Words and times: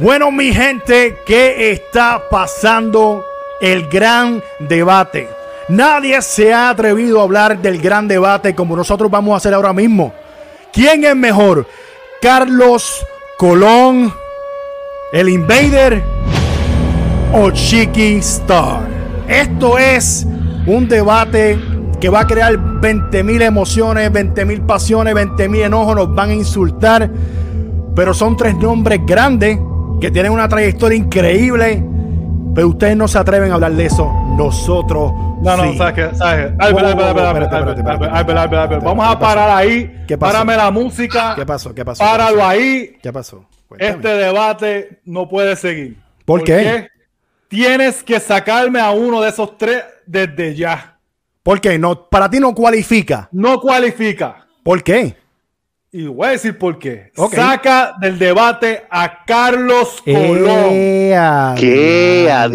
Bueno, 0.00 0.30
mi 0.30 0.52
gente, 0.54 1.16
¿qué 1.26 1.72
está 1.72 2.22
pasando? 2.30 3.24
El 3.60 3.88
gran 3.88 4.40
debate. 4.60 5.28
Nadie 5.68 6.22
se 6.22 6.54
ha 6.54 6.70
atrevido 6.70 7.18
a 7.18 7.24
hablar 7.24 7.60
del 7.60 7.82
gran 7.82 8.06
debate 8.06 8.54
como 8.54 8.76
nosotros 8.76 9.10
vamos 9.10 9.34
a 9.34 9.38
hacer 9.38 9.54
ahora 9.54 9.72
mismo. 9.72 10.12
¿Quién 10.72 11.04
es 11.04 11.16
mejor? 11.16 11.66
¿Carlos 12.22 13.04
Colón, 13.36 14.14
el 15.12 15.28
Invader 15.30 16.00
o 17.32 17.50
Chiqui 17.50 18.18
Star? 18.18 18.82
Esto 19.26 19.78
es 19.78 20.24
un 20.66 20.88
debate 20.88 21.58
que 22.00 22.08
va 22.08 22.20
a 22.20 22.26
crear 22.28 22.56
20.000 22.56 23.42
emociones, 23.42 24.12
20.000 24.12 24.64
pasiones, 24.64 25.12
20.000 25.12 25.64
enojos, 25.64 25.96
nos 25.96 26.14
van 26.14 26.30
a 26.30 26.34
insultar. 26.34 27.10
Pero 27.96 28.14
son 28.14 28.36
tres 28.36 28.54
nombres 28.54 29.00
grandes 29.04 29.58
que 30.00 30.10
tienen 30.10 30.32
una 30.32 30.48
trayectoria 30.48 30.96
increíble. 30.96 31.84
Pero 32.54 32.68
ustedes 32.68 32.96
no 32.96 33.06
se 33.06 33.18
atreven 33.18 33.52
a 33.52 33.54
hablar 33.54 33.72
de 33.72 33.86
eso. 33.86 34.10
Nosotros. 34.36 35.12
No, 35.42 35.56
no, 35.56 35.70
sí. 35.70 35.78
¿sabes 35.78 35.94
qué? 35.94 36.16
¿Sabes. 36.16 36.56
Vamos 36.56 36.82
¿Qué 36.82 36.88
a 39.12 39.18
parar 39.18 39.50
ahí. 39.50 40.04
¿Qué 40.08 40.18
pasó? 40.18 40.32
Párame 40.32 40.56
la 40.56 40.70
música. 40.70 41.34
¿Qué 41.36 41.46
pasó? 41.46 41.74
¿Qué 41.74 41.84
pasó? 41.84 42.02
Páralo 42.02 42.44
ahí. 42.44 42.96
¿Qué 43.02 43.12
pasó? 43.12 43.44
Cuéntame. 43.68 43.92
Este 43.92 44.08
debate 44.08 45.00
no 45.04 45.28
puede 45.28 45.54
seguir. 45.56 45.96
¿Por 46.24 46.42
qué? 46.42 46.88
Tienes 47.48 48.02
que 48.02 48.20
sacarme 48.20 48.80
a 48.80 48.90
uno 48.90 49.20
de 49.20 49.30
esos 49.30 49.56
tres 49.56 49.84
desde 50.06 50.54
ya. 50.54 50.98
¿Por 51.42 51.60
qué? 51.60 51.78
No, 51.78 52.08
para 52.08 52.28
ti 52.28 52.40
no 52.40 52.54
cualifica. 52.54 53.28
No 53.32 53.60
cualifica. 53.60 54.46
¿Por 54.62 54.82
qué? 54.82 55.16
Y 55.90 56.06
voy 56.06 56.28
a 56.28 56.30
decir 56.32 56.58
por 56.58 56.78
qué. 56.78 57.12
Saca 57.32 57.94
del 57.98 58.18
debate 58.18 58.86
a 58.90 59.24
Carlos 59.24 60.02
Colón. 60.04 60.68
Ea, 60.70 61.54
¿Qué 61.58 62.30
a 62.30 62.46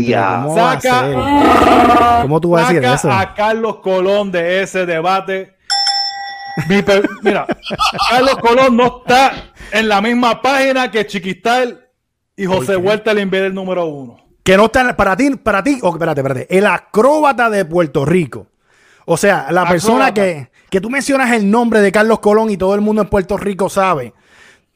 Saca- 0.53 0.81
ser? 0.81 2.21
¿Cómo 2.21 2.39
tú 2.39 2.51
vas 2.51 2.65
a 2.65 2.73
decir 2.73 2.83
Saca 2.83 2.95
eso? 2.95 3.11
a 3.11 3.33
Carlos 3.33 3.77
Colón 3.77 4.31
de 4.31 4.61
ese 4.61 4.85
debate. 4.85 5.55
Mi 6.69 6.83
Mira, 7.23 7.47
Carlos 8.11 8.37
Colón 8.37 8.77
no 8.77 9.01
está 9.03 9.31
en 9.71 9.89
la 9.89 9.99
misma 9.99 10.39
página 10.39 10.91
que 10.91 11.07
Chiquistal 11.07 11.89
y 12.35 12.45
José 12.45 12.75
Huerta 12.75 13.11
el 13.11 13.19
Invader 13.19 13.51
número 13.51 13.87
uno. 13.87 14.17
Que 14.43 14.57
no 14.57 14.65
está 14.65 14.95
para 14.95 15.15
ti, 15.15 15.31
para 15.37 15.63
ti, 15.63 15.79
oh, 15.81 15.89
espérate, 15.89 16.21
espérate, 16.21 16.47
el 16.55 16.67
acróbata 16.67 17.49
de 17.49 17.65
Puerto 17.65 18.05
Rico. 18.05 18.47
O 19.05 19.17
sea, 19.17 19.47
la 19.49 19.67
persona 19.67 20.13
que, 20.13 20.51
que 20.73 20.81
tú 20.81 20.89
mencionas 20.89 21.31
el 21.31 21.49
nombre 21.49 21.79
de 21.81 21.91
Carlos 21.91 22.19
Colón 22.19 22.49
y 22.49 22.57
todo 22.57 22.75
el 22.75 22.81
mundo 22.81 23.01
en 23.03 23.07
Puerto 23.09 23.37
Rico 23.37 23.69
sabe. 23.69 24.13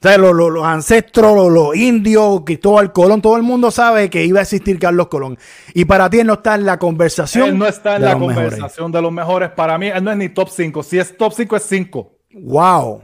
sea, 0.00 0.16
los, 0.16 0.32
los- 0.32 0.50
los 0.52 0.64
ancestros, 0.64 1.34
los, 1.34 1.50
los 1.52 1.74
indios, 1.76 2.42
Cristóbal 2.46 2.92
Colón, 2.92 3.20
todo 3.20 3.36
el 3.36 3.42
mundo 3.42 3.70
sabe 3.72 4.08
que 4.08 4.24
iba 4.24 4.38
a 4.38 4.42
existir 4.42 4.78
Carlos 4.78 5.08
Colón. 5.08 5.36
Y 5.74 5.86
para 5.86 6.08
ti 6.08 6.20
él 6.20 6.26
no 6.28 6.34
está 6.34 6.54
en 6.54 6.64
la 6.66 6.78
conversación. 6.78 7.48
Él 7.48 7.58
no 7.58 7.66
está 7.66 7.96
en 7.96 8.02
la 8.04 8.14
mejores. 8.16 8.36
conversación 8.36 8.92
de 8.92 9.02
los 9.02 9.10
mejores. 9.10 9.50
Para 9.50 9.76
mí, 9.76 9.88
él 9.88 10.04
no 10.04 10.12
es 10.12 10.16
ni 10.16 10.28
top 10.28 10.48
5. 10.50 10.82
Si 10.84 10.98
es 11.00 11.16
top 11.16 11.32
5, 11.34 11.56
es 11.56 11.62
5. 11.64 12.12
Wow. 12.34 13.02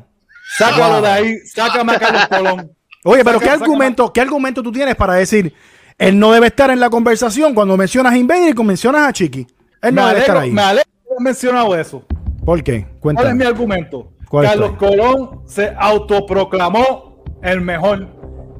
Sácalo 0.57 0.95
Wow. 0.95 1.03
de 1.03 1.09
ahí. 1.09 1.39
Sácame 1.53 1.95
a 1.95 1.99
Carlos 1.99 2.29
Colón. 2.29 2.71
Oye, 3.05 3.25
pero 3.25 3.41
¿qué 3.41 3.47
sácame- 3.47 3.63
argumento, 3.65 4.13
¿qué 4.13 4.21
argumento 4.21 4.63
tú 4.63 4.71
tienes 4.71 4.95
para 4.95 5.15
decir 5.15 5.53
él 5.99 6.19
no 6.19 6.31
debe 6.33 6.47
estar 6.47 6.71
en 6.71 6.79
la 6.81 6.91
conversación 6.91 7.55
cuando 7.55 7.77
mencionas 7.77 8.13
a 8.13 8.17
Invader 8.17 8.51
y 8.51 8.53
cuando 8.53 8.69
mencionas 8.71 9.09
a 9.09 9.13
Chiqui? 9.13 9.41
Él 9.83 9.93
Me 9.93 10.01
no 10.01 10.07
debe 10.09 10.21
estar 10.21 10.37
alegro, 10.37 10.45
ahí. 10.45 10.53
me 10.53 10.63
alegro 10.63 10.91
mencionado 11.19 11.77
eso. 11.77 12.05
¿Por 12.45 12.63
qué? 12.63 12.87
¿Cuál 13.01 13.17
es 13.17 13.23
Cuéntame. 13.23 13.35
mi 13.35 13.45
argumento? 13.45 14.13
¿Cuál 14.29 14.45
es 14.45 14.51
Carlos? 14.51 14.73
Colón 14.79 15.41
se 15.47 15.73
autoproclamó 15.79 17.25
el 17.43 17.61
mejor. 17.61 18.07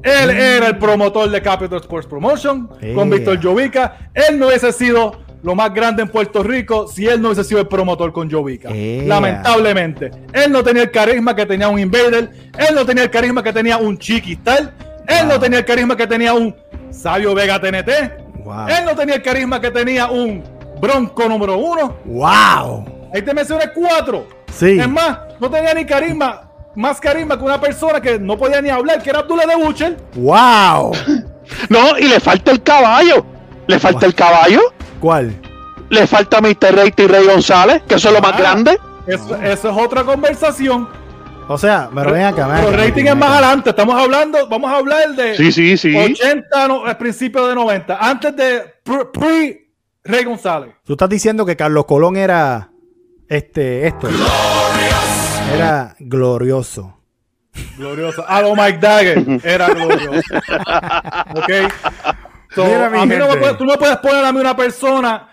Él 0.03 0.29
era 0.29 0.67
el 0.67 0.77
promotor 0.77 1.29
de 1.29 1.41
Capital 1.41 1.79
Sports 1.79 2.07
Promotion 2.07 2.69
con. 2.93 3.09
Víctor 3.09 3.41
Jovica. 3.41 4.11
Él 4.13 4.37
no 4.37 4.47
hubiese 4.47 4.71
sido 4.71 5.23
lo 5.41 5.55
más 5.55 5.73
grande 5.73 6.03
en 6.03 6.09
Puerto 6.09 6.43
Rico 6.43 6.87
si 6.87 7.07
él 7.07 7.21
no 7.21 7.29
hubiese 7.29 7.43
sido 7.43 7.61
el 7.61 7.67
promotor 7.67 8.11
con 8.11 8.29
Jovica. 8.29 8.69
Yeah. 8.69 9.05
Lamentablemente. 9.05 10.11
Él 10.33 10.51
no 10.51 10.63
tenía 10.63 10.83
el 10.83 10.91
carisma 10.91 11.35
que 11.35 11.45
tenía 11.45 11.67
un 11.69 11.79
Invader. 11.79 12.29
Él 12.57 12.75
no 12.75 12.85
tenía 12.85 13.03
el 13.03 13.11
carisma 13.11 13.41
que 13.41 13.53
tenía 13.53 13.77
un 13.77 13.97
Chiquistal. 13.97 14.73
Él 15.07 15.27
no 15.27 15.39
tenía 15.39 15.59
el 15.59 15.65
carisma 15.65 15.95
que 15.95 16.07
tenía 16.07 16.33
un 16.33 16.55
Sabio 16.91 17.33
Vega 17.33 17.59
TNT. 17.59 18.43
Wow. 18.43 18.67
Él 18.67 18.85
no 18.85 18.95
tenía 18.95 19.15
el 19.15 19.21
carisma 19.23 19.59
que 19.59 19.71
tenía 19.71 20.07
un 20.07 20.43
Bronco 20.79 21.27
número 21.27 21.57
uno. 21.57 21.97
¡Wow! 22.05 22.94
Ahí 23.15 23.21
te 23.21 23.33
mencioné 23.33 23.71
cuatro. 23.73 24.27
Sí. 24.51 24.77
Es 24.79 24.89
más, 24.89 25.19
no 25.39 25.49
tenía 25.49 25.73
ni 25.73 25.85
carisma, 25.85 26.51
más 26.75 26.99
carisma 26.99 27.37
que 27.37 27.45
una 27.45 27.59
persona 27.61 28.01
que 28.01 28.19
no 28.19 28.37
podía 28.37 28.61
ni 28.61 28.69
hablar, 28.69 29.01
que 29.01 29.09
era 29.09 29.19
Abdullah 29.19 29.45
de 29.45 29.55
Butcher. 29.55 29.97
¡Wow! 30.15 30.91
No, 31.69 31.95
y 31.99 32.07
le 32.07 32.19
falta 32.19 32.51
el 32.51 32.63
caballo. 32.63 33.23
Le 33.67 33.77
falta 33.79 34.07
el 34.07 34.15
caballo. 34.15 34.61
¿Cuál? 34.99 35.39
Le 35.91 36.07
falta 36.07 36.41
Mr. 36.41 36.73
Rey 36.75 36.91
y 36.97 37.05
Rey 37.07 37.23
González, 37.27 37.83
que 37.87 37.95
eso 37.95 38.07
es 38.09 38.15
lo 38.15 38.19
más 38.21 38.33
Ah. 38.33 38.37
grande. 38.37 38.79
Eso, 39.05 39.35
eso 39.35 39.69
es 39.69 39.77
otra 39.77 40.03
conversación. 40.03 40.89
O 41.47 41.55
sea, 41.59 41.87
pero 41.93 42.11
ven 42.13 42.23
acá, 42.23 42.47
ven 42.47 42.55
Pero 42.65 42.69
acá, 42.69 42.77
rating 42.77 43.05
es 43.05 43.15
más 43.15 43.29
adelante. 43.29 43.69
Estamos 43.69 43.95
hablando, 43.95 44.47
vamos 44.49 44.71
a 44.71 44.77
hablar 44.77 45.09
de 45.15 45.37
Sí, 45.37 45.51
sí, 45.51 45.77
sí. 45.77 45.95
80, 45.95 46.67
no, 46.67 46.83
al 46.83 46.97
principio 46.97 47.45
de 47.47 47.53
90, 47.53 47.95
antes 47.95 48.35
de 48.35 48.63
pre- 48.83 49.05
pre-Rey 49.13 50.23
González. 50.25 50.73
Tú 50.83 50.93
estás 50.93 51.09
diciendo 51.09 51.45
que 51.45 51.55
Carlos 51.55 51.85
Colón 51.85 52.17
era 52.17 52.71
este, 53.29 53.87
esto. 53.87 54.07
Era 55.53 55.95
glorioso. 55.99 56.97
Glorioso. 57.77 58.23
A 58.27 58.41
lo 58.41 58.55
Mike 58.55 58.79
Dagger 58.79 59.39
era 59.43 59.67
glorioso. 59.69 60.35
ok. 61.35 61.51
So, 62.53 62.65
Mira, 62.65 62.89
mi 62.89 62.99
a 62.99 63.05
mí 63.05 63.15
no 63.17 63.27
me 63.29 63.37
puedes- 63.37 63.57
tú 63.57 63.65
no 63.65 63.77
puedes 63.77 63.97
poner 63.97 64.23
a 64.23 64.31
mí 64.31 64.39
una 64.39 64.55
persona 64.55 65.29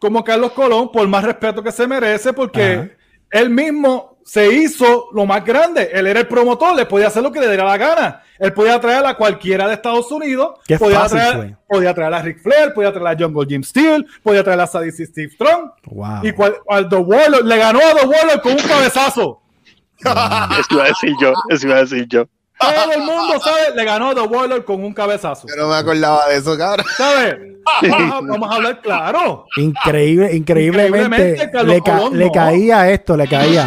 como 0.00 0.22
Carlos 0.24 0.52
Colón, 0.52 0.90
por 0.92 1.06
más 1.08 1.24
respeto 1.24 1.62
que 1.62 1.72
se 1.72 1.86
merece, 1.86 2.32
porque 2.32 2.72
Ajá. 2.74 2.88
él 3.30 3.50
mismo 3.50 4.17
se 4.28 4.52
hizo 4.52 5.08
lo 5.14 5.24
más 5.24 5.42
grande. 5.42 5.88
Él 5.90 6.06
era 6.06 6.20
el 6.20 6.28
promotor, 6.28 6.76
le 6.76 6.84
podía 6.84 7.06
hacer 7.06 7.22
lo 7.22 7.32
que 7.32 7.40
le 7.40 7.48
diera 7.48 7.64
la 7.64 7.78
gana. 7.78 8.22
Él 8.38 8.52
podía 8.52 8.78
traer 8.78 9.06
a 9.06 9.14
cualquiera 9.14 9.66
de 9.66 9.72
Estados 9.72 10.12
Unidos. 10.12 10.60
Qué 10.66 10.78
podía, 10.78 11.00
fácil 11.00 11.18
traer, 11.18 11.36
fue. 11.36 11.56
podía 11.66 11.94
traer 11.94 12.12
a 12.12 12.20
Ric 12.20 12.42
Flair, 12.42 12.74
podía 12.74 12.92
traer 12.92 13.06
a 13.06 13.18
Jungle 13.18 13.46
Jim 13.48 13.62
Steele, 13.62 14.04
podía 14.22 14.44
traer 14.44 14.60
a 14.60 14.66
Sadie 14.66 14.92
Steve 14.92 15.30
Strong. 15.30 15.70
Wow. 15.86 16.20
Y 16.24 16.32
cual, 16.32 16.56
al 16.68 16.90
The 16.90 16.96
Warlord, 16.96 17.46
le 17.46 17.56
ganó 17.56 17.78
a 17.78 17.94
The 17.94 18.06
Warlord 18.06 18.42
con 18.42 18.52
un 18.52 18.58
cabezazo. 18.58 19.40
Eso 19.98 20.66
iba 20.72 20.84
a 20.84 20.88
decir 20.88 21.14
yo. 21.18 21.32
Eso 21.48 21.66
iba 21.66 21.76
a 21.76 21.80
decir 21.80 22.06
yo. 22.06 22.28
Todo 22.58 22.92
el 22.92 23.00
mundo 23.00 23.40
sabe, 23.40 23.74
le 23.76 23.84
ganó 23.84 24.10
a 24.10 24.14
The 24.14 24.20
Warlord 24.22 24.64
con 24.64 24.82
un 24.84 24.92
cabezazo. 24.92 25.46
Yo 25.48 25.54
no 25.56 25.68
me 25.68 25.76
acordaba 25.76 26.26
de 26.28 26.36
eso, 26.36 26.56
cabrón. 26.58 26.86
¿Sabes? 26.96 27.36
Vamos 27.82 28.12
a, 28.12 28.20
vamos 28.26 28.50
a 28.50 28.54
hablar 28.54 28.80
claro. 28.80 29.44
Increíble, 29.56 30.34
increíblemente 30.34 31.32
Increíblemente, 31.34 31.64
le, 31.64 31.82
ca- 31.82 31.98
Colón, 31.98 32.18
le 32.18 32.24
no. 32.26 32.32
caía 32.32 32.90
esto, 32.90 33.14
le 33.14 33.28
caía. 33.28 33.66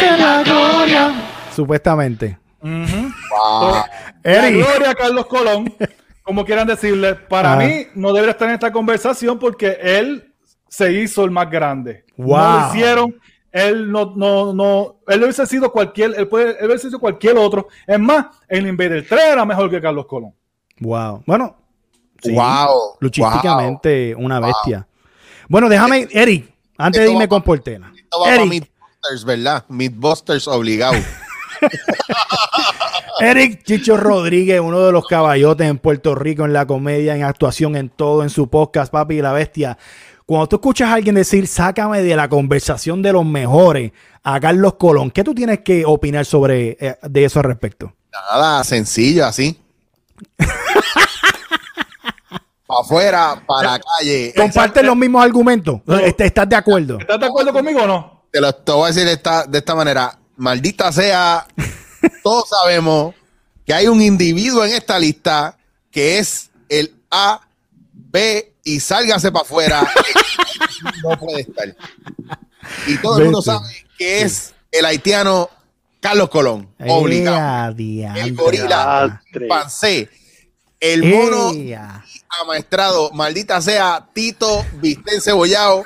En 0.00 0.20
la 0.20 0.42
gloria. 0.42 1.12
Supuestamente. 1.54 2.38
Wow. 2.60 3.74
La 4.24 4.50
gloria 4.50 4.90
a 4.90 4.94
Carlos 4.94 5.26
Colón, 5.26 5.72
como 6.22 6.44
quieran 6.44 6.66
decirle, 6.66 7.14
para 7.14 7.52
Ajá. 7.54 7.62
mí 7.62 7.86
no 7.94 8.12
debería 8.12 8.32
estar 8.32 8.48
en 8.48 8.54
esta 8.54 8.72
conversación 8.72 9.38
porque 9.38 9.78
él 9.80 10.32
se 10.68 10.92
hizo 10.92 11.24
el 11.24 11.30
más 11.30 11.50
grande. 11.50 12.04
Wow. 12.16 12.36
No 12.38 12.60
lo 12.60 12.68
hicieron. 12.68 13.14
Él 13.50 13.90
no, 13.90 14.12
no, 14.14 14.52
no, 14.52 14.96
él 15.06 15.22
hubiese 15.22 15.46
sido 15.46 15.72
cualquier, 15.72 16.14
él 16.18 16.28
puede, 16.28 16.58
él 16.60 16.66
hubiese 16.66 16.88
sido 16.88 16.98
cualquier 17.00 17.36
otro. 17.38 17.68
Es 17.86 17.98
más, 17.98 18.26
el 18.48 18.66
Invader 18.66 19.06
3 19.08 19.20
era 19.32 19.44
mejor 19.44 19.70
que 19.70 19.80
Carlos 19.80 20.06
Colón. 20.06 20.34
wow. 20.80 21.22
Bueno, 21.26 21.56
sí, 22.22 22.32
Wow. 22.32 22.96
luchísticamente 23.00 24.14
una 24.14 24.38
bestia. 24.40 24.86
Bueno, 25.48 25.68
déjame, 25.68 26.06
Eric, 26.10 26.52
antes 26.76 27.02
de 27.02 27.10
irme 27.10 27.24
va 27.24 27.28
con 27.28 27.42
Portela. 27.42 27.90
Esto 27.96 28.20
va 28.20 28.24
para 28.26 28.36
Eric, 28.42 28.50
Mythbusters, 28.50 29.24
¿verdad? 29.24 29.64
Mythbusters 29.68 30.46
obligado. 30.48 30.96
Eric 33.20 33.64
Chicho 33.64 33.96
Rodríguez, 33.96 34.60
uno 34.60 34.80
de 34.80 34.92
los 34.92 35.06
caballotes 35.06 35.66
en 35.66 35.78
Puerto 35.78 36.14
Rico, 36.14 36.44
en 36.44 36.52
la 36.52 36.66
comedia, 36.66 37.16
en 37.16 37.24
actuación, 37.24 37.74
en 37.76 37.88
todo, 37.88 38.22
en 38.22 38.30
su 38.30 38.48
podcast, 38.48 38.92
Papi 38.92 39.16
y 39.16 39.22
la 39.22 39.32
Bestia. 39.32 39.76
Cuando 40.28 40.46
tú 40.46 40.56
escuchas 40.56 40.90
a 40.90 40.92
alguien 40.92 41.14
decir, 41.14 41.46
sácame 41.46 42.02
de 42.02 42.14
la 42.14 42.28
conversación 42.28 43.00
de 43.00 43.14
los 43.14 43.24
mejores 43.24 43.92
a 44.22 44.38
Carlos 44.38 44.74
Colón, 44.74 45.10
¿qué 45.10 45.24
tú 45.24 45.34
tienes 45.34 45.60
que 45.60 45.86
opinar 45.86 46.26
sobre 46.26 46.76
eh, 46.78 46.98
de 47.00 47.24
eso 47.24 47.38
al 47.38 47.46
respecto? 47.46 47.94
Nada, 48.12 48.62
sencillo, 48.62 49.24
así. 49.24 49.58
para 52.66 52.80
afuera, 52.82 53.42
para 53.46 53.70
la 53.70 53.80
calle. 53.80 54.34
¿Comparten 54.36 54.84
los 54.84 54.96
mismos 54.98 55.24
argumentos? 55.24 55.80
Este, 56.02 56.26
¿Estás 56.26 56.46
de 56.46 56.56
acuerdo? 56.56 56.98
¿Estás 57.00 57.18
de 57.18 57.24
acuerdo 57.24 57.50
conmigo 57.50 57.84
o 57.84 57.86
no? 57.86 58.24
Te 58.30 58.42
lo 58.42 58.54
te 58.54 58.72
voy 58.72 58.84
a 58.84 58.86
decir 58.88 59.06
de 59.06 59.14
esta, 59.14 59.46
de 59.46 59.56
esta 59.56 59.74
manera. 59.74 60.18
Maldita 60.36 60.92
sea, 60.92 61.46
todos 62.22 62.50
sabemos 62.50 63.14
que 63.64 63.72
hay 63.72 63.88
un 63.88 64.02
individuo 64.02 64.62
en 64.62 64.74
esta 64.74 64.98
lista 64.98 65.56
que 65.90 66.18
es 66.18 66.50
el 66.68 66.94
A, 67.10 67.40
B 67.94 68.52
y 68.68 68.80
sálgase 68.80 69.32
para 69.32 69.44
afuera. 69.44 69.88
no 71.02 71.18
puede 71.18 71.40
estar. 71.40 71.74
Y 72.86 72.98
todo 72.98 73.18
el 73.18 73.24
mundo 73.24 73.40
sabe 73.42 73.66
que 73.96 74.22
es 74.22 74.54
el 74.70 74.84
haitiano 74.84 75.48
Carlos 76.00 76.28
Colón, 76.28 76.68
obligado. 76.86 77.74
Ea, 77.78 78.14
El 78.16 78.36
gorila, 78.36 79.22
Diantre. 79.22 79.48
Pancé, 79.48 80.10
el 80.78 81.02
mono 81.02 81.52
Ea. 81.54 82.04
amaestrado, 82.42 83.10
maldita 83.12 83.60
sea, 83.62 84.06
Tito 84.12 84.64
Visten 84.74 85.20
Cebollado, 85.20 85.84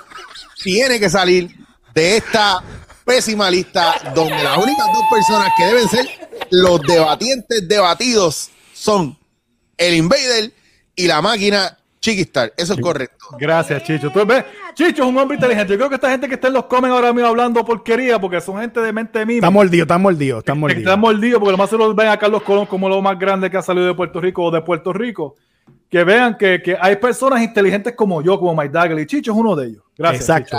tiene 0.62 0.99
que 0.99 1.08
salir 1.08 1.55
de 1.94 2.17
esta 2.17 2.62
pésima 3.05 3.49
lista 3.50 4.12
donde 4.14 4.43
las 4.43 4.58
únicas 4.58 4.87
dos 4.93 5.05
personas 5.11 5.52
que 5.56 5.67
deben 5.67 5.88
ser 5.88 6.06
los 6.50 6.81
debatientes 6.82 7.67
debatidos 7.69 8.50
son 8.75 9.17
el 9.76 9.94
Invader 9.94 10.52
y 10.96 11.06
la 11.06 11.23
máquina 11.23 11.79
Chiquistar. 12.02 12.52
Eso 12.56 12.75
es 12.75 12.81
correcto. 12.81 13.28
Gracias, 13.38 13.84
Chicho. 13.84 14.10
Tú 14.10 14.26
ves, 14.26 14.44
Chicho 14.75 15.04
es 15.04 15.08
un 15.08 15.16
hombre 15.16 15.37
inteligente. 15.37 15.72
Yo 15.72 15.78
creo 15.78 15.88
que 15.88 15.94
esta 15.94 16.10
gente 16.10 16.26
que 16.26 16.34
está 16.34 16.49
en 16.49 16.54
los 16.54 16.64
comen 16.64 16.90
ahora 16.90 17.12
mismo 17.12 17.28
hablando 17.28 17.64
porquería 17.64 18.20
porque 18.20 18.40
son 18.40 18.60
gente 18.60 18.81
de 18.81 18.93
mente 18.93 19.25
mía. 19.25 19.37
Está 19.37 19.50
mordido, 19.50 19.84
está 19.84 19.99
mordido, 19.99 20.38
está 20.40 20.52
que 20.52 20.58
mordido. 20.58 20.81
están 20.81 20.99
mordidos 20.99 21.38
porque 21.38 21.52
lo 21.52 21.58
más 21.58 21.70
se 21.70 21.78
lo 21.78 21.94
ven 21.94 22.08
a 22.08 22.19
Carlos 22.19 22.43
Colón 22.43 22.66
como 22.66 22.88
lo 22.88 23.00
más 23.00 23.16
grande 23.16 23.49
que 23.49 23.56
ha 23.56 23.62
salido 23.62 23.87
de 23.87 23.94
Puerto 23.94 24.20
Rico 24.20 24.43
o 24.43 24.50
de 24.50 24.60
Puerto 24.62 24.93
Rico. 24.93 25.37
Que 25.88 26.02
vean 26.02 26.37
que, 26.37 26.60
que 26.60 26.76
hay 26.81 26.96
personas 26.96 27.40
inteligentes 27.40 27.94
como 27.94 28.20
yo, 28.20 28.37
como 28.37 28.60
Mike 28.60 28.72
Dagley. 28.72 29.06
Chicho 29.06 29.31
es 29.31 29.38
uno 29.38 29.55
de 29.55 29.69
ellos. 29.69 29.84
Gracias. 29.96 30.22
Exacto. 30.22 30.56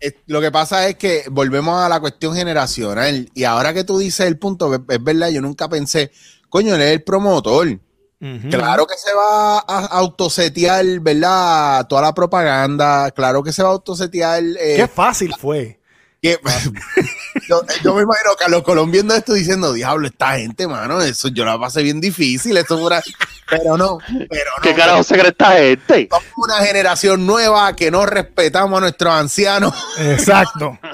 Chicho. 0.00 0.20
Lo 0.26 0.40
que 0.40 0.52
pasa 0.52 0.86
es 0.86 0.94
que 0.94 1.24
volvemos 1.28 1.76
a 1.76 1.88
la 1.88 1.98
cuestión 1.98 2.36
generacional 2.36 3.28
y 3.34 3.42
ahora 3.42 3.74
que 3.74 3.82
tú 3.82 3.98
dices 3.98 4.26
el 4.26 4.38
punto, 4.38 4.72
es, 4.72 4.80
es 4.88 5.02
verdad, 5.02 5.30
yo 5.30 5.40
nunca 5.40 5.68
pensé, 5.68 6.12
coño, 6.48 6.76
él 6.76 6.82
es 6.82 6.92
el 6.92 7.02
promotor. 7.02 7.80
Claro 8.50 8.86
que 8.86 8.96
se 8.96 9.12
va 9.12 9.58
a 9.58 9.86
autosetear, 9.86 10.84
¿verdad? 11.00 11.86
Toda 11.88 12.02
la 12.02 12.14
propaganda, 12.14 13.10
claro 13.10 13.42
que 13.42 13.52
se 13.52 13.62
va 13.62 13.68
a 13.68 13.72
autosetear. 13.72 14.42
eh, 14.58 14.74
Qué 14.76 14.88
fácil 14.88 15.34
fue. 15.38 15.78
que- 16.22 16.38
yo, 17.48 17.60
yo 17.82 17.94
me 17.94 18.02
imagino 18.02 18.30
a 18.32 18.36
Carlos 18.38 18.62
Colón 18.62 18.90
viendo 18.90 19.14
esto 19.14 19.34
diciendo, 19.34 19.74
diablo, 19.74 20.06
esta 20.06 20.38
gente, 20.38 20.66
mano, 20.66 21.02
eso 21.02 21.28
yo 21.28 21.44
la 21.44 21.58
pasé 21.58 21.82
bien 21.82 22.00
difícil, 22.00 22.56
eso 22.56 22.78
fue 22.78 22.86
una-". 22.86 23.02
Pero 23.50 23.76
no, 23.76 23.98
pero 24.30 24.50
no. 24.56 24.62
¿Qué 24.62 24.74
carajo 24.74 25.02
se 25.02 25.18
cree 25.18 25.28
esta 25.28 25.52
gente? 25.52 26.08
Somos 26.10 26.24
una 26.38 26.56
generación 26.64 27.26
nueva 27.26 27.76
que 27.76 27.90
no 27.90 28.06
respetamos 28.06 28.78
a 28.78 28.80
nuestros 28.80 29.12
ancianos. 29.12 29.74
Exacto. 29.98 30.78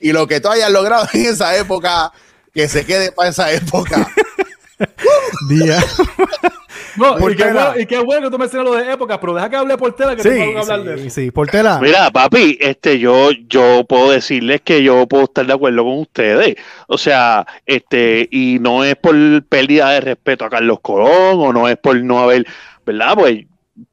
Y 0.00 0.12
lo 0.12 0.26
que 0.28 0.40
tú 0.40 0.48
hayas 0.48 0.70
logrado 0.70 1.08
en 1.12 1.26
esa 1.26 1.56
época, 1.56 2.12
que 2.54 2.68
se 2.68 2.86
quede 2.86 3.10
para 3.10 3.30
esa 3.30 3.50
época. 3.52 4.08
Día. 5.48 5.78
No, 6.96 7.12
y, 7.12 7.14
qué 7.14 7.20
Portera. 7.20 7.52
bueno, 7.68 7.80
y 7.80 7.86
qué 7.86 7.98
bueno 8.00 8.22
que 8.22 8.30
tú 8.30 8.38
mencionas 8.38 8.68
lo 8.70 8.76
de 8.76 8.92
épocas, 8.92 9.18
pero 9.18 9.34
deja 9.34 9.48
que 9.50 9.56
hable 9.56 9.76
Portela 9.76 10.16
que 10.16 10.22
Sí, 10.22 10.28
tengo 10.30 10.52
que 10.54 10.58
hablar 10.58 10.82
de 10.82 10.98
sí, 10.98 11.06
eso. 11.06 11.14
sí. 11.14 11.30
Portela. 11.30 11.78
Mira, 11.80 12.10
papi, 12.10 12.58
este, 12.60 12.98
yo, 12.98 13.30
yo 13.48 13.84
puedo 13.88 14.10
decirles 14.10 14.62
que 14.62 14.82
yo 14.82 15.06
puedo 15.06 15.24
estar 15.24 15.46
de 15.46 15.52
acuerdo 15.52 15.84
con 15.84 15.98
ustedes. 16.00 16.56
O 16.88 16.98
sea, 16.98 17.46
este, 17.66 18.28
y 18.32 18.58
no 18.60 18.82
es 18.84 18.96
por 18.96 19.14
pérdida 19.44 19.90
de 19.90 20.00
respeto 20.00 20.44
a 20.44 20.50
Carlos 20.50 20.78
Colón, 20.82 21.10
o 21.40 21.52
no 21.52 21.68
es 21.68 21.76
por 21.76 21.96
no 22.02 22.18
haber, 22.20 22.44
¿verdad? 22.84 23.14
Pues 23.16 23.44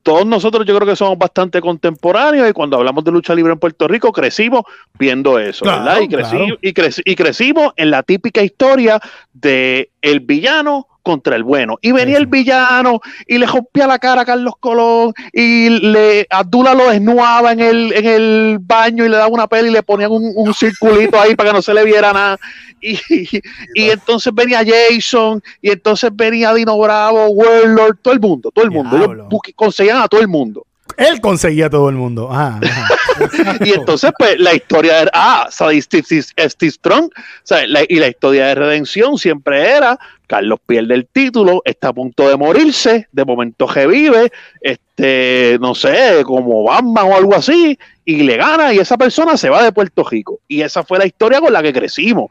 todos 0.01 0.25
nosotros 0.25 0.65
yo 0.65 0.75
creo 0.75 0.88
que 0.88 0.95
somos 0.95 1.15
bastante 1.18 1.62
contemporáneos 1.62 2.50
y 2.50 2.53
cuando 2.53 2.77
hablamos 2.77 3.03
de 3.03 3.12
lucha 3.12 3.36
libre 3.36 3.53
en 3.53 3.59
Puerto 3.59 3.88
Rico 3.88 4.12
crecimos 4.12 4.63
viendo 4.97 5.38
eso, 5.38 5.63
Claro, 5.63 5.83
¿verdad? 5.83 6.00
Y, 6.01 6.07
creci- 6.07 6.30
claro. 6.31 6.57
y, 6.59 6.74
creci- 6.74 7.01
y 7.06 7.15
crecimos 7.15 7.71
en 7.75 7.92
la 7.92 8.01
típica 8.01 8.42
historia 8.42 9.00
de 9.31 9.92
el 10.01 10.21
villano 10.21 10.88
contra 11.06 11.36
el 11.36 11.44
bueno. 11.44 11.78
Y 11.81 11.92
venía 11.92 12.18
el 12.18 12.25
villano 12.25 13.00
y 13.28 13.38
le 13.38 13.46
rompía 13.46 13.86
la 13.86 14.00
cara 14.00 14.22
a 14.22 14.25
Carlos 14.25 14.56
Colón 14.60 15.13
y 15.31 15.69
le 15.69 16.25
Abdullah 16.31 16.74
lo 16.74 16.90
desnudaba 16.90 17.52
en 17.52 17.60
el, 17.60 17.94
en 17.94 18.06
el 18.06 18.57
baño 18.60 19.06
y 19.06 19.10
le 19.10 19.18
daba 19.18 19.28
una 19.28 19.48
peli 19.48 19.69
y 19.69 19.72
le 19.72 19.84
ponían 19.84 20.12
un, 20.12 20.34
un 20.36 20.54
circulito 20.56 21.22
ahí 21.22 21.36
para 21.36 21.52
que 21.52 21.56
no 21.57 21.62
se 21.62 21.75
le 21.75 21.86
viera 21.86 22.12
nada. 22.12 22.40
Y, 22.81 23.00
y 23.75 23.90
entonces 23.90 24.34
venía 24.34 24.63
Jason 24.66 25.42
y 25.62 25.69
entonces 25.69 26.10
venía 26.13 26.54
Dino 26.54 26.78
Bravo, 26.78 27.28
Warlord, 27.28 27.98
todo 28.02 28.13
el 28.13 28.19
mundo, 28.19 28.52
todo 28.52 28.66
el 28.66 28.72
mundo. 28.72 28.98
Ellos 28.98 29.40
conseguían 29.56 30.02
a 30.02 30.07
todo 30.07 30.22
el 30.22 30.28
mundo. 30.28 30.66
Él 30.97 31.19
conseguía 31.19 31.65
a 31.65 31.69
todo 31.69 31.89
el 31.89 31.95
mundo. 31.95 32.31
Ajá, 32.31 32.59
ajá. 32.63 32.87
Y 33.65 33.71
entonces, 33.71 34.11
pues, 34.17 34.37
la 34.39 34.53
historia 34.53 35.01
era, 35.01 35.11
ah. 35.13 35.47
Steve, 35.49 35.81
Steve- 35.81 36.49
Steve 36.49 36.71
Strong, 36.71 37.09
¿sabes? 37.43 37.69
La- 37.69 37.83
y 37.87 37.95
la 37.95 38.07
historia 38.09 38.47
de 38.47 38.55
redención 38.55 39.17
siempre 39.17 39.69
era, 39.71 39.97
Carlos 40.27 40.59
pierde 40.65 40.95
el 40.95 41.07
título, 41.07 41.61
está 41.65 41.89
a 41.89 41.93
punto 41.93 42.27
de 42.27 42.35
morirse, 42.35 43.07
de 43.11 43.25
momento 43.25 43.67
revive, 43.67 44.31
este, 44.61 45.57
no 45.61 45.75
sé, 45.75 46.23
como 46.25 46.63
Batman 46.63 47.05
o 47.09 47.15
algo 47.15 47.35
así, 47.35 47.77
y 48.03 48.23
le 48.23 48.35
gana, 48.37 48.73
y 48.73 48.79
esa 48.79 48.97
persona 48.97 49.37
se 49.37 49.49
va 49.49 49.63
de 49.63 49.71
Puerto 49.71 50.03
Rico. 50.03 50.39
Y 50.47 50.61
esa 50.61 50.83
fue 50.83 50.97
la 50.99 51.05
historia 51.05 51.39
con 51.39 51.53
la 51.53 51.63
que 51.63 51.71
crecimos. 51.73 52.29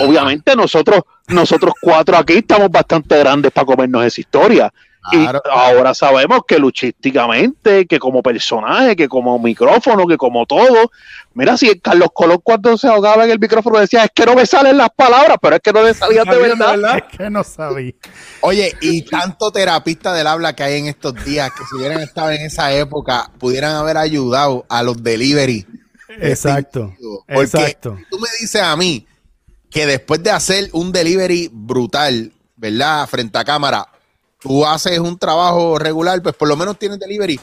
Obviamente 0.00 0.54
nosotros, 0.54 1.02
nosotros 1.28 1.74
cuatro 1.80 2.16
aquí 2.16 2.34
estamos 2.34 2.70
bastante 2.70 3.18
grandes 3.18 3.50
para 3.52 3.66
comernos 3.66 4.04
esa 4.04 4.20
historia. 4.20 4.72
Claro. 5.10 5.42
Y 5.44 5.48
ahora 5.50 5.94
sabemos 5.94 6.40
que 6.46 6.58
luchísticamente, 6.58 7.86
que 7.86 7.98
como 7.98 8.22
personaje, 8.22 8.94
que 8.96 9.08
como 9.08 9.38
micrófono, 9.38 10.06
que 10.06 10.16
como 10.16 10.46
todo. 10.46 10.90
Mira, 11.32 11.56
si 11.56 11.78
Carlos 11.78 12.10
Colón 12.12 12.40
cuando 12.42 12.76
se 12.76 12.88
ahogaba 12.88 13.24
en 13.24 13.30
el 13.30 13.38
micrófono 13.38 13.78
decía, 13.78 14.04
es 14.04 14.10
que 14.14 14.26
no 14.26 14.34
me 14.34 14.44
salen 14.46 14.76
las 14.76 14.90
palabras, 14.90 15.38
pero 15.40 15.56
es 15.56 15.62
que 15.62 15.72
no 15.72 15.82
le 15.82 15.94
salían 15.94 16.28
de 16.28 16.36
verdad. 16.36 16.98
Es 16.98 17.16
que 17.16 17.30
no 17.30 17.44
sabía. 17.44 17.94
Oye, 18.40 18.74
y 18.80 19.02
tanto 19.02 19.50
terapista 19.50 20.12
del 20.12 20.26
habla 20.26 20.54
que 20.54 20.64
hay 20.64 20.80
en 20.80 20.86
estos 20.86 21.14
días, 21.24 21.50
que 21.52 21.64
si 21.64 21.76
hubieran 21.76 22.00
estado 22.00 22.30
en 22.32 22.42
esa 22.42 22.72
época, 22.72 23.30
pudieran 23.38 23.76
haber 23.76 23.96
ayudado 23.96 24.66
a 24.68 24.82
los 24.82 25.02
delivery. 25.02 25.66
Exacto. 26.20 26.94
Porque 27.26 27.42
Exacto. 27.42 27.98
tú 28.10 28.18
me 28.18 28.28
dices 28.40 28.60
a 28.60 28.76
mí 28.76 29.06
que 29.70 29.86
después 29.86 30.22
de 30.22 30.30
hacer 30.30 30.68
un 30.72 30.92
delivery 30.92 31.48
brutal, 31.52 32.32
¿verdad? 32.56 33.06
Frente 33.06 33.38
a 33.38 33.44
cámara, 33.44 33.86
tú 34.40 34.64
haces 34.66 34.98
un 34.98 35.18
trabajo 35.18 35.78
regular, 35.78 36.20
pues 36.22 36.34
por 36.34 36.48
lo 36.48 36.56
menos 36.56 36.78
tienes 36.78 36.98
delivery. 36.98 37.38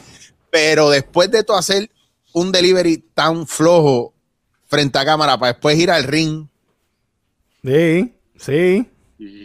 Pero 0.50 0.90
después 0.90 1.30
de 1.30 1.44
tú 1.44 1.54
hacer 1.54 1.90
un 2.32 2.52
delivery 2.52 2.98
tan 3.14 3.46
flojo 3.46 4.12
frente 4.66 4.98
a 4.98 5.04
cámara 5.04 5.38
para 5.38 5.52
después 5.52 5.78
ir 5.78 5.90
al 5.90 6.04
ring, 6.04 6.46
Sí, 7.64 8.14
sí. 8.38 8.88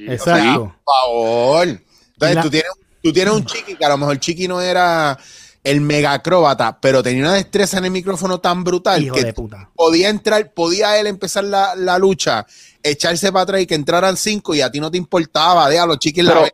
Exacto. 0.07 0.75
por 0.85 0.93
favor. 0.93 1.67
Entonces 1.67 2.35
La- 2.35 2.41
tú, 2.43 2.49
tienes, 2.49 2.71
tú 3.01 3.11
tienes 3.13 3.33
un 3.33 3.45
chiqui 3.45 3.75
que 3.75 3.85
a 3.85 3.89
lo 3.89 3.97
mejor 3.97 4.19
chiqui 4.19 4.47
no 4.47 4.61
era 4.61 5.17
el 5.63 5.81
mega 5.81 6.13
acróbata, 6.13 6.79
pero 6.79 7.01
tenía 7.01 7.23
una 7.23 7.33
destreza 7.33 7.77
en 7.79 7.85
el 7.85 7.91
micrófono 7.91 8.39
tan 8.39 8.63
brutal 8.63 9.01
Hijo 9.03 9.15
que 9.15 9.23
de 9.23 9.33
puta. 9.33 9.69
podía 9.75 10.09
entrar, 10.09 10.53
podía 10.53 10.99
él 10.99 11.07
empezar 11.07 11.45
la, 11.45 11.73
la 11.75 11.97
lucha, 11.97 12.45
echarse 12.83 13.31
para 13.31 13.43
atrás 13.43 13.61
y 13.61 13.65
que 13.67 13.75
entraran 13.75 14.15
cinco 14.17 14.53
y 14.53 14.61
a 14.61 14.69
ti 14.69 14.79
no 14.79 14.91
te 14.91 14.97
importaba, 14.97 15.69
déjalo, 15.69 15.95
chiquis 15.95 16.23
la 16.25 16.31
Pero, 16.33 16.43
ve- 16.43 16.53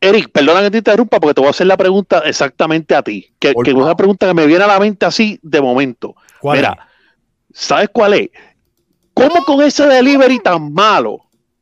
Eric, 0.00 0.30
perdona 0.32 0.60
que 0.62 0.70
te 0.70 0.78
interrumpa 0.78 1.18
porque 1.18 1.34
te 1.34 1.40
voy 1.40 1.48
a 1.48 1.50
hacer 1.50 1.66
la 1.66 1.76
pregunta 1.76 2.22
exactamente 2.26 2.94
a 2.94 3.02
ti. 3.02 3.32
Que, 3.38 3.54
que 3.64 3.70
es 3.70 3.76
una 3.76 3.96
pregunta 3.96 4.26
que 4.26 4.34
me 4.34 4.46
viene 4.46 4.64
a 4.64 4.68
la 4.68 4.78
mente 4.78 5.06
así 5.06 5.38
de 5.42 5.60
momento. 5.60 6.14
¿Cuál 6.40 6.58
Mira, 6.58 6.88
¿sabes 7.52 7.88
cuál 7.92 8.14
es? 8.14 8.30
¿Cómo 9.14 9.44
con 9.44 9.62
ese 9.62 9.86
delivery 9.86 10.40
tan 10.40 10.72
malo? 10.72 11.20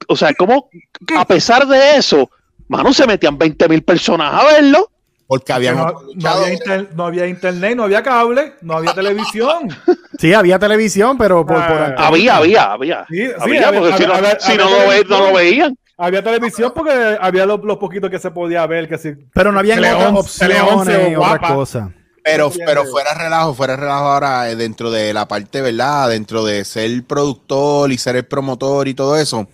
O 0.09 0.17
sea, 0.17 0.33
¿cómo 0.35 0.69
a 1.17 1.25
pesar 1.25 1.67
de 1.67 1.97
eso, 1.97 2.31
mano, 2.69 2.93
se 2.93 3.07
metían 3.07 3.39
20 3.39 3.69
mil 3.69 3.83
personas 3.83 4.33
a 4.35 4.45
verlo? 4.45 4.91
porque 5.27 5.53
habían 5.53 5.77
No, 5.77 6.29
había 6.29 6.53
inter- 6.53 6.89
no 6.97 7.07
había 7.07 7.25
internet, 7.29 7.77
no 7.77 7.85
había 7.85 8.03
cable, 8.03 8.55
no 8.63 8.75
había 8.75 8.93
televisión. 8.95 9.69
Sí, 10.19 10.35
había 10.35 10.59
televisión, 10.59 11.17
pero 11.17 11.47
por, 11.47 11.57
por 11.67 11.77
Ah. 11.79 11.95
Había, 11.97 12.37
había, 12.37 12.73
había. 12.73 13.07
Sí, 13.09 13.27
sí, 13.27 13.33
había, 13.39 13.73
porque 13.73 13.97
si 13.97 14.07
no, 14.07 14.13
había- 14.13 14.39
si 14.39 14.53
había 14.53 14.65
no 14.65 14.71
lo, 14.71 14.89
ve- 14.91 15.05
no 15.09 15.19
lo 15.21 15.33
veían. 15.33 15.79
Había 16.01 16.23
televisión 16.23 16.73
porque 16.75 17.19
había 17.21 17.45
los, 17.47 17.63
los 17.63 17.77
poquitos 17.77 18.09
que 18.11 18.19
se 18.19 18.31
podía 18.31 18.67
ver. 18.67 18.89
Que 18.89 18.97
sí. 18.99 19.13
Pero 19.35 19.53
no 19.53 19.59
había 19.59 19.75
Tele 19.75 19.93
otras 19.93 20.13
11, 20.15 20.39
Tele 20.39 20.61
opciones, 20.61 20.97
11 20.97 21.17
o 21.17 21.21
otras 21.21 21.41
guapa. 21.41 21.55
cosas. 21.55 21.89
Pero, 22.25 22.51
pero 22.67 22.83
bien. 22.83 22.93
fuera 22.93 23.15
relajo, 23.15 23.55
fuera 23.55 23.77
relajo 23.77 24.05
ahora 24.07 24.51
eh, 24.51 24.57
dentro 24.57 24.91
de 24.91 25.13
la 25.15 25.27
parte, 25.29 25.61
¿verdad? 25.63 26.11
Dentro 26.11 26.45
de 26.45 26.65
ser 26.65 27.05
productor 27.05 27.93
y 27.93 27.99
ser 27.99 28.17
el 28.17 28.27
promotor 28.27 28.89
y 28.89 28.95
todo 28.95 29.17
eso. 29.17 29.49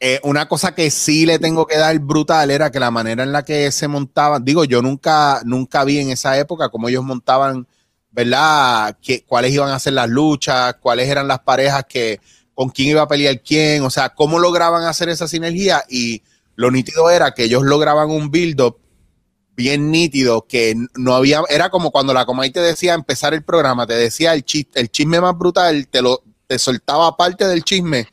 eh, 0.00 0.20
una 0.22 0.46
cosa 0.48 0.74
que 0.74 0.90
sí 0.90 1.24
le 1.24 1.38
tengo 1.38 1.66
que 1.66 1.78
dar 1.78 1.98
brutal 1.98 2.50
era 2.50 2.70
que 2.70 2.78
la 2.80 2.90
manera 2.90 3.22
en 3.22 3.32
la 3.32 3.42
que 3.44 3.72
se 3.72 3.88
montaban, 3.88 4.44
digo, 4.44 4.64
yo 4.64 4.82
nunca, 4.82 5.40
nunca 5.44 5.84
vi 5.84 5.98
en 5.98 6.10
esa 6.10 6.36
época 6.38 6.68
cómo 6.68 6.88
ellos 6.90 7.04
montaban, 7.04 7.66
¿verdad? 8.10 8.96
Que, 9.00 9.24
cuáles 9.24 9.52
iban 9.52 9.70
a 9.70 9.78
ser 9.78 9.94
las 9.94 10.08
luchas, 10.10 10.74
cuáles 10.80 11.08
eran 11.08 11.26
las 11.26 11.40
parejas 11.40 11.84
que, 11.88 12.20
con 12.54 12.68
quién 12.70 12.90
iba 12.90 13.02
a 13.02 13.08
pelear 13.08 13.40
quién, 13.40 13.82
o 13.82 13.90
sea, 13.90 14.10
cómo 14.10 14.38
lograban 14.38 14.84
hacer 14.84 15.08
esa 15.08 15.28
sinergia 15.28 15.84
y 15.88 16.22
lo 16.56 16.70
nítido 16.70 17.10
era 17.10 17.34
que 17.34 17.44
ellos 17.44 17.64
lograban 17.64 18.10
un 18.10 18.30
build-up 18.30 18.78
bien 19.56 19.90
nítido 19.90 20.46
que 20.46 20.74
no 20.94 21.14
había, 21.14 21.42
era 21.48 21.70
como 21.70 21.90
cuando 21.90 22.12
la 22.12 22.26
Comay 22.26 22.50
te 22.50 22.60
decía 22.60 22.94
empezar 22.94 23.34
el 23.34 23.42
programa, 23.42 23.86
te 23.86 23.94
decía 23.94 24.34
el 24.34 24.44
chiste, 24.44 24.80
el 24.80 24.90
chisme 24.90 25.20
más 25.20 25.36
brutal, 25.36 25.86
te 25.88 26.02
lo, 26.02 26.22
te 26.46 26.58
soltaba 26.58 27.16
parte 27.16 27.46
del 27.46 27.64
chisme 27.64 28.08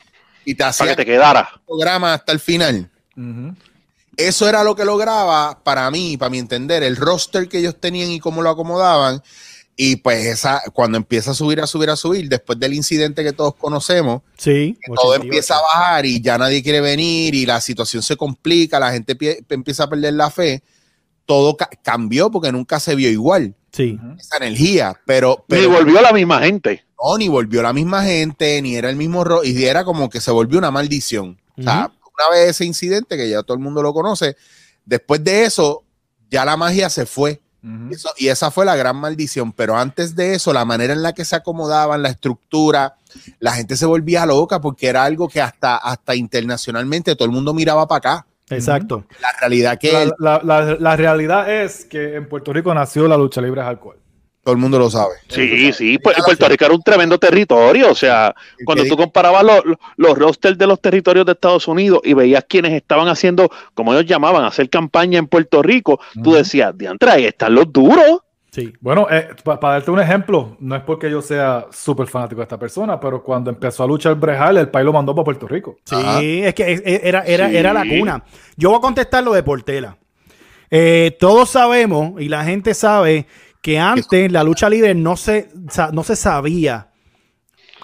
y 0.45 0.55
te 0.55 0.63
hacía 0.63 0.87
que 0.87 0.95
te 0.97 1.05
quedara. 1.05 1.49
el 1.53 1.61
programa 1.65 2.13
hasta 2.13 2.31
el 2.31 2.39
final. 2.39 2.89
Eso 4.17 4.47
era 4.47 4.63
lo 4.63 4.75
que 4.75 4.85
lograba 4.85 5.63
para 5.63 5.89
mí, 5.89 6.17
para 6.17 6.29
mi 6.29 6.39
entender, 6.39 6.83
el 6.83 6.95
roster 6.95 7.47
que 7.47 7.59
ellos 7.59 7.79
tenían 7.79 8.11
y 8.11 8.19
cómo 8.19 8.41
lo 8.41 8.49
acomodaban. 8.49 9.21
Y 9.77 9.95
pues 9.97 10.25
esa, 10.25 10.61
cuando 10.73 10.97
empieza 10.97 11.31
a 11.31 11.33
subir, 11.33 11.59
a 11.61 11.65
subir, 11.67 11.89
a 11.89 11.95
subir, 11.95 12.27
después 12.29 12.59
del 12.59 12.73
incidente 12.73 13.23
que 13.23 13.31
todos 13.33 13.55
conocemos, 13.55 14.21
Sí. 14.37 14.77
todo 14.85 15.09
88. 15.09 15.23
empieza 15.23 15.55
a 15.57 15.61
bajar 15.61 16.05
y 16.05 16.21
ya 16.21 16.37
nadie 16.37 16.61
quiere 16.61 16.81
venir 16.81 17.33
y 17.33 17.45
la 17.45 17.61
situación 17.61 18.03
se 18.03 18.15
complica, 18.17 18.79
la 18.79 18.91
gente 18.91 19.17
pie- 19.17 19.43
empieza 19.49 19.85
a 19.85 19.89
perder 19.89 20.13
la 20.13 20.29
fe, 20.29 20.61
todo 21.25 21.55
ca- 21.57 21.69
cambió 21.81 22.29
porque 22.29 22.51
nunca 22.51 22.79
se 22.79 22.95
vio 22.95 23.09
igual 23.09 23.55
Sí. 23.71 23.97
esa 24.19 24.37
energía, 24.37 24.99
pero, 25.05 25.45
Ni 25.47 25.55
pero 25.57 25.69
volvió 25.71 26.01
la 26.01 26.11
misma 26.11 26.41
gente. 26.41 26.83
no, 27.01 27.17
ni 27.17 27.29
volvió 27.29 27.61
la 27.63 27.71
misma 27.73 28.03
gente, 28.03 28.61
ni 28.61 28.75
era 28.75 28.89
el 28.89 28.97
mismo 28.97 29.23
rol, 29.23 29.45
y 29.47 29.63
era 29.63 29.85
como 29.85 30.09
que 30.09 30.19
se 30.19 30.29
volvió 30.31 30.59
una 30.59 30.69
maldición. 30.71 31.39
O 31.57 31.63
sea, 31.63 31.89
una 32.19 32.29
vez 32.37 32.49
ese 32.49 32.65
incidente, 32.65 33.15
que 33.17 33.29
ya 33.29 33.41
todo 33.41 33.55
el 33.55 33.63
mundo 33.63 33.81
lo 33.81 33.93
conoce, 33.93 34.35
después 34.85 35.23
de 35.23 35.45
eso, 35.45 35.83
ya 36.29 36.43
la 36.45 36.57
magia 36.57 36.89
se 36.89 37.05
fue. 37.05 37.41
Eso- 37.91 38.09
y 38.17 38.27
esa 38.29 38.49
fue 38.49 38.65
la 38.65 38.75
gran 38.75 38.95
maldición. 38.95 39.51
Pero 39.51 39.77
antes 39.77 40.15
de 40.15 40.33
eso, 40.33 40.51
la 40.53 40.65
manera 40.65 40.93
en 40.93 41.03
la 41.03 41.13
que 41.13 41.23
se 41.25 41.35
acomodaban, 41.35 42.01
la 42.01 42.09
estructura, 42.09 42.95
la 43.39 43.53
gente 43.53 43.75
se 43.75 43.85
volvía 43.85 44.25
loca 44.25 44.59
porque 44.59 44.87
era 44.87 45.03
algo 45.03 45.27
que 45.27 45.41
hasta, 45.41 45.77
hasta 45.77 46.15
internacionalmente 46.15 47.15
todo 47.15 47.25
el 47.25 47.31
mundo 47.31 47.53
miraba 47.53 47.87
para 47.87 47.97
acá. 47.97 48.25
Exacto. 48.49 49.05
La 49.21 49.29
realidad 49.39 49.77
que 49.79 50.11
La, 50.19 50.41
la- 50.43 50.61
la- 50.63 50.75
la 50.79 50.95
realidad 50.97 51.49
es 51.63 51.85
que 51.85 52.15
en 52.15 52.27
Puerto 52.27 52.51
Rico 52.51 52.73
nació 52.73 53.07
la 53.07 53.15
lucha 53.15 53.39
libre 53.41 53.61
alcohol. 53.61 53.97
Todo 54.43 54.53
el 54.53 54.59
mundo 54.59 54.79
lo 54.79 54.89
sabe. 54.89 55.13
Sí, 55.27 55.71
sí, 55.71 55.97
pues 55.99 56.17
Puerto 56.25 56.47
Rico 56.49 56.65
era 56.65 56.73
un 56.73 56.81
tremendo 56.81 57.17
territorio, 57.19 57.91
o 57.91 57.95
sea, 57.95 58.33
cuando 58.65 58.83
tú 58.85 58.97
comparabas 58.97 59.43
los, 59.43 59.61
los 59.97 60.17
rosters 60.17 60.57
de 60.57 60.67
los 60.67 60.81
territorios 60.81 61.25
de 61.25 61.33
Estados 61.33 61.67
Unidos 61.67 62.01
y 62.03 62.13
veías 62.13 62.43
quienes 62.47 62.73
estaban 62.73 63.07
haciendo, 63.07 63.49
como 63.73 63.93
ellos 63.93 64.05
llamaban, 64.05 64.43
hacer 64.43 64.69
campaña 64.69 65.19
en 65.19 65.27
Puerto 65.27 65.61
Rico, 65.61 65.99
tú 66.23 66.33
decías, 66.33 66.75
diantre, 66.77 67.11
ahí 67.11 67.25
están 67.25 67.53
los 67.53 67.71
duros. 67.71 68.21
Sí. 68.51 68.73
Bueno, 68.81 69.07
para 69.45 69.75
darte 69.75 69.91
un 69.91 69.99
ejemplo, 70.01 70.57
no 70.59 70.75
es 70.75 70.81
porque 70.83 71.09
yo 71.09 71.21
sea 71.21 71.67
súper 71.71 72.07
fanático 72.07 72.41
de 72.41 72.43
esta 72.43 72.59
persona, 72.59 72.99
pero 72.99 73.23
cuando 73.23 73.49
empezó 73.49 73.83
a 73.83 73.87
luchar 73.87 74.15
Brejal, 74.15 74.57
el 74.57 74.67
país 74.67 74.83
lo 74.85 74.91
mandó 74.91 75.15
para 75.15 75.23
Puerto 75.23 75.47
Rico. 75.47 75.77
Sí, 75.85 75.95
Ajá. 75.95 76.19
es 76.21 76.53
que 76.53 76.99
era, 77.03 77.21
era, 77.21 77.47
Sí. 77.49 77.55
era 77.55 77.71
la 77.73 77.85
cuna. 77.87 78.23
Yo 78.57 78.71
voy 78.71 78.79
a 78.79 78.81
contestar 78.81 79.23
lo 79.23 79.31
de 79.31 79.43
Portela. 79.43 79.97
Eh, 80.69 81.15
todos 81.19 81.49
sabemos 81.49 82.19
y 82.19 82.27
la 82.27 82.43
gente 82.43 82.73
sabe 82.73 83.25
que 83.61 83.79
antes 83.79 84.31
la 84.31 84.43
lucha 84.43 84.69
libre 84.69 84.95
no 84.95 85.15
se, 85.15 85.49
no 85.93 86.03
se 86.03 86.15
sabía 86.15 86.87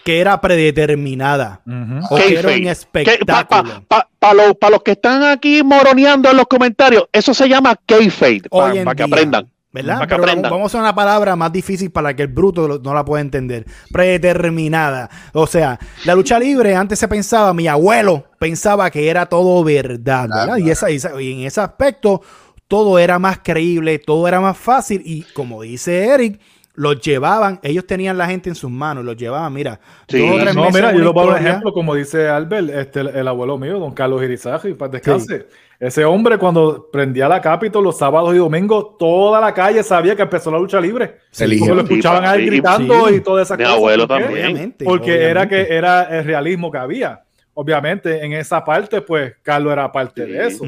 que 0.04 0.20
era 0.22 0.40
predeterminada 0.42 1.62
o 2.10 2.16
que 2.16 2.40
era 2.40 2.50
un 2.50 2.68
espectáculo. 2.68 3.84
Para 3.88 4.34
los, 4.34 4.56
pa 4.56 4.70
los 4.70 4.82
que 4.84 4.92
están 4.92 5.24
aquí 5.24 5.62
moroneando 5.64 6.32
en 6.32 6.38
los 6.38 6.48
comentarios, 6.48 7.06
eso 7.12 7.34
se 7.34 7.48
llama 7.50 7.76
kayfabe, 7.86 8.42
para 8.50 8.96
que 8.96 9.04
aprendan. 9.04 9.52
¿Verdad? 9.70 9.96
Para 9.96 10.08
que 10.08 10.16
Pero 10.16 10.24
aprendan. 10.24 10.52
vamos 10.52 10.74
a 10.74 10.80
una 10.80 10.96
palabra 10.96 11.36
más 11.36 11.52
difícil 11.52 11.92
para 11.92 12.16
que 12.16 12.24
el 12.24 12.30
bruto 12.30 12.80
no 12.82 12.94
la 12.94 13.04
pueda 13.06 13.22
entender. 13.22 13.66
Predeterminada. 13.92 15.10
O 15.34 15.46
sea, 15.46 15.78
la 16.06 16.16
lucha 16.16 16.40
libre 16.40 16.74
antes 16.76 16.98
se 17.00 17.08
pensaba, 17.08 17.54
mi 17.54 17.68
abuelo 17.68 18.26
pensaba 18.40 18.90
que 18.90 19.10
era 19.10 19.26
todo 19.28 19.64
verdad, 19.64 20.24
¿verdad? 20.30 20.46
Claro. 20.46 20.58
Y, 20.58 20.70
esa, 20.72 20.90
y 20.90 20.96
esa- 20.96 21.22
y 21.22 21.34
en 21.34 21.40
ese 21.48 21.62
aspecto 21.62 22.22
todo 22.68 23.00
era 23.00 23.20
más 23.20 23.40
creíble, 23.44 24.00
todo 24.00 24.28
era 24.28 24.40
más 24.42 24.58
fácil 24.58 25.02
y 25.06 25.24
como 25.34 25.62
dice 25.62 26.06
Eric, 26.08 26.40
los 26.76 27.02
llevaban, 27.02 27.60
ellos 27.64 27.88
tenían 27.88 28.20
la 28.20 28.28
gente 28.28 28.50
en 28.50 28.56
sus 28.56 28.70
manos, 28.70 29.04
los 29.04 29.18
llevaban, 29.18 29.52
mira, 29.52 29.80
Sí. 30.08 30.20
dos 30.20 30.36
o 30.36 30.40
tres 30.44 30.54
No, 30.56 30.62
meses 30.66 30.76
mira, 30.76 30.92
yo 30.94 31.00
lo 31.00 31.14
pongo 31.14 31.36
ejemplo, 31.36 31.74
como 31.74 31.96
dice 31.96 32.28
Albert, 32.30 32.70
este, 32.70 33.00
el, 33.00 33.08
el 33.08 33.28
abuelo 33.28 33.58
mío, 33.58 33.80
don 33.80 33.94
Carlos 33.94 34.22
Irizaje, 34.22 34.76
para 34.76 34.92
descanse. 34.92 35.48
Ese 35.80 36.06
hombre, 36.06 36.38
cuando 36.40 36.90
prendía 36.92 37.28
la 37.30 37.40
Capitol 37.42 37.84
los 37.84 37.98
sábados 37.98 38.34
y 38.34 38.38
domingos, 38.38 38.98
toda 38.98 39.40
la 39.42 39.54
calle 39.54 39.82
sabía 39.84 40.16
que 40.16 40.24
empezó 40.24 40.52
la 40.52 40.58
lucha 40.60 40.80
libre. 40.82 41.18
Se 41.32 41.46
eligió. 41.46 41.74
lo 41.76 41.82
escuchaban 41.82 42.26
a 42.26 42.34
él 42.36 42.42
Sí, 42.42 42.46
gritando 42.48 43.08
sí. 43.08 43.16
y 43.16 43.20
todas 43.22 43.48
esas 43.48 43.58
Mi 43.60 43.64
cosas. 43.64 43.78
abuelo 43.78 44.08
¿Por 44.08 44.18
qué? 44.18 44.24
también. 44.24 44.46
Obviamente, 44.46 44.86
Porque 44.86 45.24
era 45.24 45.48
que 45.48 45.68
era 45.70 46.04
el 46.04 46.26
realismo 46.26 46.72
que 46.72 46.78
había. 46.80 47.24
Obviamente, 47.60 48.24
en 48.24 48.34
esa 48.34 48.64
parte, 48.64 49.02
pues 49.02 49.34
Carlos 49.42 49.74
era 49.74 49.92
parte 49.92 50.26
Sí. 50.26 50.32
de 50.32 50.48
eso. 50.48 50.64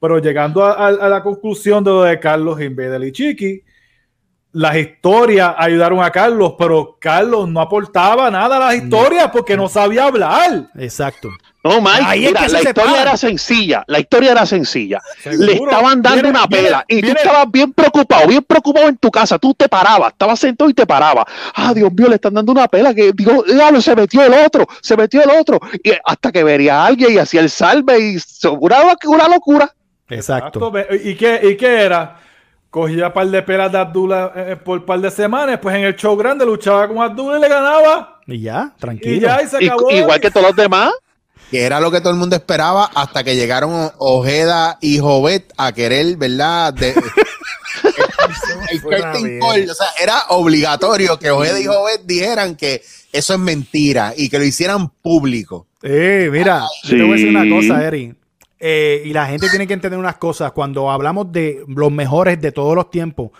Pero 0.00 0.18
llegando 0.18 0.64
a, 0.64 0.72
a- 0.72 0.86
a 0.88 1.08
la 1.08 1.22
conclusión 1.22 1.84
de 1.84 1.90
lo 1.92 2.02
de 2.02 2.18
Carlos 2.18 2.60
Invader 2.60 3.00
y 3.04 3.12
Chiqui, 3.12 3.62
las 4.50 4.76
historias 4.76 5.54
ayudaron 5.56 6.02
a 6.02 6.10
Carlos, 6.10 6.54
pero 6.58 6.96
Carlos 7.00 7.48
no 7.48 7.60
aportaba 7.60 8.28
nada 8.28 8.56
a 8.56 8.58
las 8.58 8.74
historias 8.74 9.28
porque 9.32 9.56
no 9.56 9.68
sabía 9.68 10.06
hablar. 10.06 10.68
Exacto. 10.76 11.28
No, 11.64 11.80
Mike, 11.80 11.98
Ahí 12.04 12.24
es 12.26 12.32
mira, 12.32 12.48
la 12.48 12.62
historia 12.62 13.02
era 13.02 13.16
sencilla, 13.16 13.84
la 13.86 14.00
historia 14.00 14.32
era 14.32 14.44
sencilla. 14.46 15.00
Seguro. 15.22 15.46
Le 15.46 15.52
estaban 15.54 16.02
dando 16.02 16.22
Viene- 16.22 16.30
una 16.30 16.46
viene- 16.48 16.64
pela 16.64 16.84
y 16.88 16.94
viene- 16.96 17.10
tú 17.14 17.16
estabas 17.18 17.50
bien 17.52 17.72
preocupado, 17.72 18.26
bien 18.26 18.42
preocupado 18.42 18.88
en 18.88 18.96
tu 18.96 19.10
casa, 19.12 19.38
tú 19.38 19.54
te 19.54 19.68
parabas, 19.68 20.10
estabas 20.12 20.40
sentado 20.40 20.68
y 20.68 20.74
te 20.74 20.84
parabas. 20.84 21.24
Ah, 21.54 21.72
Dios 21.72 21.92
mío, 21.92 22.08
le 22.08 22.16
están 22.16 22.34
dando 22.34 22.50
una 22.50 22.66
pela 22.66 22.92
que 22.92 23.12
digo, 23.14 23.44
se 23.80 23.94
metió 23.94 24.24
el 24.24 24.34
otro, 24.34 24.66
se 24.80 24.96
metió 24.96 25.22
el 25.22 25.30
otro. 25.30 25.60
Y 25.84 25.92
hasta 26.04 26.32
que 26.32 26.42
vería 26.42 26.82
a 26.82 26.86
alguien 26.86 27.12
y 27.12 27.18
hacía 27.18 27.40
el 27.40 27.48
salve 27.50 27.96
y 28.00 28.18
se- 28.18 28.48
una, 28.48 28.78
una 29.06 29.28
locura. 29.28 29.72
Exacto. 30.08 30.72
¿Y 31.04 31.14
qué, 31.14 31.40
¿Y 31.44 31.56
qué 31.56 31.82
era? 31.82 32.16
Cogía 32.70 33.06
un 33.08 33.12
par 33.12 33.26
de 33.28 33.42
pelas 33.42 33.70
de 33.70 33.78
Abdullah 33.78 34.32
eh, 34.34 34.56
por 34.56 34.78
un 34.80 34.84
par 34.86 34.98
de 34.98 35.10
semanas, 35.10 35.58
pues 35.62 35.76
en 35.76 35.84
el 35.84 35.94
show 35.94 36.16
grande 36.16 36.44
luchaba 36.44 36.88
con 36.88 37.00
Abdullah 37.02 37.38
y 37.38 37.40
le 37.40 37.48
ganaba. 37.48 38.20
Y 38.26 38.40
ya, 38.40 38.72
tranquilo. 38.80 39.14
Y 39.16 39.20
ya, 39.20 39.42
y 39.42 39.46
se 39.46 39.62
Y- 39.62 39.68
acabó. 39.68 39.90
igual 39.92 40.20
que 40.20 40.30
todos 40.30 40.46
los 40.48 40.56
demás. 40.56 40.90
Que 41.52 41.62
era 41.62 41.78
lo 41.80 41.90
que 41.92 42.00
todo 42.00 42.12
el 42.14 42.18
mundo 42.18 42.34
esperaba 42.34 42.90
hasta 42.94 43.22
que 43.22 43.36
llegaron 43.36 43.92
Ojeda 43.98 44.78
y 44.80 44.98
Jovet 44.98 45.52
a 45.56 45.70
querer, 45.72 46.16
¿verdad? 46.16 46.72
De, 46.74 46.94
el 48.70 48.82
curtain 48.82 49.38
call, 49.38 49.70
o 49.70 49.74
sea, 49.74 49.86
era 50.02 50.14
obligatorio 50.30 51.18
que 51.18 51.30
Ojeda 51.30 51.60
y 51.60 51.66
Jovet 51.66 52.02
dijeran 52.04 52.56
que 52.56 52.82
eso 53.12 53.34
es 53.34 53.38
mentira 53.38 54.14
y 54.16 54.28
que 54.28 54.38
lo 54.38 54.44
hicieran 54.44 54.88
público. 54.88 55.66
Eh, 55.82 56.28
mira, 56.32 56.64
yo 56.84 56.96
te 56.96 57.02
voy 57.02 57.10
a 57.12 57.14
decir 57.14 57.28
una 57.28 57.42
Sí. 57.42 57.50
cosa, 57.50 57.84
Eri. 57.84 58.14
Eh, 58.58 59.02
y 59.04 59.12
la 59.12 59.26
gente 59.26 59.48
tiene 59.50 59.66
que 59.66 59.74
entender 59.74 59.98
unas 59.98 60.16
cosas. 60.16 60.52
Cuando 60.52 60.90
hablamos 60.90 61.32
de 61.32 61.64
los 61.68 61.90
mejores 61.92 62.40
de 62.40 62.52
todos 62.52 62.74
los 62.76 62.90
tiempos, 62.90 63.30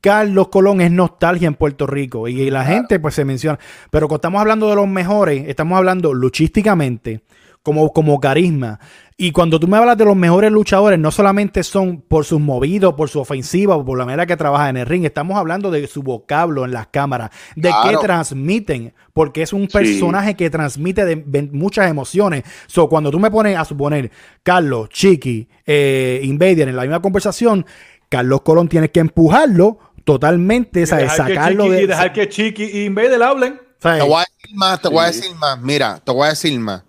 Carlos 0.00 0.48
Colón 0.48 0.80
es 0.80 0.90
nostalgia 0.90 1.46
en 1.46 1.54
Puerto 1.54 1.86
Rico. 1.86 2.26
Y 2.26 2.50
la 2.50 2.64
gente 2.64 2.98
pues 2.98 3.14
se 3.14 3.24
menciona. 3.24 3.58
Pero 3.90 4.08
cuando 4.08 4.20
estamos 4.20 4.40
hablando 4.40 4.70
de 4.70 4.76
los 4.76 4.88
mejores, 4.88 5.44
estamos 5.46 5.76
hablando 5.76 6.14
luchísticamente, 6.14 7.20
como, 7.62 7.92
como 7.92 8.18
carisma. 8.20 8.80
Y 9.16 9.32
cuando 9.32 9.60
tú 9.60 9.68
me 9.68 9.76
hablas 9.76 9.98
de 9.98 10.06
los 10.06 10.16
mejores 10.16 10.50
luchadores, 10.50 10.98
no 10.98 11.10
solamente 11.10 11.62
son 11.62 12.00
por 12.00 12.24
sus 12.24 12.40
movidos, 12.40 12.94
por 12.94 13.10
su 13.10 13.20
ofensiva, 13.20 13.76
o 13.76 13.84
por 13.84 13.98
la 13.98 14.06
manera 14.06 14.24
que 14.24 14.34
trabaja 14.36 14.70
en 14.70 14.78
el 14.78 14.86
ring. 14.86 15.04
Estamos 15.04 15.36
hablando 15.36 15.70
de 15.70 15.86
su 15.86 16.02
vocablo 16.02 16.64
en 16.64 16.72
las 16.72 16.86
cámaras, 16.86 17.30
de 17.54 17.68
qué 17.68 17.74
Claro. 17.82 18.00
transmiten, 18.00 18.94
porque 19.12 19.42
es 19.42 19.52
un 19.52 19.62
Sí. 19.62 19.68
personaje 19.68 20.36
que 20.36 20.48
transmite 20.48 21.04
de- 21.04 21.16
de 21.26 21.42
muchas 21.52 21.90
emociones. 21.90 22.44
So, 22.66 22.88
cuando 22.88 23.10
tú 23.10 23.20
me 23.20 23.30
pones 23.30 23.58
a 23.58 23.64
suponer 23.66 24.10
Carlos, 24.42 24.88
Chiqui, 24.88 25.48
eh, 25.66 26.20
Invader 26.24 26.68
en 26.68 26.76
la 26.76 26.82
misma 26.82 27.02
conversación, 27.02 27.66
Carlos 28.08 28.40
Colón 28.40 28.68
tienes 28.68 28.90
que 28.90 29.00
empujarlo 29.00 29.78
totalmente, 30.04 30.86
¿sabes? 30.86 31.10
dejar 31.12 31.26
que 31.26 31.34
sacarlo 31.34 31.64
Chiqui- 31.66 31.70
de. 31.72 31.82
y 31.82 31.86
dejar 31.86 32.12
que 32.14 32.28
Chiqui 32.30 32.64
y 32.64 32.84
Invader 32.86 33.22
hablen. 33.22 33.60
¿sabes? 33.78 34.02
Te 34.02 34.08
voy 34.08 34.16
a 34.16 34.20
decir 34.20 34.56
más, 34.56 34.80
te 34.82 34.88
voy 34.88 34.98
a 35.04 35.06
decir 35.06 35.34
más. 35.36 35.60
Mira, 35.60 36.00
te 36.04 36.10
voy 36.12 36.26
a 36.26 36.30
decir 36.30 36.58
más. 36.60 36.82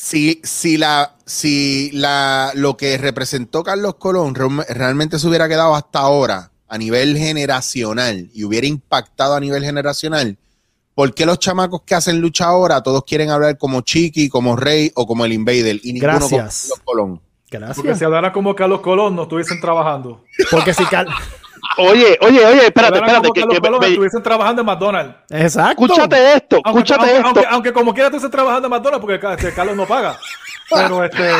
Si, 0.00 0.40
si 0.44 0.76
la, 0.76 1.16
si 1.26 1.90
la, 1.92 2.52
lo 2.54 2.76
que 2.76 2.96
representó 2.98 3.64
Carlos 3.64 3.96
Colón 3.96 4.34
real- 4.36 4.64
realmente 4.68 5.18
se 5.18 5.26
hubiera 5.26 5.48
quedado 5.48 5.74
hasta 5.74 5.98
ahora 5.98 6.52
a 6.68 6.78
nivel 6.78 7.16
generacional 7.18 8.30
y 8.32 8.44
hubiera 8.44 8.68
impactado 8.68 9.34
a 9.34 9.40
nivel 9.40 9.64
generacional, 9.64 10.38
¿por 10.94 11.12
qué 11.14 11.26
los 11.26 11.40
chamacos 11.40 11.82
que 11.82 11.96
hacen 11.96 12.20
lucha 12.20 12.44
ahora 12.44 12.80
todos 12.80 13.02
quieren 13.04 13.30
hablar 13.30 13.58
como 13.58 13.80
Chiqui, 13.80 14.28
como 14.28 14.54
Rey 14.54 14.92
o 14.94 15.04
como 15.04 15.24
el 15.24 15.32
Invader 15.32 15.80
y 15.82 15.92
ninguno 15.94 16.20
como 16.20 16.36
Gracias. 16.36 16.68
Carlos 16.70 16.80
Colón? 16.84 17.20
Porque 17.50 17.58
Gracias. 17.58 17.98
si 17.98 18.04
hablaran 18.04 18.30
como 18.32 18.54
Carlos 18.54 18.80
Colón, 18.82 19.16
no 19.16 19.22
estuviesen 19.22 19.60
trabajando. 19.60 20.22
Porque 20.50 20.74
si 20.74 20.84
Car- 20.84 21.08
Oye, 21.78 22.18
oye, 22.20 22.44
oye, 22.46 22.66
espérate, 22.66 22.98
espérate. 22.98 23.28
como 23.28 23.32
Que, 23.32 23.40
Carlos 23.60 23.80
que- 23.80 23.86
me- 23.86 23.92
estuviesen 23.92 24.22
trabajando 24.22 24.62
en 24.62 24.66
McDonald's. 24.66 25.14
Exacto. 25.30 25.84
escúchate 25.84 26.32
esto, 26.34 26.56
Aunque, 26.64 26.68
escúchate 26.80 27.00
aunque, 27.02 27.16
esto. 27.16 27.26
aunque- 27.28 27.46
aunque 27.50 27.72
como 27.72 27.94
quiera 27.94 28.10
estés 28.14 28.30
trabajando 28.30 28.66
en 28.66 28.70
McDonald's 28.70 29.00
porque 29.06 29.26
este, 29.34 29.54
Carlos 29.54 29.76
no 29.76 29.86
paga. 29.86 30.18
Pero 30.70 31.04
este. 31.04 31.30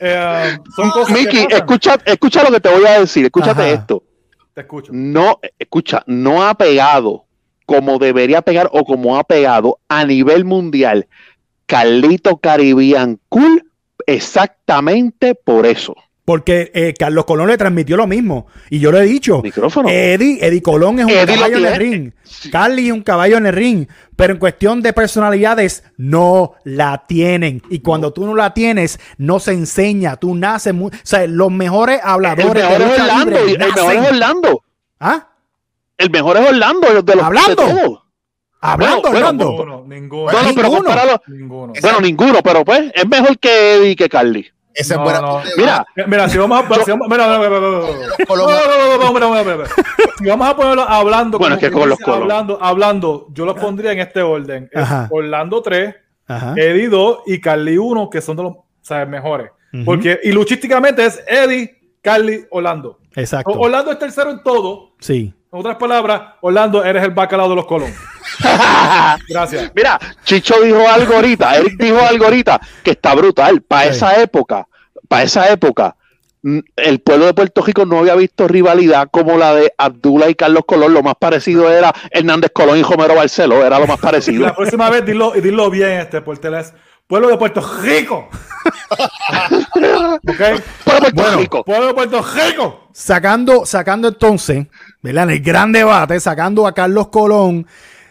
eh, 0.00 0.58
son 0.74 0.90
cosas 0.90 1.16
pasan. 1.16 1.46
escucha, 1.50 1.98
escucha 2.04 2.42
lo 2.44 2.50
que 2.50 2.60
te 2.60 2.68
voy 2.68 2.84
a 2.86 3.00
decir, 3.00 3.24
escúchate 3.24 3.62
Ajá. 3.62 3.70
esto. 3.70 4.02
Te 4.54 4.62
escucho. 4.62 4.90
No, 4.94 5.38
escucha, 5.58 6.02
no 6.06 6.46
ha 6.46 6.54
pegado 6.54 7.24
como 7.66 7.98
debería 7.98 8.42
pegar 8.42 8.68
o 8.72 8.84
como 8.84 9.18
ha 9.18 9.24
pegado 9.24 9.78
a 9.88 10.04
nivel 10.04 10.44
mundial 10.44 11.08
Carlito 11.66 12.36
Caribbean 12.38 13.18
Cool 13.28 13.70
exactamente 14.06 15.34
por 15.34 15.66
eso. 15.66 15.94
Porque 16.26 16.72
eh, 16.74 16.92
Carlos 16.98 17.24
Colón 17.24 17.46
le 17.46 17.56
transmitió 17.56 17.96
lo 17.96 18.08
mismo. 18.08 18.48
Y 18.68 18.80
yo 18.80 18.90
lo 18.90 18.98
he 19.00 19.04
dicho. 19.04 19.42
Micrófono. 19.42 19.88
Eddie, 19.88 20.44
Eddie 20.44 20.60
Colón 20.60 20.98
es 20.98 21.04
un 21.04 21.12
Eddie 21.12 21.36
caballo 21.36 21.56
en 21.58 21.66
el 21.66 21.76
ring. 21.76 22.12
Carly 22.50 22.88
es 22.88 22.92
un 22.92 23.02
caballo 23.02 23.36
en 23.36 23.46
el 23.46 23.52
ring. 23.54 23.86
Pero 24.16 24.32
en 24.32 24.40
cuestión 24.40 24.82
de 24.82 24.92
personalidades, 24.92 25.84
no 25.96 26.54
la 26.64 27.04
tienen. 27.06 27.62
Y 27.70 27.78
cuando 27.78 28.12
tú 28.12 28.26
no 28.26 28.34
la 28.34 28.52
tienes, 28.52 28.98
no 29.18 29.38
se 29.38 29.52
enseña. 29.52 30.16
Tú 30.16 30.34
naces 30.34 30.74
muy. 30.74 30.88
O 30.88 31.00
sea, 31.04 31.28
los 31.28 31.52
mejores 31.52 32.00
el 32.02 32.10
habladores 32.10 32.54
mejor 32.54 32.78
de 32.78 32.84
es 32.86 33.00
Orlando, 33.00 33.30
libre 33.30 33.52
el 33.52 33.58
mejor 33.58 33.94
es 33.94 34.10
Orlando. 34.10 34.62
¿Ah? 34.98 35.28
El 35.96 36.10
mejor 36.10 36.36
es 36.38 36.48
Orlando, 36.50 37.02
de 37.02 37.14
los 37.14 37.24
Hablando. 37.24 37.62
de. 37.66 37.98
Hablando, 38.62 39.00
Bueno, 39.02 39.16
Orlando. 39.16 39.48
Ninguno, 39.48 39.84
ninguno. 39.86 40.22
Bueno, 40.32 40.48
pero 40.56 40.68
ninguno. 40.68 41.22
ninguno. 41.28 41.72
Bueno, 41.80 42.00
ninguno, 42.00 42.38
pero 42.42 42.64
pues 42.64 42.90
es 42.92 43.08
mejor 43.08 43.38
que 43.38 43.74
Eddie 43.76 43.90
y 43.90 43.96
que 43.96 44.08
Carly. 44.08 44.50
Esa 44.76 44.94
es 44.94 45.00
buena. 45.00 45.20
Mira, 45.56 45.86
Mira, 46.06 46.28
si 46.28 46.38
vamos 46.38 46.58
a. 46.62 46.84
si 46.84 46.90
vamos- 46.90 47.08
mira, 47.08 47.26
mira, 47.38 47.48
mira, 47.48 47.60
mira. 49.56 49.66
Si 50.18 50.26
vamos 50.26 50.48
a 50.48 50.56
ponerlo 50.56 50.82
hablando, 50.82 51.38
Bueno, 51.38 51.54
es 51.56 51.60
que 51.60 51.70
con 51.70 51.88
los 51.88 51.98
hablando, 52.06 52.58
hablando, 52.60 53.26
yo 53.32 53.44
los 53.46 53.58
pondría 53.58 53.92
en 53.92 54.00
este 54.00 54.22
orden. 54.22 54.70
Orlando 55.10 55.62
3, 55.62 55.94
Ajá. 56.28 56.54
Eddie 56.56 56.88
2 56.88 57.20
y 57.26 57.40
Carly 57.40 57.78
1, 57.78 58.10
que 58.10 58.20
son 58.20 58.36
de 58.36 58.42
los 58.42 58.54
mejores. 59.08 59.50
Porque, 59.84 60.20
y 60.22 60.32
luchísticamente 60.32 61.04
es 61.04 61.22
Eddie, 61.26 61.76
Carly, 62.02 62.46
Orlando. 62.50 62.98
Exacto. 63.14 63.52
Orlando 63.58 63.90
es 63.92 63.98
tercero 63.98 64.30
en 64.30 64.42
todo. 64.42 64.92
Sí. 65.00 65.34
En 65.52 65.58
otras 65.60 65.76
palabras, 65.76 66.22
Orlando, 66.40 66.84
eres 66.84 67.02
el 67.02 67.10
bacalao 67.10 67.48
de 67.48 67.56
los 67.56 67.66
Colón. 67.66 67.90
Gracias. 69.28 69.72
Mira, 69.74 69.98
Chicho 70.24 70.60
dijo 70.62 70.88
algo 70.88 71.14
ahorita, 71.14 71.56
Eric 71.56 71.76
dijo 71.78 72.00
algo 72.00 72.24
ahorita 72.24 72.60
que 72.82 72.92
está 72.92 73.14
brutal. 73.14 73.62
Para 73.62 73.84
Sí. 73.84 73.96
esa 73.96 74.20
época, 74.20 74.66
para 75.08 75.22
esa 75.24 75.48
época, 75.50 75.96
mm, 76.42 76.58
el 76.76 77.00
pueblo 77.00 77.26
de 77.26 77.34
Puerto 77.34 77.62
Rico 77.62 77.84
no 77.86 77.98
había 78.00 78.14
visto 78.14 78.46
rivalidad 78.48 79.08
como 79.10 79.36
la 79.36 79.54
de 79.54 79.72
Abdullah 79.78 80.28
y 80.28 80.34
Carlos 80.34 80.64
Colón. 80.66 80.94
Lo 80.94 81.02
más 81.02 81.14
parecido 81.18 81.70
era 81.70 81.92
Hernández 82.10 82.50
Colón 82.52 82.78
y 82.78 82.82
Homero 82.82 83.14
Barceló, 83.14 83.64
era 83.64 83.78
lo 83.78 83.86
más 83.86 83.98
parecido. 83.98 84.46
La 84.46 84.54
próxima 84.54 84.90
vez 84.90 85.04
dilo, 85.04 85.34
y 85.36 85.40
dilo 85.40 85.70
bien, 85.70 86.00
este, 86.00 86.20
por 86.20 86.38
teles. 86.38 86.72
Pueblo 87.06 87.28
de 87.28 87.36
Puerto 87.38 87.60
Rico. 87.82 88.28
¿Ok? 90.28 90.38
Para 90.84 90.98
Puerto 90.98 91.14
Bueno, 91.14 91.38
Rico. 91.38 91.64
Pueblo 91.64 91.86
de 91.88 91.94
Puerto 91.94 92.20
Rico. 92.22 92.88
Sacando, 92.92 93.64
sacando 93.66 94.08
entonces, 94.08 94.66
¿verdad? 95.02 95.24
En 95.24 95.30
el 95.30 95.40
gran 95.40 95.70
debate, 95.70 96.18
sacando 96.18 96.66
a 96.66 96.72
Carlos 96.74 97.08
Colón 97.08 97.66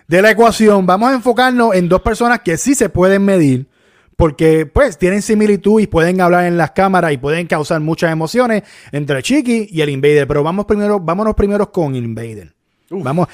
de 0.08 0.22
la 0.22 0.32
ecuación, 0.32 0.86
vamos 0.86 1.12
a 1.12 1.16
enfocarnos 1.16 1.76
en 1.76 1.90
dos 1.90 2.02
personas 2.02 2.42
que 2.42 2.58
sí 2.58 2.76
se 2.76 2.90
pueden 2.90 3.26
medir, 3.26 3.68
porque 4.16 4.66
pues 4.66 4.98
tienen 4.98 5.22
similitud 5.22 5.82
y 5.82 5.88
pueden 5.88 6.22
hablar 6.22 6.46
en 6.46 6.58
las 6.58 6.72
cámaras 6.72 7.12
y 7.12 7.18
pueden 7.18 7.48
causar 7.48 7.82
muchas 7.82 8.12
emociones 8.12 8.64
entre 8.92 9.22
Chiqui 9.24 9.68
y 9.72 9.82
el 9.82 9.90
Invader. 9.90 10.28
Pero 10.28 10.44
vamos 10.44 10.66
primero, 10.66 11.00
vámonos 11.00 11.34
primero 11.36 11.72
con 11.72 11.96
el 11.96 12.04
Invader. 12.04 12.54
Vamos. 12.90 13.28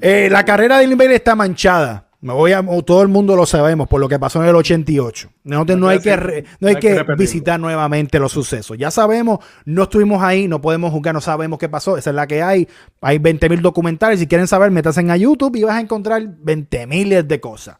Eh, 0.00 0.28
la 0.30 0.44
carrera 0.44 0.78
del 0.78 0.92
Invader 0.92 1.12
está 1.12 1.34
manchada. 1.34 2.07
Me 2.20 2.32
voy 2.32 2.50
a, 2.52 2.64
todo 2.84 3.02
el 3.02 3.08
mundo 3.08 3.36
lo 3.36 3.46
sabemos 3.46 3.86
por 3.86 4.00
lo 4.00 4.08
que 4.08 4.18
pasó 4.18 4.42
en 4.42 4.48
el 4.48 4.56
88. 4.56 5.30
No, 5.44 5.64
no 5.64 5.88
hay 5.88 6.00
que, 6.00 6.16
re- 6.16 6.44
no 6.58 6.66
hay 6.66 6.74
que 6.76 7.04
visitar 7.16 7.60
nuevamente 7.60 8.18
los 8.18 8.32
sucesos. 8.32 8.76
Ya 8.76 8.90
sabemos, 8.90 9.38
no 9.64 9.84
estuvimos 9.84 10.20
ahí, 10.20 10.48
no 10.48 10.60
podemos 10.60 10.90
juzgar, 10.90 11.14
no 11.14 11.20
sabemos 11.20 11.60
qué 11.60 11.68
pasó. 11.68 11.96
Esa 11.96 12.10
es 12.10 12.16
la 12.16 12.26
que 12.26 12.42
hay. 12.42 12.66
Hay 13.00 13.18
20 13.18 13.48
mil 13.48 13.62
documentales. 13.62 14.18
Si 14.18 14.26
quieren 14.26 14.48
saber, 14.48 14.72
métanse 14.72 15.00
a 15.08 15.16
YouTube 15.16 15.54
y 15.56 15.62
vas 15.62 15.76
a 15.76 15.80
encontrar 15.80 16.22
20 16.26 16.88
miles 16.88 17.28
de 17.28 17.40
cosas. 17.40 17.76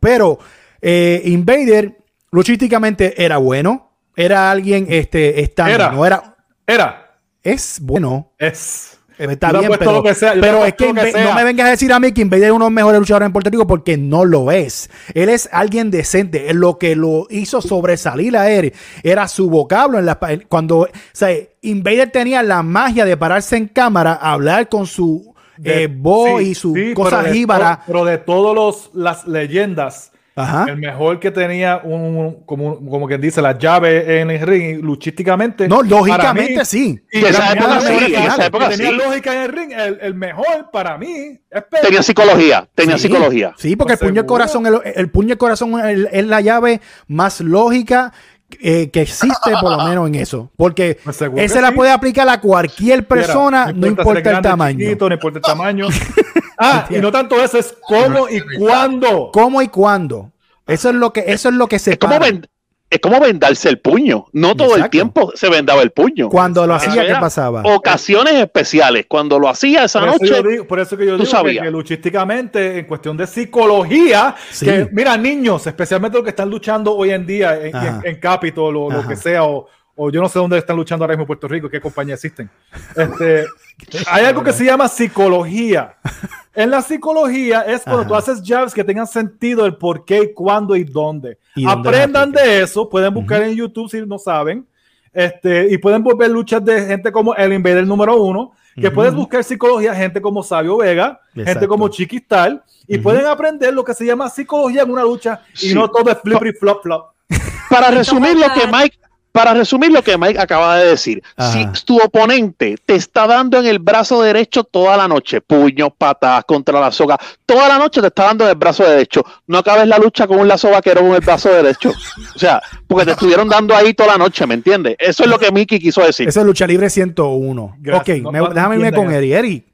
Pero 0.00 0.38
eh, 0.80 1.20
Invader, 1.26 1.98
luchísticamente, 2.30 3.22
era 3.22 3.36
bueno. 3.36 3.90
Era 4.16 4.50
alguien 4.50 4.86
este, 4.88 5.42
estándar. 5.42 5.74
Era. 5.80 5.92
No 5.92 6.06
era. 6.06 6.36
Era. 6.66 7.18
Es 7.42 7.78
bueno. 7.80 8.32
Es. 8.38 8.98
Está 9.30 9.52
bien, 9.52 9.70
pero, 9.78 10.02
que 10.02 10.14
sea, 10.14 10.32
es 10.32 10.74
que, 10.74 10.92
que 10.92 11.24
no 11.24 11.34
me 11.34 11.44
vengas 11.44 11.66
a 11.68 11.70
decir 11.70 11.92
a 11.92 12.00
mí 12.00 12.12
que 12.12 12.22
Invader 12.22 12.46
es 12.46 12.50
uno 12.50 12.64
de 12.64 12.70
los 12.70 12.74
mejores 12.74 13.00
luchadores 13.00 13.26
en 13.26 13.32
Puerto 13.32 13.50
Rico 13.50 13.66
porque 13.66 13.96
no 13.96 14.24
lo 14.24 14.50
es. 14.50 14.90
Él 15.14 15.28
es 15.28 15.48
alguien 15.52 15.90
decente. 15.90 16.52
Lo 16.54 16.78
que 16.78 16.96
lo 16.96 17.26
hizo 17.30 17.62
sobresalir 17.62 18.36
a 18.36 18.50
él 18.50 18.72
era 19.02 19.28
su 19.28 19.48
vocablo. 19.48 19.98
En 19.98 20.06
la, 20.06 20.18
cuando 20.48 20.78
o 20.80 20.88
sea, 21.12 21.30
Invader 21.60 22.10
tenía 22.10 22.42
la 22.42 22.62
magia 22.62 23.04
de 23.04 23.16
pararse 23.16 23.56
en 23.56 23.68
cámara, 23.68 24.14
hablar 24.14 24.68
con 24.68 24.86
su 24.86 25.32
eh, 25.62 25.88
voz 25.90 26.40
sí, 26.40 26.48
y 26.48 26.54
su 26.54 26.74
sí, 26.74 26.94
cosa 26.94 27.18
pero 27.20 27.22
de 27.22 27.32
jíbara. 27.32 27.82
Pero 27.86 28.04
de 28.04 28.18
todas 28.18 28.90
las 28.94 29.26
leyendas, 29.26 30.12
Ajá. 30.34 30.66
el 30.68 30.78
mejor 30.78 31.20
que 31.20 31.30
tenía 31.30 31.80
un, 31.84 32.44
como, 32.46 32.78
como 32.88 33.06
quien 33.06 33.20
dice, 33.20 33.42
la 33.42 33.58
llave 33.58 34.20
en 34.20 34.30
el 34.30 34.40
ring, 34.46 34.80
luchísticamente. 34.82 35.68
No, 35.68 35.82
lógicamente 35.82 36.58
mí, 36.58 36.64
sí. 36.64 36.98
Y 37.12 37.24
esa 37.24 37.52
época 37.52 37.80
sí, 37.80 38.14
esa 38.14 38.46
época 38.46 38.68
tenía 38.70 38.88
sí. 38.90 38.96
lógica 38.96 39.34
en 39.34 39.40
el 39.42 39.52
ring, 39.52 39.72
el, 39.72 39.98
el 40.00 40.14
mejor 40.14 40.70
para 40.72 40.96
mí 40.96 41.38
es 41.50 41.62
Pedro. 41.64 41.82
Tenía 41.82 42.02
psicología, 42.02 42.68
tenía 42.74 42.96
Sí, 42.96 43.08
psicología. 43.08 43.54
Sí, 43.58 43.76
porque 43.76 43.94
el 43.94 43.98
puño 43.98 44.26
corazón, 44.26 44.66
el, 44.66 44.80
el 44.94 45.10
puño 45.10 45.36
corazón 45.36 45.78
es, 45.86 46.08
es 46.10 46.26
la 46.26 46.40
llave 46.40 46.80
más 47.08 47.40
lógica 47.40 48.12
eh, 48.60 48.90
que 48.90 49.02
existe, 49.02 49.52
por 49.60 49.70
lo 49.76 49.84
menos 49.84 50.08
en 50.08 50.14
eso. 50.16 50.50
Porque 50.56 50.98
Pues 51.04 51.20
esa 51.36 51.60
la 51.60 51.68
sí. 51.70 51.74
puede 51.74 51.90
aplicar 51.90 52.28
a 52.28 52.40
cualquier 52.40 53.06
persona, 53.06 53.66
Mira, 53.66 53.78
no 53.78 53.86
importa 53.86 54.18
el 54.18 54.24
grande, 54.24 54.48
tamaño. 54.48 54.78
chiquito, 54.78 55.08
no 55.08 55.14
importa 55.14 55.38
el 55.38 55.42
tamaño. 55.44 55.86
ah, 56.58 56.86
y 56.90 56.94
no 56.98 57.10
tanto 57.12 57.42
eso, 57.42 57.58
es 57.58 57.74
cómo 57.86 58.28
y 58.28 58.40
cuándo. 58.58 59.30
¿Cómo 59.32 59.62
y 59.62 59.68
cuándo? 59.68 60.32
Eso 60.66 60.90
es 60.90 60.94
lo 60.94 61.12
que, 61.12 61.24
eso 61.26 61.48
es 61.48 61.54
lo 61.54 61.66
que 61.66 61.78
se 61.78 61.92
Es 61.92 61.98
como, 61.98 62.18
ven- 62.20 62.46
es 62.92 63.00
como 63.00 63.18
vendarse 63.20 63.70
el 63.70 63.78
puño. 63.78 64.26
No 64.32 64.54
todo 64.54 64.76
el 64.76 64.90
tiempo 64.90 65.32
se 65.34 65.48
vendaba 65.48 65.80
el 65.80 65.92
puño. 65.92 66.28
Cuando 66.28 66.66
lo 66.66 66.76
Eso 66.76 66.90
hacía, 66.90 67.06
¿qué 67.06 67.14
pasaba? 67.14 67.62
Ocasiones 67.64 68.34
especiales. 68.34 69.06
Cuando 69.08 69.38
lo 69.38 69.48
hacía 69.48 69.84
esa 69.84 70.00
Por 70.00 70.08
noche, 70.10 70.42
digo, 70.46 70.66
por 70.66 70.78
eso 70.78 70.96
que 70.98 71.06
yo 71.06 71.12
tú 71.12 71.22
digo 71.22 71.24
que, 71.24 71.30
sabías. 71.30 71.64
que 71.64 71.70
luchísticamente, 71.70 72.78
en 72.80 72.84
cuestión 72.84 73.16
de 73.16 73.26
psicología, 73.26 74.34
Sí. 74.50 74.66
que 74.66 74.88
mira, 74.92 75.16
niños, 75.16 75.66
especialmente 75.66 76.18
los 76.18 76.24
que 76.24 76.30
están 76.30 76.50
luchando 76.50 76.94
hoy 76.94 77.10
en 77.12 77.24
día 77.26 77.56
en, 77.58 77.74
en, 77.74 78.00
en 78.04 78.16
Capitol 78.20 78.76
o 78.76 78.90
lo 78.90 79.08
que 79.08 79.16
sea, 79.16 79.44
o, 79.44 79.68
o 79.96 80.10
yo 80.10 80.20
no 80.20 80.28
sé 80.28 80.38
dónde 80.38 80.58
están 80.58 80.76
luchando 80.76 81.04
ahora 81.04 81.14
mismo 81.14 81.26
Puerto 81.26 81.46
Rico, 81.48 81.68
qué 81.68 81.80
compañía 81.80 82.14
existen. 82.14 82.48
Este, 82.96 83.44
hay 84.10 84.24
algo 84.24 84.42
que 84.42 84.52
se 84.52 84.64
llama 84.64 84.88
psicología. 84.88 85.96
En 86.54 86.70
la 86.70 86.82
psicología 86.82 87.62
es 87.62 87.80
cuando 87.80 88.00
Ajá. 88.02 88.08
tú 88.08 88.14
haces 88.14 88.42
jabs 88.44 88.74
que 88.74 88.84
tengan 88.84 89.06
sentido 89.06 89.64
el 89.64 89.74
por 89.76 90.04
qué, 90.04 90.34
cuándo 90.34 90.76
y 90.76 90.84
dónde. 90.84 91.38
Y 91.56 91.64
dónde 91.64 91.88
Aprendan 91.88 92.30
de 92.30 92.60
eso, 92.60 92.90
pueden 92.90 93.14
buscar 93.14 93.42
en 93.42 93.54
YouTube 93.54 93.88
si 93.90 94.04
no 94.04 94.18
saben. 94.18 94.66
Este, 95.14 95.72
y 95.72 95.78
pueden 95.78 96.02
volver 96.02 96.30
luchas 96.30 96.62
de 96.62 96.84
gente 96.84 97.10
como 97.10 97.34
el 97.34 97.54
Invader 97.54 97.86
número 97.86 98.22
uno, 98.22 98.52
que 98.74 98.88
Ujú. 98.88 98.94
puedes 98.96 99.14
buscar 99.14 99.42
psicología, 99.42 99.94
gente 99.94 100.20
como 100.20 100.42
Sabio 100.42 100.76
Vega, 100.76 101.18
gente 101.34 101.52
Exacto. 101.52 101.68
como 101.68 101.88
Chiquistal, 101.88 102.62
y 102.86 102.96
Ujú. 102.96 103.02
pueden 103.04 103.24
aprender 103.24 103.72
lo 103.72 103.82
que 103.82 103.94
se 103.94 104.04
llama 104.04 104.28
psicología 104.28 104.82
en 104.82 104.90
una 104.90 105.04
lucha, 105.04 105.40
y 105.54 105.68
Sí. 105.68 105.74
no 105.74 105.88
todo 105.90 106.10
es 106.10 106.18
flip 106.20 106.44
y 106.44 106.52
flop 106.52 106.82
flop. 106.82 107.12
para 107.70 107.90
resumir 107.90 108.36
lo 108.36 108.52
que 108.52 108.66
Mike, 108.70 108.98
para 109.32 109.54
resumir 109.54 109.90
lo 109.90 110.02
que 110.02 110.18
Mike 110.18 110.38
acaba 110.38 110.76
de 110.76 110.88
decir, 110.90 111.22
Ajá. 111.36 111.52
si 111.74 111.84
tu 111.84 111.96
oponente 111.98 112.76
te 112.84 112.94
está 112.94 113.26
dando 113.26 113.58
en 113.58 113.64
el 113.66 113.78
brazo 113.78 114.20
derecho 114.22 114.62
toda 114.62 114.94
la 114.96 115.08
noche, 115.08 115.40
puños, 115.40 115.88
patadas 115.96 116.44
contra 116.44 116.78
la 116.78 116.92
soga, 116.92 117.18
toda 117.46 117.66
la 117.66 117.78
noche 117.78 118.02
te 118.02 118.08
está 118.08 118.24
dando 118.24 118.44
en 118.44 118.50
el 118.50 118.56
brazo 118.56 118.84
derecho, 118.84 119.24
no 119.46 119.58
acabes 119.58 119.88
la 119.88 119.96
lucha 119.96 120.26
con 120.26 120.38
un 120.38 120.46
lazo 120.48 120.68
vaquero 120.70 121.00
con 121.00 121.14
el 121.14 121.20
brazo 121.22 121.48
derecho. 121.48 121.92
O 122.36 122.38
sea, 122.38 122.60
porque 122.86 123.06
te 123.06 123.12
estuvieron 123.12 123.48
dando 123.48 123.74
ahí 123.74 123.94
toda 123.94 124.12
la 124.12 124.18
noche, 124.18 124.46
¿me 124.46 124.52
entiendes? 124.54 124.96
Eso 124.98 125.24
es 125.24 125.30
lo 125.30 125.38
que 125.38 125.50
Mickey 125.50 125.78
quiso 125.78 126.02
decir. 126.02 126.28
Eso 126.28 126.40
es 126.40 126.46
lucha 126.46 126.66
libre 126.66 126.90
101. 126.90 127.76
Gracias. 127.80 128.18
Ok, 128.18 128.22
No- 128.24 128.32
me- 128.32 128.38
no 128.40 128.48
déjame 128.50 128.74
irme 128.76 128.92
con. 128.92 129.10
Eddie. 129.12 129.38
Eddie, 129.38 129.64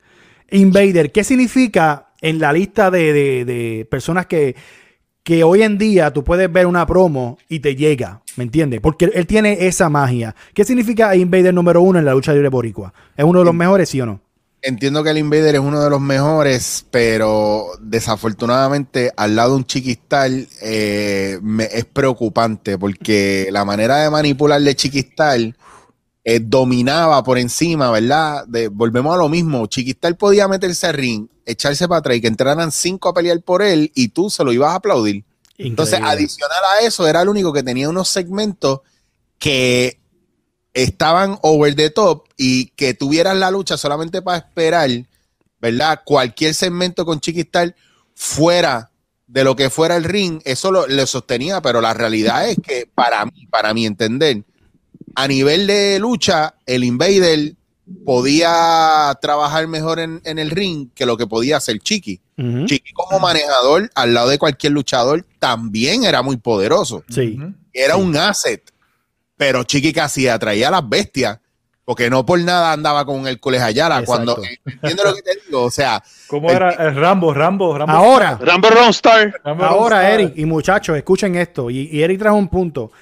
Invader, 0.51 1.13
¿qué 1.13 1.25
significa 1.25 2.07
en 2.21 2.39
la 2.39 2.53
lista 2.53 2.91
de, 2.91 3.13
de- 3.13 3.45
de 3.45 3.87
personas 3.91 4.27
que, 4.27 4.55
que 5.29 5.45
hoy 5.45 5.61
en 5.63 5.77
día 5.77 6.11
tú 6.11 6.25
puedes 6.25 6.51
ver 6.51 6.65
una 6.67 6.87
promo 6.87 7.37
y 7.51 7.61
te 7.61 7.77
llega? 7.77 8.23
¿Me 8.37 8.45
entiendes? 8.45 8.81
Porque 8.81 9.11
él 9.13 9.27
tiene 9.27 9.67
esa 9.67 9.91
magia. 9.91 10.35
¿Qué 10.55 10.65
significa 10.65 11.15
Invader 11.15 11.53
número 11.53 11.83
uno 11.83 11.99
en 11.99 12.07
la 12.07 12.15
lucha 12.15 12.33
libre 12.33 12.49
boricua? 12.49 12.95
¿Es 13.15 13.27
uno 13.27 13.41
de 13.41 13.45
los 13.45 13.55
mejores, 13.55 13.91
sí 13.91 14.01
o 14.01 14.07
no? 14.07 14.23
Entiendo 14.63 15.05
que 15.05 15.11
el 15.11 15.19
Invader 15.19 15.57
es 15.57 15.61
uno 15.61 15.83
de 15.85 15.91
los 15.91 16.01
mejores, 16.01 16.87
pero 16.91 17.67
desafortunadamente 17.83 19.13
al 19.19 19.37
lado 19.37 19.51
de 19.51 19.57
un 19.57 19.65
chiquistal 19.67 20.49
eh, 20.63 21.39
me- 21.43 21.69
es 21.75 21.85
preocupante 21.85 22.79
porque 22.79 23.49
la 23.51 23.67
manera 23.67 23.99
de 23.99 24.09
manipularle 24.09 24.75
chiquistal 24.77 25.55
eh, 26.25 26.41
dominaba 26.41 27.23
por 27.23 27.39
encima, 27.39 27.91
¿verdad? 27.91 28.47
De, 28.47 28.69
volvemos 28.69 29.15
a 29.15 29.19
lo 29.19 29.29
mismo. 29.29 29.67
Chiquistal 29.67 30.17
podía 30.17 30.49
meterse 30.49 30.87
al 30.87 30.95
ring, 30.95 31.29
echarse 31.47 31.89
para 31.89 32.01
atrás 32.01 32.17
y 32.17 32.21
que 32.21 32.29
entraran 32.29 32.73
cinco 32.73 33.09
a 33.09 33.15
pelear 33.15 33.41
por 33.43 33.63
él 33.63 33.93
y 33.95 34.09
tú 34.09 34.29
se 34.31 34.45
lo 34.45 34.53
ibas 34.53 34.73
a 34.73 34.77
aplaudir. 34.77 35.25
Entonces, 35.57 36.01
adicional 36.01 36.59
a 36.77 36.87
eso, 36.87 37.09
era 37.09 37.23
el 37.23 37.29
único 37.29 37.53
que 37.53 37.65
tenía 37.65 37.89
unos 37.89 38.09
segmentos 38.09 38.81
que 39.39 40.01
estaban 40.73 41.39
over 41.43 41.75
the 41.75 41.91
top 41.91 42.29
y 42.37 42.67
que 42.71 42.95
tuvieras 42.95 43.37
la 43.37 43.51
lucha 43.51 43.77
solamente 43.77 44.23
para 44.23 44.39
esperar, 44.39 44.91
¿verdad? 45.61 46.03
Cualquier 46.05 46.55
segmento 46.55 47.05
con 47.05 47.21
Chiquistar 47.21 47.75
fuera 48.15 48.93
de 49.27 49.45
lo 49.45 49.57
que 49.57 49.69
fuera 49.69 49.97
el 49.97 50.05
ring, 50.05 50.41
eso 50.45 50.71
lo, 50.71 50.87
lo 50.87 51.07
sostenía, 51.07 51.61
pero 51.61 51.81
la 51.81 51.93
realidad 51.93 52.49
es 52.49 52.57
que 52.63 52.89
para 52.95 53.25
mí, 53.27 53.47
para 53.47 53.75
mi 53.75 53.85
entender, 53.85 54.45
a 55.21 55.27
nivel 55.29 55.67
de 55.67 55.99
lucha, 55.99 56.55
el 56.65 56.85
Invader 56.85 57.55
podía 58.05 59.17
trabajar 59.21 59.67
mejor 59.67 59.99
en, 59.99 60.21
en 60.25 60.39
el 60.39 60.51
ring 60.51 60.89
que 60.95 61.07
lo 61.07 61.17
que 61.17 61.27
podía 61.27 61.57
hacer 61.57 61.79
Chiqui. 61.79 62.21
Ujú. 62.37 62.67
Chiqui 62.67 62.93
como 62.93 63.19
manejador, 63.19 63.91
al 63.95 64.15
lado 64.15 64.29
de 64.29 64.39
cualquier 64.39 64.73
luchador, 64.73 65.25
también 65.39 66.05
era 66.05 66.23
muy 66.23 66.37
poderoso. 66.37 67.03
Sí. 67.09 67.39
Era 67.73 67.95
Sí. 67.95 68.01
un 68.01 68.17
asset. 68.17 68.63
Pero 69.37 69.65
Chiqui 69.65 69.93
que 69.93 70.01
hacía, 70.01 70.39
traía 70.39 70.69
a 70.69 70.71
las 70.73 70.89
bestias. 70.89 71.39
porque 71.85 72.11
no 72.11 72.27
por 72.27 72.39
nada 72.39 72.73
andaba 72.73 73.07
con 73.07 73.27
el 73.27 73.41
Ayala. 73.63 74.01
Exacto. 74.01 74.35
Cuando, 74.35 74.43
¿entiendes 74.67 75.05
lo 75.07 75.15
que 75.15 75.23
te 75.23 75.31
digo? 75.47 75.63
O 75.63 75.71
sea, 75.71 76.03
¿Cómo 76.27 76.51
era? 76.51 76.73
El 76.73 76.95
Rambo, 76.97 77.33
Rambo, 77.33 77.79
Rambo. 77.79 77.93
Ahora, 77.95 78.39
Rambo 78.39 78.69
Ronstar. 78.69 79.41
Rambo 79.43 79.65
ahora, 79.65 79.97
Ronstar. 80.03 80.21
Eric 80.21 80.33
y 80.37 80.45
muchachos, 80.45 80.99
escuchen 80.99 81.35
esto. 81.37 81.71
Y, 81.71 81.89
y 81.91 82.03
Eric 82.03 82.19
trajo 82.19 82.37
un 82.37 82.49
punto. 82.49 82.93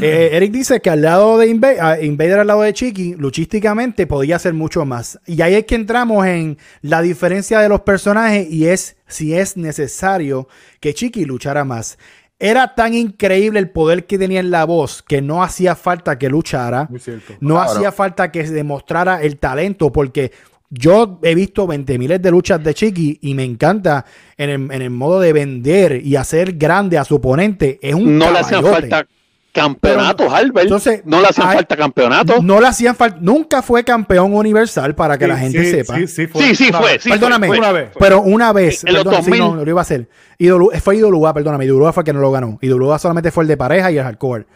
Eh, 0.00 0.30
Eric 0.32 0.52
dice 0.52 0.80
que 0.80 0.90
al 0.90 1.02
lado 1.02 1.38
de 1.38 1.48
Inva- 1.48 1.78
a 1.80 2.00
Invader, 2.02 2.40
al 2.40 2.46
lado 2.46 2.62
de 2.62 2.72
Chiqui, 2.72 3.14
luchísticamente 3.14 4.06
podía 4.06 4.36
hacer 4.36 4.54
mucho 4.54 4.84
más. 4.84 5.18
Y 5.26 5.40
ahí 5.42 5.54
es 5.54 5.64
que 5.64 5.74
entramos 5.74 6.24
en 6.26 6.58
la 6.82 7.02
diferencia 7.02 7.58
de 7.60 7.68
los 7.68 7.80
personajes 7.80 8.48
y 8.50 8.66
es 8.68 8.96
si 9.06 9.34
es 9.34 9.56
necesario 9.56 10.48
que 10.80 10.94
Chiqui 10.94 11.24
luchara 11.24 11.64
más. 11.64 11.98
Era 12.38 12.74
tan 12.74 12.94
increíble 12.94 13.60
el 13.60 13.70
poder 13.70 14.06
que 14.06 14.18
tenía 14.18 14.40
en 14.40 14.50
la 14.50 14.64
voz 14.64 15.02
que 15.02 15.22
no 15.22 15.42
hacía 15.44 15.76
falta 15.76 16.18
que 16.18 16.28
luchara. 16.28 16.86
Muy 16.90 16.98
cierto. 16.98 17.34
No 17.40 17.54
Claro. 17.54 17.70
hacía 17.70 17.92
falta 17.92 18.32
que 18.32 18.46
se 18.46 18.52
demostrara 18.52 19.22
el 19.22 19.38
talento 19.38 19.92
porque 19.92 20.32
yo 20.70 21.20
he 21.22 21.34
visto 21.34 21.66
20 21.66 21.98
miles 21.98 22.20
de 22.22 22.30
luchas 22.30 22.62
de 22.64 22.74
Chiqui 22.74 23.18
y 23.20 23.34
me 23.34 23.44
encanta 23.44 24.04
en 24.36 24.50
el, 24.50 24.72
en 24.72 24.82
el 24.82 24.90
modo 24.90 25.20
de 25.20 25.32
vender 25.32 26.00
y 26.04 26.16
hacer 26.16 26.54
grande 26.56 26.98
a 26.98 27.04
su 27.04 27.16
oponente. 27.16 27.78
Es 27.82 27.94
un 27.94 28.18
No 28.18 28.30
le 28.32 28.40
caballote. 28.40 28.70
falta 28.72 29.06
campeonatos, 29.52 30.26
Pero, 30.26 30.34
Albert. 30.36 30.64
entonces, 30.64 31.02
no 31.04 31.20
le 31.20 31.28
hacían 31.28 31.48
hay- 31.48 31.56
falta 31.56 31.76
campeonatos. 31.76 32.42
No 32.42 32.60
le 32.60 32.66
hacían 32.66 32.96
falta. 32.96 33.18
Nunca 33.20 33.60
fue 33.62 33.84
campeón 33.84 34.34
universal 34.34 34.94
para 34.94 35.18
que 35.18 35.26
Sí, 35.26 35.30
la 35.30 35.36
gente 35.38 35.64
sí, 35.64 35.70
sepa. 35.70 35.94
Sí, 35.96 36.06
sí, 36.08 36.26
fue. 36.26 36.42
Sí, 36.42 36.54
sí 36.56 36.68
Una 36.70 36.78
fue. 36.80 36.92
vez. 36.92 37.02
sí 37.02 37.10
Perdóname. 37.10 37.46
fue, 37.48 37.56
fue. 37.58 37.66
Una 37.68 37.72
vez. 37.72 37.90
Pero 37.98 38.20
una 38.22 38.52
vez, 38.52 38.84
En 38.84 38.94
los 38.94 39.02
sí, 39.02 39.08
2000. 39.10 39.38
no, 39.40 39.54
no 39.56 39.64
lo 39.64 39.70
iba 39.70 39.80
a 39.80 39.82
hacer. 39.82 40.08
IW 40.38 40.70
fue 40.80 40.96
IWA, 40.96 41.34
perdóname, 41.34 41.66
IWA 41.66 41.92
fue 41.92 42.00
el 42.00 42.04
que 42.06 42.12
no 42.12 42.20
lo 42.20 42.32
ganó. 42.32 42.58
IWA 42.60 42.98
solamente 42.98 43.30
fue 43.30 43.44
el 43.44 43.48
de 43.48 43.56
pareja 43.56 43.90
y 43.92 43.98
el 43.98 44.04
hardcore. 44.04 44.46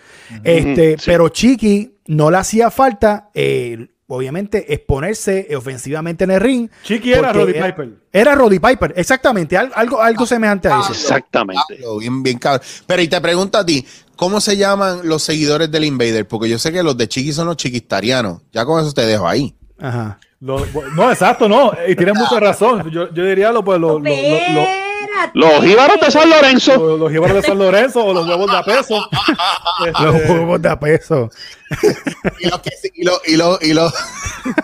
Este, 0.43 0.97
sí. 0.99 1.03
pero 1.07 1.29
Chiqui 1.29 1.99
no 2.07 2.31
le 2.31 2.39
hacía 2.39 2.71
falta, 2.71 3.31
eh, 3.35 3.89
obviamente, 4.09 4.73
exponerse 4.73 5.49
ofensivamente 5.57 6.25
en 6.25 6.31
el 6.33 6.41
ring. 6.41 6.69
Chiqui 6.83 7.13
era 7.13 7.33
Roddy 7.33 7.53
era- 7.57 7.67
Piper. 7.67 7.89
Era 8.13 8.35
Roddy 8.35 8.59
Piper, 8.59 8.95
exactamente, 8.97 9.57
al- 9.59 9.73
algo, 9.75 10.01
algo 10.01 10.25
semejante 10.25 10.69
a 10.69 10.81
eso. 10.81 10.93
Exactamente. 10.93 11.79
Bien, 12.01 12.23
bien 12.23 12.39
cabrón. 12.39 12.63
Pero 12.87 13.03
y 13.03 13.09
te 13.09 13.21
pregunto 13.21 13.59
a 13.59 13.67
ti, 13.67 13.85
¿cómo 14.17 14.41
se 14.41 14.57
llaman 14.57 15.01
los 15.05 15.23
seguidores 15.23 15.71
del 15.71 15.85
Invader? 15.85 16.27
Porque 16.27 16.49
yo 16.49 16.59
sé 16.59 16.73
que 16.73 16.83
los 16.83 16.97
de 16.97 17.09
Chiqui 17.09 17.33
son 17.33 17.47
los 17.47 17.57
chiquistarianos. 17.57 18.43
Ya 18.53 18.65
con 18.65 18.83
eso 18.83 18.93
te 18.93 19.07
dejo 19.07 19.29
ahí. 19.29 19.55
Ajá. 19.79 20.19
Lo- 20.41 20.65
no, 20.95 21.11
exacto, 21.11 21.49
no. 21.49 21.73
Y 21.89 21.95
tienes 21.97 22.15
mucha 22.15 22.39
razón. 22.41 22.91
Yo, 22.91 23.13
yo 23.13 23.25
diría 23.25 23.51
lo, 23.53 23.65
pues, 23.65 23.79
lo- 23.81 23.99
lo- 23.99 24.11
lo-. 24.11 24.87
Los 25.33 25.65
jíbaros 25.65 25.99
de 26.01 26.11
San 26.11 26.29
Lorenzo. 26.29 26.77
lo- 26.77 26.97
los 26.99 27.11
jíbaros 27.11 27.37
de 27.37 27.43
San 27.43 27.59
Lorenzo 27.59 28.05
o 28.05 28.13
los 28.13 28.27
huevos 28.29 28.51
de 28.51 28.57
a 28.59 28.63
peso. 28.63 29.09
Este, 29.87 30.03
Los 30.03 30.15
huevos 30.31 30.63
de 30.63 30.69
a 30.69 30.79
peso. 30.79 31.31
Y 32.41 32.49
los 32.49 32.61
que 32.61 32.71
sí, 32.83 32.91
y 32.95 33.05
los, 33.05 33.21
y 33.27 33.37
los, 33.37 33.63
y 33.63 33.73
los, 33.75 33.93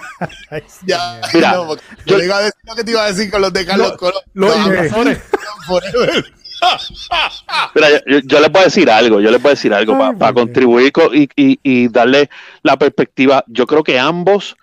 ya, 0.87 1.21
Mira, 1.35 1.53
no, 1.53 1.75
yo- 1.75 1.81
yo 2.07 2.17
le 2.19 2.25
iba 2.27 2.37
a 2.39 2.41
decir 2.43 2.61
lo 2.65 2.75
que 2.75 2.85
te 2.85 2.91
iba 2.91 3.05
a 3.05 3.13
decir 3.13 3.31
con 3.31 3.41
los 3.43 3.53
de 3.53 3.65
Carlos 3.67 3.91
Lo- 3.93 3.97
Colón. 3.97 4.23
los 4.35 4.57
No, 4.57 4.67
invasores. 4.67 5.19
forever. 5.67 6.25
Mira, 7.75 7.89
yo, 8.07 8.19
yo- 8.25 8.41
les 8.41 8.51
voy 8.53 8.61
a 8.61 8.65
decir 8.65 8.91
algo, 8.91 9.21
yo 9.21 9.31
les 9.31 9.43
voy 9.43 9.51
a 9.51 9.55
decir 9.55 9.73
algo 9.75 9.93
para 10.19 10.33
contribuir 10.35 10.93
co- 10.93 11.15
y, 11.15 11.29
y- 11.37 11.59
y 11.63 11.89
darle 11.89 12.31
la 12.63 12.77
perspectiva. 12.79 13.45
Yo 13.49 13.67
creo 13.67 13.83
que 13.83 13.99
ambos 13.99 14.57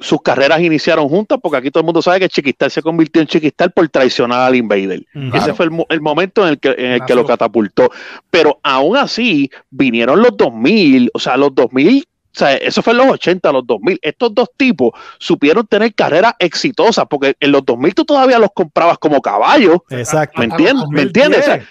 sus 0.00 0.22
carreras 0.22 0.60
iniciaron 0.60 1.08
juntas 1.08 1.38
porque 1.42 1.56
aquí 1.58 1.70
todo 1.72 1.80
el 1.80 1.84
mundo 1.86 2.00
sabe 2.02 2.20
que 2.20 2.28
Chiquistar 2.28 2.70
se 2.70 2.82
convirtió 2.82 3.20
en 3.20 3.26
Chiquistar 3.26 3.72
por 3.72 3.88
traicionar 3.88 4.42
al 4.42 4.54
Invader. 4.54 5.04
Ese 5.34 5.54
fue 5.54 5.66
el, 5.66 5.72
el 5.88 6.00
momento 6.00 6.44
en 6.44 6.50
el 6.50 6.58
que, 6.60 6.68
en 6.78 6.92
el 6.92 7.04
que 7.04 7.14
lo 7.16 7.22
catapultó. 7.26 7.90
Pero 8.30 8.60
aún 8.62 8.96
así 8.96 9.50
vinieron 9.70 10.20
los 10.22 10.36
2000, 10.36 11.10
o 11.12 11.18
sea, 11.18 11.36
los 11.36 11.52
2000, 11.52 12.04
o 12.34 12.38
sea, 12.38 12.54
eso 12.56 12.82
fue 12.82 12.92
en 12.92 12.98
los 12.98 13.06
80, 13.08 13.50
los 13.52 13.66
2000. 13.66 13.98
Estos 14.02 14.34
dos 14.34 14.48
tipos 14.56 14.92
supieron 15.18 15.66
tener 15.66 15.94
carreras 15.94 16.34
exitosas 16.38 17.04
porque 17.08 17.34
en 17.40 17.50
los 17.52 17.64
2000 17.64 17.94
tú 17.94 18.04
todavía 18.04 18.38
los 18.38 18.50
comprabas 18.54 18.98
como 18.98 19.20
caballos. 19.20 19.78
Exacto. 19.90 20.38
¿Me 20.38 20.44
entiendes? 20.44 20.84
¿Me 20.90 21.04
2010. 21.04 21.06
entiendes? 21.06 21.40
O 21.40 21.44
sea, 21.44 21.66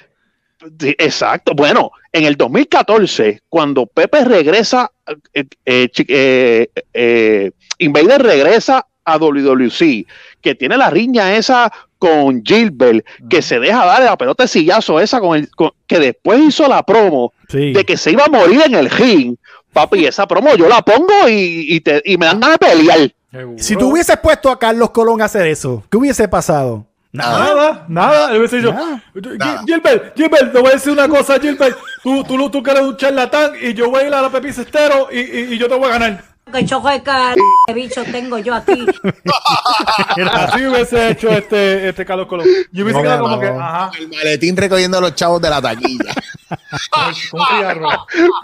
Sí, 0.80 0.96
exacto. 0.98 1.54
Bueno, 1.56 1.91
en 2.12 2.26
el 2.26 2.36
2014, 2.36 3.41
cuando 3.48 3.86
Pepe 3.86 4.26
regresa, 4.26 4.91
eh, 5.34 5.43
eh, 5.65 5.88
eh, 6.08 6.67
eh, 6.93 7.52
Invader 7.78 8.24
regresa 8.24 8.86
a 9.06 9.17
WWC, 9.20 10.06
que 10.41 10.56
tiene 10.56 10.76
la 10.76 10.89
riña 10.89 11.36
esa 11.38 11.72
con 12.00 12.43
Gilbert, 12.43 13.06
que 13.30 13.41
se 13.43 13.60
deja 13.60 13.86
dar 13.86 14.02
la 14.04 14.17
pelota 14.17 14.43
de 14.43 14.48
sillazo 14.48 15.00
esa 15.00 15.20
con 15.20 15.38
el, 15.38 15.50
con- 15.52 15.72
que 15.86 16.00
después 16.00 16.39
hizo 16.41 16.67
la 16.67 16.84
promo 16.84 17.34
Sí. 17.50 17.72
de 17.74 17.86
que 17.86 17.96
se 17.96 18.12
iba 18.12 18.26
a 18.26 18.30
morir 18.30 18.62
en 18.65 18.76
el 18.76 18.89
ring. 18.89 19.36
Papi, 19.82 20.06
esa 20.06 20.28
promo 20.28 20.56
yo 20.56 20.68
la 20.68 20.82
pongo 20.82 21.28
y, 21.30 21.66
y 21.76 21.82
te- 21.82 22.02
y 22.06 22.18
me 22.18 22.26
dan 22.26 22.40
ganas 22.40 22.58
de 22.60 22.68
pelear. 22.68 23.12
Seguro. 23.32 23.60
Si 23.62 23.76
tú 23.76 23.90
hubieses 23.90 24.18
puesto 24.18 24.50
a 24.50 24.58
Carlos 24.58 24.90
Colón 24.92 25.22
a 25.22 25.26
hacer 25.26 25.46
eso, 25.48 25.84
¿qué 25.92 25.98
hubiese 25.98 26.28
pasado? 26.28 26.86
Nada, 27.12 27.86
nada. 27.88 28.32
Yo 28.34 28.40
hubiese 28.40 28.58
dicho, 28.58 28.74
Nada. 28.74 29.04
"Gil- 29.13 29.60
Gilbert, 29.66 30.16
Gilbert, 30.16 30.52
te 30.54 30.60
voy 30.60 30.70
a 30.70 30.74
decir 30.74 30.92
una 30.94 31.08
cosa, 31.08 31.40
Gilbert. 31.40 31.78
Tú, 32.04 32.24
tú, 32.24 32.50
tú 32.50 32.62
que 32.63 32.72
eres 32.72 32.84
un 32.84 32.98
charlatán 32.98 33.52
y 33.62 33.74
yo 33.74 33.90
voy 33.90 34.04
a 34.04 34.08
ir 34.08 34.13
a 34.13 34.22
la 34.22 34.30
Pepi 34.30 34.52
Cestero 34.54 35.08
y, 35.12 35.20
y, 35.20 35.54
y 35.54 35.58
yo 35.58 35.68
te 35.68 35.76
voy 35.76 35.86
a 35.90 35.94
ganar. 36.00 36.24
Que 36.52 36.66
choco 36.66 36.90
de 36.90 37.74
bicho 37.74 38.04
tengo 38.06 38.38
yo 38.38 38.54
aquí. 38.56 38.86
Así 40.34 40.66
hubiese 40.66 41.10
hecho 41.12 41.30
este, 41.30 41.90
este 41.90 42.06
Carlos 42.06 42.28
Colón. 42.28 42.48
Yo 42.72 42.84
hubiese 42.84 42.98
No, 43.00 43.04
quedado 43.04 43.24
como 43.24 43.36
no. 43.36 43.42
que, 43.42 43.48
ajá, 43.48 43.92
El 44.00 44.08
maletín 44.10 44.56
recogiendo 44.58 44.98
a 44.98 45.02
los 45.02 45.16
chavos 45.16 45.42
de 45.42 45.50
la 45.50 45.62
taquilla. 45.62 46.14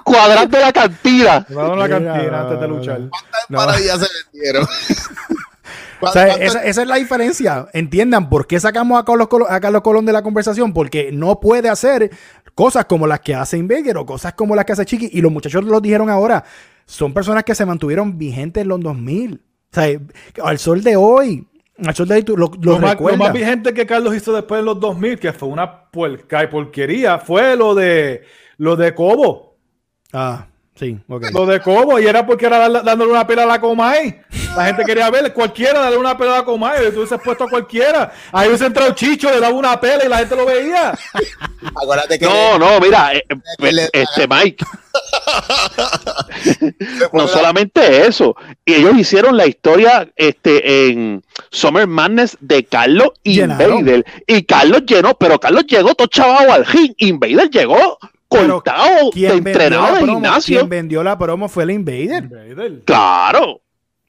Cuadrante 0.03 0.59
la 0.59 0.73
cantidad. 0.73 1.47
Me 1.47 1.55
daban 1.55 1.79
la 1.79 1.89
cantina 1.89 2.41
antes 2.41 2.59
de 2.59 2.67
luchar. 2.67 2.97
¿Cuántas 3.09 3.49
empanadillas 3.49 3.99
se 3.99 4.07
vendieron? 4.31 4.67
O 6.05 6.11
sea, 6.11 6.25
¿Cuántas- 6.27 6.47
esa, 6.47 6.63
esa 6.65 6.81
es 6.81 6.87
la 6.89 6.95
diferencia. 6.97 7.67
Entiendan 7.71 8.29
por 8.29 8.45
qué 8.45 8.59
sacamos 8.59 8.99
a 9.01 9.05
Carlos, 9.05 9.29
Colón, 9.29 9.47
a 9.49 9.61
Carlos 9.61 9.81
Colón 9.83 10.05
de 10.05 10.11
la 10.11 10.21
conversación. 10.21 10.73
Porque 10.73 11.11
no 11.13 11.39
puede 11.39 11.69
hacer 11.69 12.11
cosas 12.53 12.83
como 12.83 13.07
las 13.07 13.21
que 13.21 13.33
hace 13.33 13.57
Invader 13.57 13.95
o 13.95 14.05
cosas 14.05 14.33
como 14.33 14.53
las 14.53 14.65
que 14.65 14.73
hace 14.73 14.83
Chiqui. 14.85 15.11
Y 15.13 15.21
los 15.21 15.31
muchachos 15.31 15.63
lo 15.63 15.79
dijeron 15.79 16.09
ahora. 16.09 16.43
Son 16.85 17.13
personas 17.13 17.43
que 17.43 17.55
se 17.55 17.65
mantuvieron 17.65 18.17
vigentes 18.17 18.61
en 18.61 18.67
los 18.67 18.79
2000. 18.79 19.35
O 19.35 19.39
sea, 19.71 19.99
al 20.43 20.59
sol 20.59 20.83
de 20.83 20.95
hoy. 20.95 21.47
Al 21.83 21.95
sol 21.95 22.07
de 22.07 22.15
hoy 22.15 22.23
tú 22.23 22.37
lo, 22.37 22.51
lo 22.61 22.73
Lo 22.73 22.79
más, 22.79 22.99
lo 22.99 23.17
más 23.17 23.33
vigente 23.33 23.73
que 23.73 23.85
Carlos 23.85 24.15
hizo 24.15 24.33
después 24.33 24.61
de 24.61 24.65
los 24.65 24.79
2000, 24.79 25.19
que 25.19 25.33
fue 25.33 25.49
una 25.49 25.89
puerca 25.89 26.43
y 26.43 26.47
porquería, 26.47 27.17
fue 27.19 27.55
lo 27.55 27.73
de 27.73 28.23
lo 28.57 28.75
de 28.75 28.93
Cobo. 28.93 29.57
Ah, 30.11 30.47
sí, 30.75 30.97
ok. 31.07 31.25
Lo 31.33 31.45
de 31.45 31.59
Cobo, 31.61 31.99
y 31.99 32.07
era 32.07 32.25
porque 32.25 32.45
era 32.45 32.69
dándole 32.69 33.11
una 33.11 33.27
pela 33.27 33.43
a 33.43 33.45
la 33.45 33.61
Comay. 33.61 34.21
La 34.55 34.65
gente 34.65 34.83
quería 34.87 35.09
ver, 35.09 35.33
cualquiera 35.33 35.79
darle 35.79 35.97
una 35.97 36.17
pela 36.17 36.35
a 36.35 36.37
la 36.39 36.45
Comay, 36.45 36.91
tú 36.91 36.99
hubieses 36.99 37.19
puesto 37.23 37.45
a 37.45 37.49
cualquiera. 37.49 38.11
Ahí 38.31 38.47
hubiese 38.47 38.65
entrado 38.65 38.93
Chicho, 38.93 39.29
le 39.31 39.39
daba 39.39 39.53
una 39.55 39.79
pela 39.79 40.05
y 40.05 40.09
la 40.09 40.17
gente 40.17 40.35
lo 40.35 40.45
veía. 40.45 40.93
Acuérdate 41.81 42.19
que 42.19 42.25
No, 42.25 42.59
no, 42.59 42.79
mira, 42.79 43.13
eh, 43.15 43.23
le- 43.59 43.85
eh, 43.85 43.89
este 43.93 44.27
Mike, 44.27 44.63
no 47.13 47.27
solamente 47.27 48.05
eso, 48.07 48.35
y 48.65 48.73
ellos 48.75 48.97
hicieron 48.97 49.37
la 49.37 49.45
historia 49.47 50.09
este 50.15 50.87
en 50.89 51.23
Summer 51.51 51.87
Madness 51.87 52.37
de 52.41 52.65
Carlos 52.65 53.09
Llenaron. 53.23 53.79
Invader 53.79 54.05
y 54.27 54.43
Carlos 54.43 54.83
llenó, 54.85 55.13
pero 55.15 55.39
Carlos 55.39 55.65
llegó 55.67 55.95
todo 55.95 56.07
chavado 56.07 56.51
al 56.51 56.65
ring, 56.65 56.93
Invader 56.97 57.49
llegó 57.49 57.97
cortado 58.33 59.05
de 59.05 59.11
¿Quién 59.11 59.43
vendió, 59.43 59.51
entrenado 59.51 59.83
la 59.83 59.91
de 59.91 59.97
promo, 59.97 60.13
gimnasio. 60.13 60.57
quien 60.59 60.69
vendió 60.69 61.03
la 61.03 61.17
promo 61.17 61.49
fue 61.49 61.63
el 61.63 61.71
Invader. 61.71 62.83
Claro. 62.85 63.61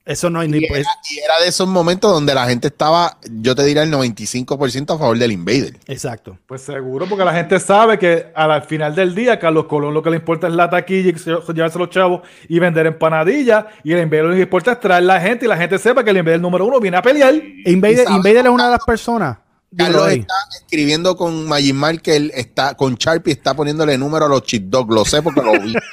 Eso 0.06 0.28
no 0.28 0.40
hay 0.40 0.48
ni 0.48 0.58
y 0.58 0.66
pues. 0.66 0.80
era, 0.80 0.90
y 1.10 1.18
era 1.18 1.40
de 1.40 1.48
esos 1.48 1.66
momentos 1.66 2.12
donde 2.12 2.34
la 2.34 2.46
gente 2.46 2.68
estaba, 2.68 3.16
yo 3.40 3.54
te 3.54 3.64
diría 3.64 3.82
el 3.84 3.90
95% 3.90 4.94
a 4.94 4.98
favor 4.98 5.16
del 5.16 5.32
Invader. 5.32 5.78
Exacto. 5.86 6.36
Pues 6.46 6.60
seguro, 6.60 7.06
porque 7.08 7.24
la 7.24 7.32
gente 7.32 7.58
sabe 7.58 7.98
que 7.98 8.26
al, 8.34 8.50
al 8.50 8.64
final 8.64 8.94
del 8.94 9.14
día, 9.14 9.38
Carlos 9.38 9.64
Colón 9.64 9.94
lo 9.94 10.02
que 10.02 10.10
le 10.10 10.16
importa 10.16 10.46
es 10.46 10.52
la 10.52 10.68
taquilla 10.68 11.10
llevarse 11.54 11.78
los 11.78 11.88
chavos 11.88 12.20
y 12.48 12.58
vender 12.58 12.86
empanadillas. 12.86 13.64
Y 13.82 13.92
el 13.92 14.00
Invader 14.02 14.24
lo 14.26 14.34
que 14.34 14.42
importa 14.42 14.72
es 14.72 14.80
traer 14.80 15.04
la 15.04 15.18
gente 15.22 15.46
y 15.46 15.48
la 15.48 15.56
gente 15.56 15.78
sepa 15.78 16.04
que 16.04 16.10
el 16.10 16.18
Invader 16.18 16.40
número 16.40 16.66
uno 16.66 16.80
viene 16.80 16.98
a 16.98 17.02
pelear. 17.02 17.34
Invader, 17.64 18.06
Invader 18.10 18.44
es 18.44 18.52
una 18.52 18.66
de 18.66 18.72
las 18.72 18.84
personas. 18.84 19.38
Carlos 19.76 20.02
ahí. 20.06 20.18
está 20.20 20.34
escribiendo 20.60 21.16
con 21.16 21.46
Magin 21.46 21.76
Markel, 21.76 22.30
está 22.34 22.74
con 22.74 22.94
Sharpie, 22.94 23.32
está 23.32 23.54
poniéndole 23.54 23.96
número 23.98 24.26
a 24.26 24.28
los 24.28 24.42
chip 24.42 24.64
dogs, 24.68 24.94
lo 24.94 25.04
sé 25.04 25.22
porque 25.22 25.42
lo 25.42 25.52
vi. 25.60 25.74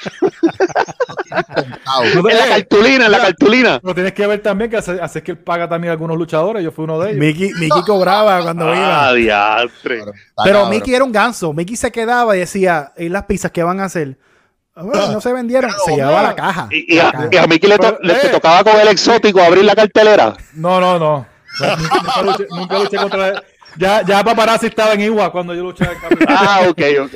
No 2.14 2.28
En 2.28 2.36
la 2.36 2.46
eh, 2.46 2.48
cartulina, 2.50 3.06
en 3.06 3.12
la 3.12 3.20
cartulina. 3.20 3.80
Pero 3.80 3.94
tienes 3.94 4.12
que 4.12 4.26
ver 4.26 4.42
también 4.42 4.70
que 4.70 4.76
hace, 4.76 5.00
hace 5.00 5.22
que 5.22 5.32
él 5.32 5.38
paga 5.38 5.68
también 5.68 5.90
a 5.90 5.92
algunos 5.92 6.16
luchadores. 6.16 6.62
Yo 6.62 6.70
fui 6.72 6.84
uno 6.84 6.98
de 6.98 7.10
ellos. 7.10 7.20
Mickey, 7.20 7.50
Mickey 7.54 7.82
cobraba 7.86 8.42
cuando 8.42 8.66
iba. 8.74 9.08
Ah. 9.10 9.62
Está 9.64 10.12
Pero. 10.44 10.66
Mickey 10.66 10.94
era 10.94 11.04
un 11.04 11.12
ganso. 11.12 11.52
Mickey 11.52 11.76
se 11.76 11.90
quedaba 11.90 12.36
y 12.36 12.40
decía, 12.40 12.92
¿y 12.96 13.08
las 13.08 13.24
pizzas 13.24 13.50
qué 13.50 13.62
van 13.62 13.80
a 13.80 13.84
hacer? 13.84 14.18
Ah, 14.74 14.82
bueno, 14.82 15.12
no 15.12 15.20
se 15.20 15.32
vendieron. 15.32 15.70
Se 15.84 15.94
llevaba 15.96 16.22
la 16.22 16.34
caja. 16.34 16.68
Y, 16.70 16.94
y 16.94 16.96
La 16.96 17.08
a, 17.08 17.12
caja. 17.12 17.28
y 17.30 17.36
a 17.36 17.46
Mickey 17.46 17.68
le, 17.68 17.78
to- 17.78 17.82
Pero, 17.82 17.98
le 18.02 18.14
te 18.20 18.26
eh. 18.26 18.30
tocaba 18.30 18.64
con 18.64 18.80
el 18.80 18.88
exótico 18.88 19.40
abrir 19.40 19.64
la 19.64 19.74
cartelera. 19.74 20.34
No, 20.54 20.80
no, 20.80 20.98
no. 20.98 21.26
nunca, 21.60 22.22
luché, 22.22 22.46
nunca 22.50 22.78
luché 22.78 22.96
contra 22.96 23.42
Ya, 23.76 24.02
ya 24.04 24.22
Paparazzi 24.22 24.66
estaba 24.66 24.92
en 24.92 25.00
Igua 25.00 25.32
cuando 25.32 25.54
yo 25.54 25.62
luché 25.62 25.84
en. 25.84 25.90
Ah, 26.28 26.60
ok, 26.68 26.80
ok. 27.04 27.10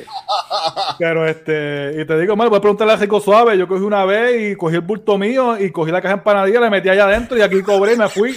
Pero 0.97 1.27
este, 1.27 1.93
y 2.01 2.05
te 2.05 2.17
digo, 2.19 2.35
mal, 2.35 2.49
voy 2.49 2.57
a 2.57 2.61
preguntarle 2.61 2.93
a 2.93 2.97
Rico 2.97 3.19
Suave. 3.19 3.57
Yo 3.57 3.67
cogí 3.67 3.83
una 3.83 4.05
vez 4.05 4.51
y 4.51 4.55
cogí 4.55 4.75
el 4.75 4.81
bulto 4.81 5.17
mío 5.17 5.57
y 5.59 5.71
cogí 5.71 5.91
la 5.91 6.01
caja 6.01 6.15
de 6.15 6.19
empanadilla, 6.19 6.59
le 6.59 6.69
metí 6.69 6.89
allá 6.89 7.05
adentro 7.05 7.37
y 7.37 7.41
aquí 7.41 7.61
cobré 7.61 7.93
y 7.93 7.97
me 7.97 8.09
fui. 8.09 8.35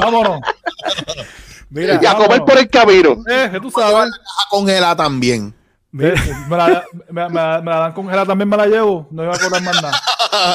Vámonos. 0.00 0.40
Mira, 1.70 1.98
Y 2.00 2.06
a 2.06 2.12
comer 2.14 2.28
vámonos. 2.40 2.50
por 2.50 2.58
el 2.58 2.68
camino. 2.70 3.16
Eh, 3.28 3.48
que 3.52 3.60
tú 3.60 3.70
sabes. 3.70 3.92
la 3.94 4.04
caja 4.04 4.48
congelada 4.50 4.96
también. 4.96 5.52
Eh, 5.98 6.14
me, 6.48 6.56
la, 6.56 6.84
me, 7.10 7.22
me- 7.22 7.28
me 7.30 7.70
la 7.70 7.78
dan 7.80 7.92
congelada, 7.92 8.26
también 8.26 8.48
me 8.48 8.56
la 8.56 8.66
llevo. 8.66 9.08
No 9.10 9.24
iba 9.24 9.34
a 9.34 9.38
cobrar 9.38 9.62
más 9.62 9.82
nada. 9.82 9.98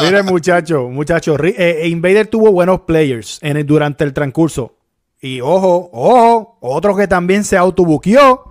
Mire, 0.04 0.24
muchacho, 0.24 0.84
muchacho, 0.90 1.36
Ri- 1.38 1.56
eh, 1.58 1.88
Invader 1.88 2.28
tuvo 2.28 2.52
buenos 2.52 2.82
players 2.82 3.40
en 3.42 3.58
el- 3.58 3.66
durante 3.66 4.04
el 4.04 4.14
transcurso. 4.14 4.76
Y 5.22 5.40
ojo, 5.42 5.90
ojo, 5.94 6.58
otro 6.62 6.96
que 6.96 7.08
también 7.08 7.44
se 7.44 7.56
autobuqueó. 7.58 8.46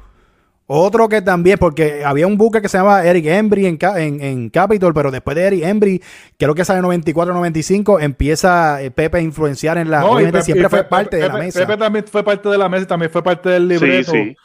Otro 0.72 1.08
que 1.08 1.20
también, 1.20 1.58
porque 1.58 2.04
había 2.04 2.28
un 2.28 2.36
buque 2.38 2.62
que 2.62 2.68
se 2.68 2.78
llama 2.78 3.02
Eric 3.04 3.26
Embry 3.26 3.66
en, 3.66 3.76
en, 3.96 4.20
en 4.22 4.50
Capitol, 4.50 4.94
pero 4.94 5.10
después 5.10 5.34
de 5.36 5.42
Eric 5.42 5.64
Embry, 5.64 6.00
creo 6.38 6.54
que 6.54 6.64
sale 6.64 6.80
94-95, 6.80 8.00
empieza 8.00 8.80
eh, 8.80 8.92
Pepe 8.92 9.18
a 9.18 9.20
influenciar 9.20 9.78
en 9.78 9.90
la. 9.90 9.98
No, 10.02 10.10
obviamente 10.12 10.38
Pepe- 10.38 10.44
siempre 10.44 10.68
fue 10.68 10.78
Pepe- 10.80 10.88
parte 10.88 11.16
de 11.16 11.26
la 11.28 11.34
mesa. 11.38 11.58
Pepe 11.66 11.76
también 11.76 12.04
fue 12.06 12.22
parte 12.22 12.48
de 12.48 12.56
la 12.58 12.68
mesa 12.68 12.84
y 12.84 12.86
también 12.86 13.10
fue 13.10 13.20
parte 13.22 13.48
del 13.48 13.66
libreto. 13.66 14.12
sí. 14.12 14.36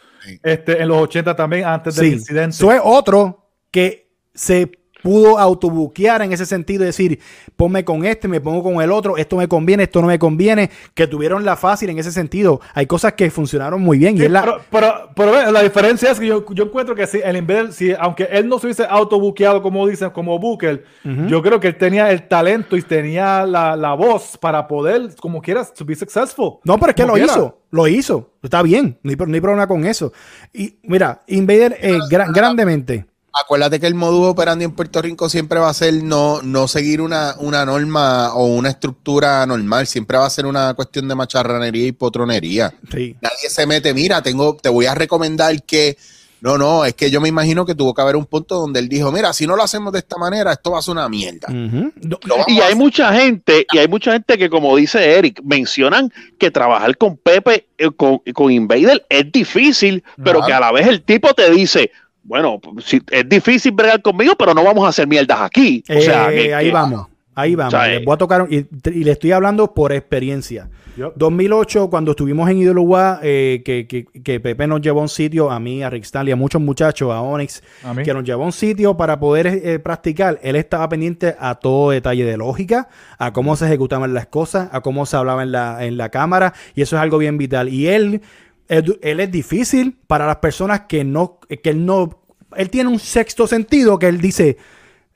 Este, 0.41 0.81
en 0.81 0.87
los 0.87 0.97
80 0.97 1.35
también, 1.35 1.65
antes 1.65 1.95
del 1.97 2.07
Sí, 2.07 2.13
incidente. 2.13 2.55
eso 2.55 2.71
es 2.71 2.81
otro 2.83 3.51
que 3.69 4.09
se 4.33 4.71
pudo 5.05 5.37
autobuquear 5.37 6.23
en 6.23 6.33
ese 6.33 6.47
sentido, 6.47 6.83
decir, 6.83 7.19
ponme 7.55 7.85
con 7.85 8.03
este, 8.05 8.27
me 8.27 8.41
pongo 8.41 8.63
con 8.63 8.81
el 8.81 8.91
otro, 8.91 9.17
esto 9.17 9.35
me 9.37 9.47
conviene, 9.47 9.83
esto 9.83 10.01
no 10.01 10.07
me 10.07 10.17
conviene, 10.17 10.71
que 10.95 11.05
tuvieron 11.05 11.45
la 11.45 11.55
fácil 11.55 11.91
en 11.91 11.99
ese 11.99 12.11
sentido. 12.11 12.59
Hay 12.73 12.87
cosas 12.87 13.13
que 13.13 13.29
funcionaron 13.29 13.81
muy 13.83 13.99
bien 13.99 14.17
y 14.17 14.23
es 14.23 14.31
la... 14.31 14.41
pero, 14.41 14.61
pero, 14.71 15.09
pero 15.15 15.51
la 15.51 15.61
diferencia 15.61 16.09
es 16.09 16.19
que 16.19 16.25
yo, 16.25 16.43
yo 16.55 16.63
encuentro 16.63 16.95
que 16.95 17.05
si 17.05 17.19
el 17.23 17.37
Invader, 17.37 17.71
si, 17.71 17.93
aunque 17.99 18.23
él 18.31 18.49
no 18.49 18.57
se 18.57 18.65
hubiese 18.65 18.83
autobuqueado, 18.89 19.61
como 19.61 19.85
dicen, 19.87 20.09
como 20.09 20.39
Booker, 20.39 20.83
yo 21.27 21.43
creo 21.43 21.59
que 21.59 21.67
él 21.67 21.77
tenía 21.77 22.09
el 22.09 22.27
talento 22.27 22.75
y 22.75 22.81
tenía 22.81 23.45
la, 23.45 23.75
la 23.75 23.93
voz 23.93 24.39
para 24.39 24.67
poder, 24.67 25.15
como 25.21 25.39
quieras, 25.39 25.71
to 25.71 25.85
be 25.85 25.93
successful. 25.93 26.53
No, 26.63 26.79
pero 26.79 26.89
es 26.89 26.95
que 26.95 27.05
lo 27.05 27.13
quiera. 27.13 27.31
hizo, 27.31 27.59
lo 27.69 27.87
hizo, 27.87 28.31
está 28.41 28.63
bien, 28.63 28.97
no 29.03 29.11
hay, 29.11 29.15
no 29.17 29.35
hay 29.35 29.41
problema 29.41 29.67
con 29.67 29.85
eso. 29.85 30.11
Y 30.51 30.77
mira, 30.81 31.21
Invader 31.27 31.77
eh, 31.79 31.99
gra- 32.09 32.33
grandemente. 32.33 33.05
Acuérdate 33.37 33.81
que 33.81 33.87
el 33.87 33.95
modus 33.95 34.27
operandi 34.27 34.63
en 34.63 34.71
Puerto 34.71 35.01
Rico 35.01 35.27
siempre 35.27 35.59
va 35.59 35.69
a 35.69 35.73
ser 35.73 35.93
no, 35.95 36.41
no 36.41 36.69
seguir 36.69 37.01
una, 37.01 37.35
una 37.39 37.65
norma 37.65 38.33
o 38.33 38.45
una 38.45 38.69
estructura 38.69 39.45
normal, 39.45 39.87
siempre 39.87 40.17
va 40.17 40.25
a 40.25 40.29
ser 40.29 40.45
una 40.45 40.73
cuestión 40.73 41.09
de 41.09 41.15
macharranería 41.15 41.87
y 41.87 41.91
potronería. 41.91 42.73
Sí. 42.89 43.13
Nadie 43.19 43.49
se 43.49 43.67
mete, 43.67 43.93
mira, 43.93 44.21
tengo, 44.21 44.55
te 44.55 44.69
voy 44.69 44.85
a 44.85 44.95
recomendar 44.95 45.61
que. 45.63 45.97
No, 46.39 46.57
no, 46.57 46.85
es 46.85 46.93
que 46.93 47.09
yo 47.09 47.19
me 47.19 47.27
imagino 47.27 47.65
que 47.65 47.73
tuvo 47.73 47.93
que 47.93 48.01
haber 48.01 48.15
un 48.15 48.25
punto 48.25 48.55
donde 48.55 48.79
él 48.79 48.87
dijo, 48.87 49.11
mira, 49.11 49.33
si 49.33 49.47
no 49.47 49.55
lo 49.55 49.63
hacemos 49.63 49.91
de 49.91 49.99
esta 49.99 50.17
manera, 50.17 50.51
esto 50.51 50.71
va 50.71 50.79
a 50.79 50.81
ser 50.81 50.91
una 50.91 51.09
mierda. 51.09 51.47
No, 51.49 52.19
Y 52.47 52.59
hay 52.59 52.75
mucha 52.75 53.11
gente, 53.13 53.65
y 53.71 53.77
hay 53.79 53.87
mucha 53.87 54.11
gente 54.11 54.37
que, 54.37 54.49
como 54.49 54.75
dice 54.75 55.17
Eric, 55.17 55.41
mencionan 55.43 56.13
que 56.37 56.51
trabajar 56.51 56.97
con 56.97 57.17
Pepe, 57.17 57.67
eh, 57.77 57.89
con, 57.97 58.19
con 58.33 58.51
Invader, 58.51 59.05
es 59.09 59.31
difícil, 59.31 60.03
pero 60.23 60.45
que 60.45 60.53
a 60.53 60.59
la 60.59 60.71
vez 60.71 60.87
el 60.87 61.01
tipo 61.01 61.33
te 61.33 61.49
dice, 61.49 61.91
bueno, 62.25 62.59
si, 62.83 63.01
es 63.11 63.29
difícil 63.29 63.71
bregar 63.71 64.01
conmigo, 64.01 64.33
pero 64.37 64.53
no 64.53 64.63
vamos 64.63 64.85
a 64.85 64.89
hacer 64.89 65.07
mierdas 65.07 65.39
aquí. 65.41 65.83
O 65.89 66.01
sea, 66.01 66.31
Eh, 66.31 66.35
que- 66.47 66.53
ahí 66.55 66.65
que- 66.67 66.71
vamos, 66.73 67.07
ahí 67.35 67.55
vamos. 67.55 67.73
O 67.73 67.77
sea, 67.77 67.87
Les 67.87 68.01
eh. 68.01 68.03
voy 68.05 68.13
a 68.13 68.17
tocar, 68.17 68.47
y, 68.49 68.65
y 68.89 69.03
le 69.03 69.11
estoy 69.11 69.31
hablando 69.31 69.73
por 69.73 69.93
experiencia. 69.93 70.69
Yup. 70.97 71.11
2008, 71.17 71.89
cuando 71.89 72.11
estuvimos 72.11 72.49
en 72.49 72.57
Idolugua, 72.59 73.19
eh, 73.21 73.61
que, 73.65 73.85
que, 73.85 74.05
que 74.23 74.39
Pepe 74.39 74.65
nos 74.65 74.79
llevó 74.79 74.99
a 74.99 75.03
un 75.03 75.09
sitio, 75.09 75.51
a 75.51 75.59
mí, 75.59 75.83
a 75.83 75.89
Rick 75.89 76.05
Stanley, 76.05 76.31
a 76.31 76.37
muchos 76.37 76.61
muchachos, 76.61 77.11
a 77.11 77.19
Onyx, 77.21 77.61
A 77.83 78.01
que 78.01 78.13
nos 78.13 78.23
llevó 78.23 78.43
a 78.43 78.45
un 78.45 78.53
sitio 78.53 78.95
para 78.95 79.19
poder 79.19 79.45
eh, 79.47 79.77
practicar. 79.79 80.39
Él 80.41 80.55
estaba 80.55 80.87
pendiente 80.87 81.35
a 81.37 81.55
todo 81.55 81.91
detalle 81.91 82.23
de 82.23 82.37
lógica, 82.37 82.87
a 83.17 83.33
cómo 83.33 83.57
se 83.57 83.65
ejecutaban 83.65 84.13
las 84.13 84.27
cosas, 84.27 84.69
a 84.71 84.79
cómo 84.79 85.05
se 85.05 85.17
hablaba 85.17 85.43
en 85.43 85.51
la, 85.51 85.85
en 85.85 85.97
la 85.97 86.07
cámara, 86.07 86.53
y 86.75 86.81
eso 86.81 86.95
es 86.95 87.01
algo 87.01 87.17
bien 87.17 87.37
vital. 87.37 87.67
Y 87.67 87.87
él, 87.87 88.21
él, 88.67 88.99
él 89.01 89.19
es 89.19 89.31
difícil 89.31 89.97
para 90.07 90.25
las 90.25 90.37
personas 90.37 90.81
que 90.81 91.03
no, 91.03 91.39
que 91.47 91.69
él 91.69 91.85
no, 91.85 92.21
él 92.55 92.69
tiene 92.69 92.89
un 92.89 92.99
sexto 92.99 93.47
sentido 93.47 93.99
que 93.99 94.07
él 94.07 94.19
dice, 94.19 94.57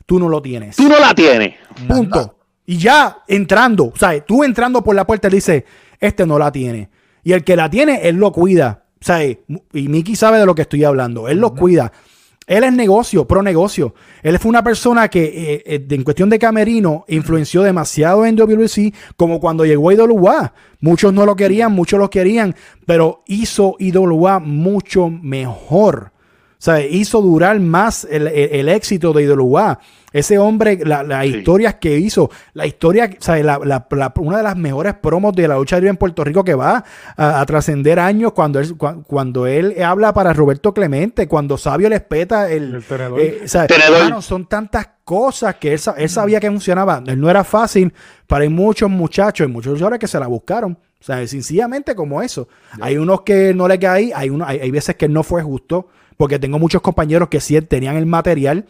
tú 0.05 0.19
no 0.19 0.29
lo 0.29 0.41
tienes. 0.41 0.75
Tú 0.75 0.88
no 0.88 0.99
la 0.99 1.13
tienes. 1.13 1.55
Punto. 1.88 2.35
Y 2.65 2.77
ya 2.77 3.23
entrando, 3.27 3.85
o 3.85 3.97
sea, 3.97 4.19
tú 4.23 4.43
entrando 4.43 4.83
por 4.83 4.95
la 4.95 5.05
puerta, 5.05 5.27
él 5.27 5.33
dice, 5.33 5.65
este 5.99 6.25
no 6.25 6.38
la 6.38 6.51
tiene. 6.51 6.89
Y 7.23 7.33
el 7.33 7.43
que 7.43 7.55
la 7.55 7.69
tiene, 7.69 8.07
él 8.07 8.15
lo 8.15 8.31
cuida. 8.31 8.83
O 9.01 9.05
sea, 9.05 9.23
y 9.23 9.38
Mickey 9.71 10.15
sabe 10.15 10.39
de 10.39 10.45
lo 10.45 10.55
que 10.55 10.63
estoy 10.63 10.83
hablando. 10.83 11.27
Él 11.27 11.39
lo 11.39 11.53
cuida. 11.55 11.91
Él 12.49 12.63
es 12.63 12.73
negocio, 12.73 13.27
pro 13.27 13.43
negocio. 13.43 13.93
Él 14.23 14.39
fue 14.39 14.49
una 14.49 14.63
persona 14.63 15.07
que, 15.07 15.23
eh, 15.23 15.63
eh, 15.67 15.85
en 15.88 16.03
cuestión 16.03 16.31
de 16.31 16.39
camerino, 16.39 17.05
influenció 17.07 17.62
demasiado 17.62 18.25
en 18.25 18.35
WWC, 18.35 18.91
como 19.15 19.39
cuando 19.39 19.65
llegó 19.65 19.91
a 19.91 19.93
IWA. 19.93 20.53
Muchos 20.81 21.13
no 21.13 21.27
lo 21.27 21.35
querían, 21.35 21.71
muchos 21.71 21.99
lo 21.99 22.09
querían, 22.09 22.55
pero 22.88 23.21
hizo 23.27 23.75
IWA 23.77 24.39
mucho 24.39 25.09
mejor. 25.09 26.12
O 26.60 26.62
sea, 26.62 26.82
hizo 26.86 27.22
durar 27.22 27.58
más 27.62 28.06
el, 28.12 28.28
el- 28.28 28.50
el 28.54 28.67
éxito 28.69 29.13
de 29.13 29.24
IWA. 29.24 29.80
Ese 30.12 30.38
hombre, 30.39 30.78
la- 30.84 31.04
las 31.04 31.24
Sí. 31.24 31.38
historias 31.38 31.76
que 31.76 31.98
hizo, 31.98 32.30
la 32.54 32.65
historia, 32.65 33.10
o 33.17 33.24
sea, 33.24 33.38
la- 33.41 33.60
la- 33.63 33.88
la- 33.89 34.13
una 34.17 34.38
de 34.38 34.43
las 34.43 34.58
mejores 34.58 34.95
promos 34.95 35.34
de 35.36 35.48
la 35.48 35.56
lucha 35.56 35.78
libre 35.78 35.91
en 35.91 35.95
Puerto 35.95 36.22
Rico 36.26 36.43
que 36.43 36.56
va 36.56 36.84
a, 37.15 37.39
a 37.39 37.45
trascender 37.45 37.98
años 37.98 38.34
cuando 38.34 38.60
él, 38.60 38.78
cua- 38.78 39.02
cuando 39.08 39.48
él 39.48 39.82
habla 39.82 40.13
para 40.13 40.34
Roberto 40.34 40.74
Clemente, 40.74 41.30
cuando 41.30 41.58
Sabio 41.58 41.88
les 41.88 42.02
peta 42.02 42.52
el, 42.52 42.76
El 42.76 42.84
tenedor. 42.84 43.22
eh, 43.22 43.41
o 43.45 43.48
sea, 43.48 43.65
Tenedor. 43.65 43.98
hermano, 43.98 44.22
son 44.22 44.45
tantas 44.45 44.89
cosas 45.06 45.56
que 45.56 45.72
él, 45.72 45.80
sa- 45.80 45.95
él 45.98 46.10
sabía 46.10 46.41
que 46.41 46.50
funcionaba. 46.50 47.02
Él 47.08 47.22
no 47.22 47.30
era 47.30 47.45
fácil, 47.45 47.93
pero 48.28 48.41
hay 48.41 48.50
muchos 48.50 48.89
muchachos 48.89 49.48
y 49.48 49.50
muchos 49.50 49.72
luchadores 49.74 50.00
que 50.00 50.08
se 50.08 50.19
la 50.19 50.28
buscaron. 50.28 50.74
O 51.00 51.04
sea, 51.06 51.26
sencillamente 51.26 51.95
como 51.95 52.22
eso. 52.22 52.50
Hay 52.82 52.98
unos 52.98 53.22
que 53.22 53.54
no 53.54 53.65
le 53.69 53.80
caí, 53.80 54.12
hay, 54.13 54.30
uno, 54.30 54.43
hay, 54.45 54.60
hay 54.60 54.72
veces 54.72 54.98
que 54.98 55.08
no 55.08 55.24
fue 55.24 55.41
justo, 55.41 55.88
porque 56.19 56.38
tengo 56.38 56.60
muchos 56.60 56.82
compañeros 56.82 57.29
que 57.29 57.39
sí 57.39 57.62
tenían 57.62 57.95
el 57.95 58.05
material, 58.05 58.65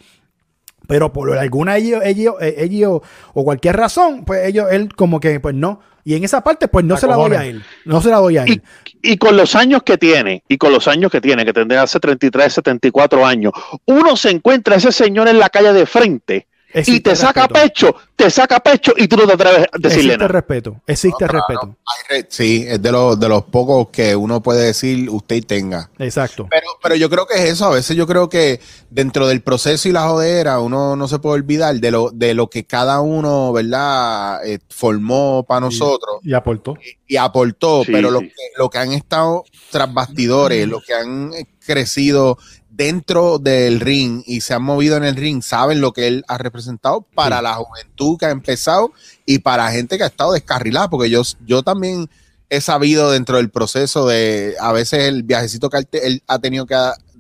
pero 0.88 1.12
por 1.12 1.35
alguna 1.35 1.77
ellos, 1.77 2.03
ellos, 2.05 2.35
eh, 2.39 2.53
ellos 2.59 3.01
o 3.33 3.43
cualquier 3.43 3.75
razón, 3.75 4.23
pues 4.23 4.45
ellos, 4.45 4.67
él 4.69 4.93
como 4.95 5.19
que, 5.19 5.39
pues 5.39 5.55
no. 5.55 5.79
Y 6.03 6.13
en 6.13 6.23
esa 6.23 6.43
parte, 6.43 6.67
pues 6.67 6.85
no 6.85 6.95
se 6.95 7.07
la 7.07 7.15
doy 7.15 7.33
a 7.33 7.45
él. 7.45 7.63
No 7.85 8.01
se 8.01 8.12
la 8.12 8.17
doy 8.17 8.38
a 8.38 8.43
él. 8.43 8.62
Y, 9.01 9.13
y 9.13 9.17
con 9.17 9.35
los 9.35 9.55
años 9.55 9.81
que 9.81 9.97
tiene, 9.97 10.43
y 10.47 10.59
con 10.59 10.71
los 10.71 10.88
años 10.88 11.12
que 11.12 11.21
tiene, 11.21 11.43
que 11.43 11.51
tendrá 11.51 11.81
hace 11.81 11.99
33, 11.99 12.53
74 12.53 13.25
años, 13.25 13.51
uno 13.85 14.15
se 14.15 14.29
encuentra 14.29 14.75
a 14.75 14.77
ese 14.77 14.91
señor 14.91 15.27
en 15.27 15.39
la 15.39 15.49
calle 15.49 15.73
de 15.73 15.88
frente 15.88 16.47
y 16.73 16.99
te 16.99 17.15
saca 17.15 17.47
respeto. 17.47 17.62
pecho, 17.62 17.95
te 18.15 18.29
saca 18.29 18.60
pecho 18.60 18.93
y 18.95 19.08
tú 19.08 19.17
no 19.17 19.25
te 19.25 19.34
atreves 19.34 19.67
a 19.71 19.77
decirle 19.77 20.13
Existe 20.13 20.17
nada. 20.17 20.27
respeto. 20.27 20.82
Existe 20.86 21.25
No, 21.25 21.32
respeto. 21.32 21.75
Hay 21.86 22.17
re- 22.21 22.27
Sí, 22.29 22.65
es 22.67 22.82
de 22.82 22.91
los, 22.91 23.19
de 23.19 23.27
los 23.29 23.43
pocos 23.45 23.89
que 23.89 24.15
uno 24.15 24.41
puede 24.43 24.65
decir 24.67 25.10
usted 25.10 25.38
y 25.38 25.41
tenga. 25.41 25.89
Exacto. 25.97 26.47
Pero, 26.49 26.67
pero 26.82 26.95
yo 26.95 27.10
creo 27.10 27.25
que 27.25 27.36
es 27.36 27.49
eso. 27.51 27.65
A 27.65 27.69
veces 27.71 27.95
yo 27.97 28.05
creo 28.05 28.29
que 28.29 28.60
dentro 28.89 29.27
del 29.27 29.41
proceso 29.41 29.89
y 29.89 29.91
la 29.91 30.08
jodera, 30.08 30.60
uno 30.60 30.95
no 30.95 31.08
se 31.08 31.19
puede 31.19 31.36
olvidar 31.36 31.75
de 31.75 31.91
lo, 31.91 32.12
de 32.12 32.34
lo 32.34 32.49
que 32.49 32.65
cada 32.65 33.01
uno, 33.01 33.51
¿verdad? 33.51 34.45
Eh, 34.45 34.60
formó 34.69 35.43
para 35.47 35.62
nosotros 35.62 36.19
Y 36.23 36.34
aportó. 36.34 36.77
y 37.08 37.15
aportó. 37.17 37.84
Sí, 37.86 37.91
pero 37.91 38.12
lo 38.12 38.19
sí. 38.19 38.27
que, 38.27 38.34
lo 38.58 38.69
que 38.69 38.77
han 38.77 38.93
estado 38.93 39.43
tras 39.71 39.91
bastidores, 39.93 40.67
lo 40.67 40.82
que 40.82 40.93
han 40.93 41.34
eh, 41.34 41.45
crecido 41.65 42.38
dentro 42.79 43.39
del 43.39 43.81
ring 43.81 44.23
y 44.25 44.39
se 44.39 44.53
han 44.53 44.63
movido 44.63 44.95
en 44.95 45.03
el 45.03 45.17
ring, 45.17 45.43
saben 45.43 45.81
lo 45.81 45.91
que 45.91 46.07
él 46.07 46.23
ha 46.29 46.37
representado 46.37 47.01
para 47.01 47.41
la 47.41 47.55
juventud 47.55 48.17
que 48.17 48.25
ha 48.25 48.29
empezado 48.29 48.93
y 49.25 49.39
para 49.39 49.69
gente 49.69 49.97
que 49.97 50.05
ha 50.05 50.07
estado 50.07 50.31
descarrilada, 50.31 50.89
porque 50.89 51.09
yo, 51.09 51.21
yo 51.45 51.61
también 51.61 52.09
he 52.49 52.61
sabido 52.61 53.11
dentro 53.11 53.35
del 53.35 53.49
proceso 53.49 54.07
de 54.07 54.55
a 54.61 54.71
veces 54.71 55.09
el 55.09 55.23
viajecito 55.23 55.69
que 55.69 55.85
él, 55.91 56.23
ha 56.25 56.39
tenido 56.39 56.65
que 56.65 56.75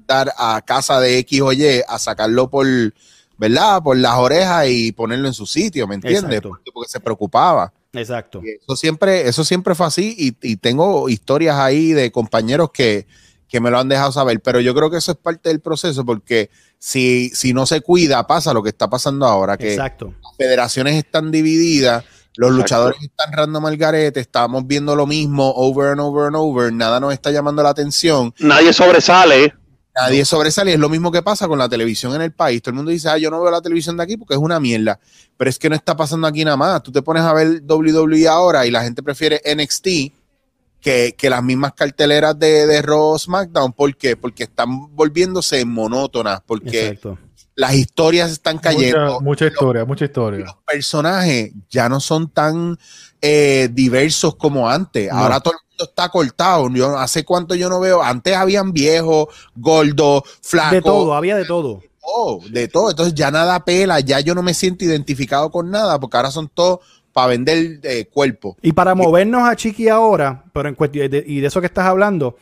dar 0.07 0.31
a 0.37 0.61
casa 0.65 1.01
de 1.01 1.17
X 1.17 1.41
o 1.41 1.51
Y 1.51 1.81
a 1.85 1.99
sacarlo 1.99 2.49
por, 2.49 2.65
¿verdad? 3.37 3.83
Por 3.83 3.97
las 3.97 4.15
orejas 4.15 4.65
y 4.69 4.93
ponerlo 4.93 5.27
en 5.27 5.33
su 5.33 5.45
sitio, 5.45 5.89
¿me 5.89 5.95
entiendes? 5.95 6.39
Porque, 6.39 6.71
porque 6.73 6.89
se 6.89 7.01
preocupaba. 7.01 7.73
Exacto. 7.91 8.41
Y 8.45 8.51
Eso 8.51 8.77
siempre, 8.77 9.27
eso 9.27 9.43
siempre 9.43 9.75
fue 9.75 9.87
así 9.87 10.15
y, 10.17 10.37
y 10.41 10.55
tengo 10.55 11.09
historias 11.09 11.57
ahí 11.57 11.91
de 11.91 12.13
compañeros 12.13 12.71
que, 12.71 13.07
que 13.49 13.59
me 13.59 13.71
lo 13.71 13.79
han 13.79 13.89
dejado 13.89 14.11
saber, 14.11 14.39
pero 14.41 14.59
yo 14.61 14.73
creo 14.75 14.89
que 14.91 14.97
eso 14.97 15.11
es 15.11 15.17
parte 15.17 15.49
del 15.49 15.59
proceso 15.59 16.05
porque 16.05 16.49
si, 16.77 17.29
si 17.33 17.51
no 17.51 17.65
se 17.65 17.81
cuida 17.81 18.25
pasa 18.27 18.53
lo 18.53 18.61
que 18.63 18.69
está 18.69 18.89
pasando 18.89 19.25
ahora, 19.25 19.57
que 19.57 19.71
Exacto. 19.73 20.13
las 20.23 20.37
federaciones 20.37 20.95
están 20.95 21.31
divididas, 21.31 22.05
los 22.35 22.51
Exacto. 22.51 22.61
luchadores 22.61 23.01
están 23.01 23.33
random 23.33 23.65
al 23.65 23.75
garete, 23.77 24.19
estamos 24.19 24.65
viendo 24.67 24.95
lo 24.95 25.07
mismo 25.07 25.51
over 25.55 25.89
and 25.91 25.99
over 25.99 26.27
and 26.27 26.35
over, 26.35 26.71
nada 26.71 26.99
nos 26.99 27.11
está 27.11 27.31
llamando 27.31 27.63
la 27.63 27.69
atención, 27.69 28.33
Nadie 28.39 28.71
sobresale. 28.71 29.53
nadie 29.95 30.23
sobresale, 30.23 30.73
es 30.73 30.79
lo 30.79 30.87
mismo 30.87 31.11
que 31.11 31.23
pasa 31.23 31.47
con 31.47 31.57
la 31.57 31.67
televisión 31.67 32.13
en 32.13 32.21
el 32.21 32.31
país, 32.31 32.61
todo 32.61 32.69
el 32.69 32.75
mundo 32.75 32.91
dice, 32.91 33.09
ah, 33.09 33.17
yo 33.17 33.31
no 33.31 33.41
veo 33.41 33.49
la 33.51 33.61
televisión 33.61 33.97
de 33.97 34.03
aquí 34.03 34.15
porque 34.15 34.35
es 34.35 34.39
una 34.39 34.59
mierda, 34.59 34.99
pero 35.37 35.49
es 35.49 35.57
que 35.57 35.69
no 35.69 35.75
está 35.75 35.97
pasando 35.97 36.27
aquí 36.27 36.45
nada 36.45 36.55
más, 36.55 36.83
tú 36.83 36.91
te 36.91 37.01
pones 37.01 37.23
a 37.23 37.33
ver 37.33 37.63
WWE 37.67 38.27
ahora 38.27 38.65
y 38.67 38.71
la 38.71 38.83
gente 38.83 39.01
prefiere 39.01 39.41
NXT 39.43 39.87
que, 40.81 41.15
que 41.17 41.29
las 41.29 41.43
mismas 41.43 41.73
carteleras 41.73 42.37
de, 42.37 42.65
de 42.67 42.81
Raw 42.81 43.17
SmackDown. 43.17 43.73
¿Por 43.73 43.95
qué? 43.95 44.15
Porque 44.15 44.43
están 44.43 44.95
volviéndose 44.95 45.63
monótonas, 45.65 46.41
porque 46.45 46.87
Exacto. 46.87 47.17
las 47.55 47.75
historias 47.75 48.31
están 48.31 48.57
cayendo. 48.57 49.05
Mucha, 49.05 49.23
mucha 49.23 49.47
historia, 49.47 49.85
mucha 49.85 50.05
historia. 50.05 50.45
los 50.45 50.55
personajes 50.65 51.51
ya 51.69 51.89
no 51.89 51.99
son 51.99 52.29
tan 52.29 52.77
eh, 53.21 53.69
diversos 53.71 54.35
como 54.35 54.69
antes. 54.69 55.11
No. 55.11 55.17
Ahora 55.17 55.39
todo 55.41 55.53
el 55.53 55.59
mundo 55.69 55.83
está 55.83 56.09
cortado. 56.09 56.69
Yo 56.69 56.97
hace 56.97 57.25
cuánto 57.25 57.55
yo 57.55 57.69
no 57.69 57.79
veo. 57.79 58.01
Antes 58.01 58.35
habían 58.35 58.71
viejos, 58.71 59.27
gordos, 59.55 60.23
flacos. 60.41 60.71
De 60.71 60.81
todo, 60.81 61.13
había 61.13 61.35
de 61.35 61.45
todo. 61.45 61.81
todo, 62.01 62.39
de 62.49 62.67
todo. 62.69 62.89
Entonces 62.89 63.13
ya 63.13 63.29
nada 63.31 63.65
pela, 63.65 63.99
ya 63.99 64.21
yo 64.21 64.33
no 64.33 64.41
me 64.41 64.53
siento 64.53 64.85
identificado 64.85 65.51
con 65.51 65.69
nada, 65.69 65.99
porque 65.99 66.15
ahora 66.15 66.31
son 66.31 66.47
todos 66.47 66.79
para 67.13 67.27
vender 67.27 67.79
eh, 67.83 68.05
cuerpo. 68.11 68.57
Y 68.61 68.71
para 68.73 68.95
movernos 68.95 69.43
a 69.47 69.55
Chiqui 69.55 69.87
ahora, 69.89 70.43
pero 70.53 70.69
en 70.69 70.75
cuestión 70.75 71.09
de- 71.09 71.23
y 71.25 71.39
de 71.39 71.47
eso 71.47 71.59
que 71.59 71.67
estás 71.67 71.85
hablando, 71.85 72.37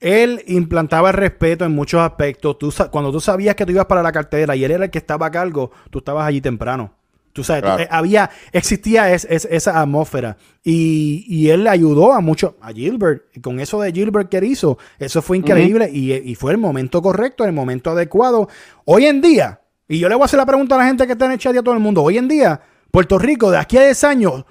él 0.00 0.42
implantaba 0.46 1.10
el 1.10 1.16
respeto 1.16 1.64
en 1.64 1.72
muchos 1.72 2.00
aspectos. 2.00 2.58
Tú, 2.58 2.72
cuando 2.90 3.10
tú 3.12 3.20
sabías 3.20 3.54
que 3.54 3.64
tú 3.64 3.72
ibas 3.72 3.86
para 3.86 4.02
la 4.02 4.12
cartera 4.12 4.54
y 4.56 4.64
él 4.64 4.70
era 4.70 4.84
el 4.84 4.90
que 4.90 4.98
estaba 4.98 5.26
a 5.26 5.30
cargo, 5.30 5.70
tú 5.90 5.98
estabas 5.98 6.26
allí 6.26 6.40
temprano. 6.40 6.92
Tú 7.32 7.44
sabes, 7.44 7.62
Claro. 7.62 7.82
eh, 7.82 7.88
había, 7.90 8.30
existía 8.52 9.12
es- 9.12 9.26
es- 9.28 9.46
esa 9.50 9.78
atmósfera. 9.80 10.38
Y, 10.64 11.24
y 11.28 11.50
él 11.50 11.64
le 11.64 11.70
ayudó 11.70 12.12
a 12.14 12.20
mucho, 12.20 12.56
a 12.62 12.72
Gilbert. 12.72 13.24
Y 13.34 13.40
con 13.40 13.60
eso 13.60 13.80
de 13.80 13.92
Gilbert 13.92 14.28
que 14.30 14.38
él 14.38 14.44
hizo, 14.44 14.78
eso 14.98 15.20
fue 15.20 15.36
increíble 15.36 15.90
y, 15.92 16.12
y 16.14 16.34
fue 16.34 16.52
el 16.52 16.58
momento 16.58 17.02
correcto, 17.02 17.44
el 17.44 17.52
momento 17.52 17.90
adecuado. 17.90 18.48
Hoy 18.86 19.04
en 19.06 19.20
día, 19.20 19.60
y 19.86 19.98
yo 19.98 20.08
le 20.08 20.14
voy 20.14 20.22
a 20.22 20.24
hacer 20.24 20.38
la 20.38 20.46
pregunta 20.46 20.74
a 20.76 20.78
la 20.78 20.86
gente 20.86 21.06
que 21.06 21.12
está 21.12 21.26
en 21.26 21.32
el 21.32 21.38
chat 21.38 21.54
y 21.54 21.58
a 21.58 21.62
todo 21.62 21.74
el 21.74 21.80
mundo, 21.80 22.02
hoy 22.02 22.16
en 22.16 22.26
día, 22.26 22.58
Puerto 22.90 23.18
Rico, 23.18 23.50
de 23.50 23.58
aquí 23.58 23.76
a 23.76 23.84
10 23.84 24.04
años, 24.04 24.44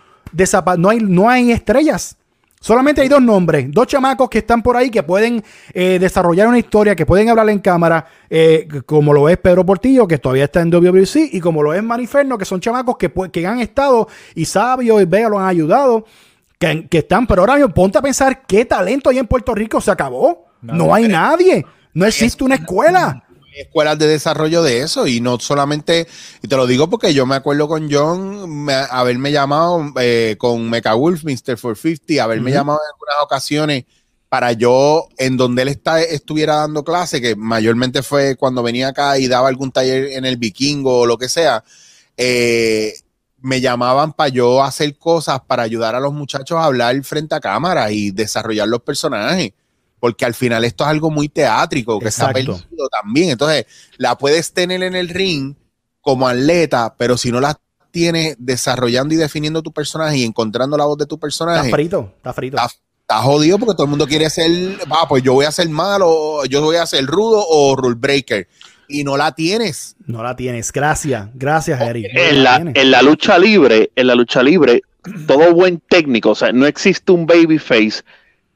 no, 0.78 0.90
hay, 0.90 1.00
no 1.00 1.30
hay 1.30 1.52
estrellas. 1.52 2.18
Solamente 2.60 3.02
hay 3.02 3.10
dos 3.10 3.22
nombres, 3.22 3.68
dos 3.70 3.86
chamacos 3.86 4.28
que 4.28 4.40
están 4.40 4.64
por 4.64 4.76
ahí 4.76 4.90
que 4.90 5.04
pueden 5.04 5.44
eh, 5.72 6.00
desarrollar 6.00 6.48
una 6.48 6.58
historia, 6.58 6.96
que 6.96 7.06
pueden 7.06 7.30
hablar 7.30 7.48
en 7.50 7.60
cámara, 7.60 8.08
eh, 8.28 8.68
como 8.88 9.14
lo 9.14 9.30
es 9.30 9.38
Pedro 9.38 9.64
Portillo, 9.64 10.08
que 10.08 10.18
todavía 10.18 10.46
está 10.46 10.62
en 10.62 10.72
WWC, 10.72 11.30
y 11.32 11.40
como 11.40 11.62
lo 11.62 11.76
es 11.76 11.84
Maniferno, 11.84 12.40
que 12.40 12.46
son 12.46 12.60
chamacos 12.60 12.98
que, 12.98 13.12
que 13.32 13.46
han 13.46 13.60
estado 13.60 14.08
y 14.34 14.46
Sabio 14.46 15.00
y 15.00 15.06
Vega 15.06 15.30
lo 15.30 15.40
han 15.40 15.48
ayudado, 15.48 16.06
que, 16.58 16.88
que 16.88 17.00
están, 17.00 17.28
pero 17.28 17.44
ahora 17.44 17.56
mismo 17.56 17.72
ponte 17.72 18.00
a 18.00 18.02
pensar 18.02 18.48
qué 18.48 18.66
talento 18.66 19.12
hay 19.12 19.20
en 19.20 19.28
Puerto 19.28 19.54
Rico, 19.54 19.80
se 19.80 19.92
acabó. 19.92 20.46
No 20.62 20.92
hay 20.96 21.08
nadie, 21.08 21.64
no 21.94 22.06
existe 22.08 22.44
una 22.44 22.56
escuela. 22.56 23.25
Escuelas 23.58 23.98
de 24.00 24.08
desarrollo 24.08 24.64
de 24.64 24.82
eso 24.82 25.08
y 25.08 25.22
no 25.22 25.40
solamente, 25.40 26.08
y 26.42 26.48
te 26.48 26.56
lo 26.56 26.68
digo 26.68 26.90
porque 26.90 27.14
yo 27.14 27.26
me 27.26 27.36
acuerdo 27.36 27.68
con 27.68 27.90
John 27.92 28.50
me- 28.66 28.74
haberme 28.74 29.32
llamado 29.32 29.84
eh, 30.00 30.36
con 30.38 30.70
Mecha 30.70 30.94
Wolf, 30.94 31.24
Mr. 31.24 31.58
450, 31.60 32.24
haberme 32.24 32.52
Ujú. 32.52 32.58
llamado 32.60 32.80
en 32.80 32.94
algunas 32.94 33.24
ocasiones 33.24 33.86
para 34.30 34.52
yo, 34.52 35.08
en 35.18 35.38
donde 35.38 35.62
él 35.62 35.68
está, 35.70 36.02
estuviera 36.02 36.56
dando 36.58 36.84
clase, 36.84 37.22
que 37.22 37.36
mayormente 37.36 38.04
fue 38.04 38.36
cuando 38.36 38.64
venía 38.64 38.90
acá 38.90 39.18
y 39.18 39.28
daba 39.28 39.48
algún 39.48 39.72
taller 39.72 40.08
en 40.14 40.26
el 40.26 40.38
vikingo 40.38 41.00
o 41.02 41.06
lo 41.06 41.18
que 41.18 41.30
sea, 41.30 41.64
eh, 42.18 42.94
me 43.42 43.62
llamaban 43.62 44.14
para 44.14 44.30
yo 44.30 44.64
hacer 44.64 44.98
cosas 44.98 45.40
para 45.46 45.64
ayudar 45.64 45.94
a 45.96 46.00
los 46.00 46.12
muchachos 46.14 46.58
a 46.58 46.66
hablar 46.66 47.02
frente 47.04 47.36
a 47.36 47.40
cámara 47.40 47.92
y 47.92 48.12
desarrollar 48.12 48.68
los 48.68 48.82
personajes. 48.82 49.52
Porque 50.06 50.24
al 50.24 50.36
final 50.36 50.64
esto 50.66 50.84
es 50.84 50.90
algo 50.92 51.10
muy 51.10 51.30
teátrico, 51.30 51.98
que 52.00 52.10
está 52.10 52.32
perdido 52.32 52.88
también. 53.02 53.32
Entonces, 53.32 53.66
la 53.98 54.16
puedes 54.20 54.54
tener 54.54 54.84
en 54.84 54.96
el 54.96 55.10
ring 55.10 55.56
como 56.00 56.28
atleta, 56.28 56.94
pero 56.96 57.18
si 57.18 57.32
no 57.32 57.40
la 57.42 57.60
tienes 57.90 58.36
desarrollando 58.38 59.16
y 59.16 59.18
definiendo 59.18 59.64
tu 59.64 59.72
personaje 59.74 60.18
y 60.18 60.24
encontrando 60.24 60.78
la 60.78 60.86
voz 60.86 61.00
de 61.00 61.08
tu 61.08 61.16
Está 61.16 61.22
personaje, 61.22 61.72
frito, 61.72 62.14
está 62.18 62.34
frito. 62.34 62.56
Está- 62.58 62.70
está 63.02 63.18
jodido 63.24 63.58
porque 63.58 63.74
todo 63.74 63.86
el 63.86 63.90
mundo 63.90 64.06
quiere 64.06 64.30
ser, 64.30 64.78
ah, 64.92 65.08
pues 65.10 65.24
yo 65.24 65.34
voy 65.34 65.46
a 65.46 65.52
ser 65.52 65.68
malo, 65.70 66.46
yo 66.46 66.62
voy 66.62 66.76
a 66.76 66.86
ser 66.86 67.04
rudo 67.08 67.44
o 67.50 67.76
rule 67.76 67.96
breaker. 67.98 68.48
Y 68.88 69.04
no 69.04 69.18
la 69.18 69.32
tienes. 69.34 69.96
No 70.06 70.22
la 70.22 70.36
tienes. 70.36 70.72
Gracias, 70.72 71.30
gracias, 71.34 71.82
Eric. 71.82 72.14
No 72.14 72.22
en 72.22 72.44
la 72.44 72.58
en 72.58 72.92
la 72.92 73.02
lucha 73.02 73.40
libre, 73.40 73.90
en 73.96 74.06
la 74.06 74.14
lucha 74.14 74.44
libre, 74.44 74.84
todo 75.26 75.52
buen 75.56 75.80
técnico, 75.90 76.30
o 76.30 76.36
sea, 76.36 76.52
no 76.52 76.68
existe 76.68 77.12
un 77.12 77.26
babyface 77.26 78.04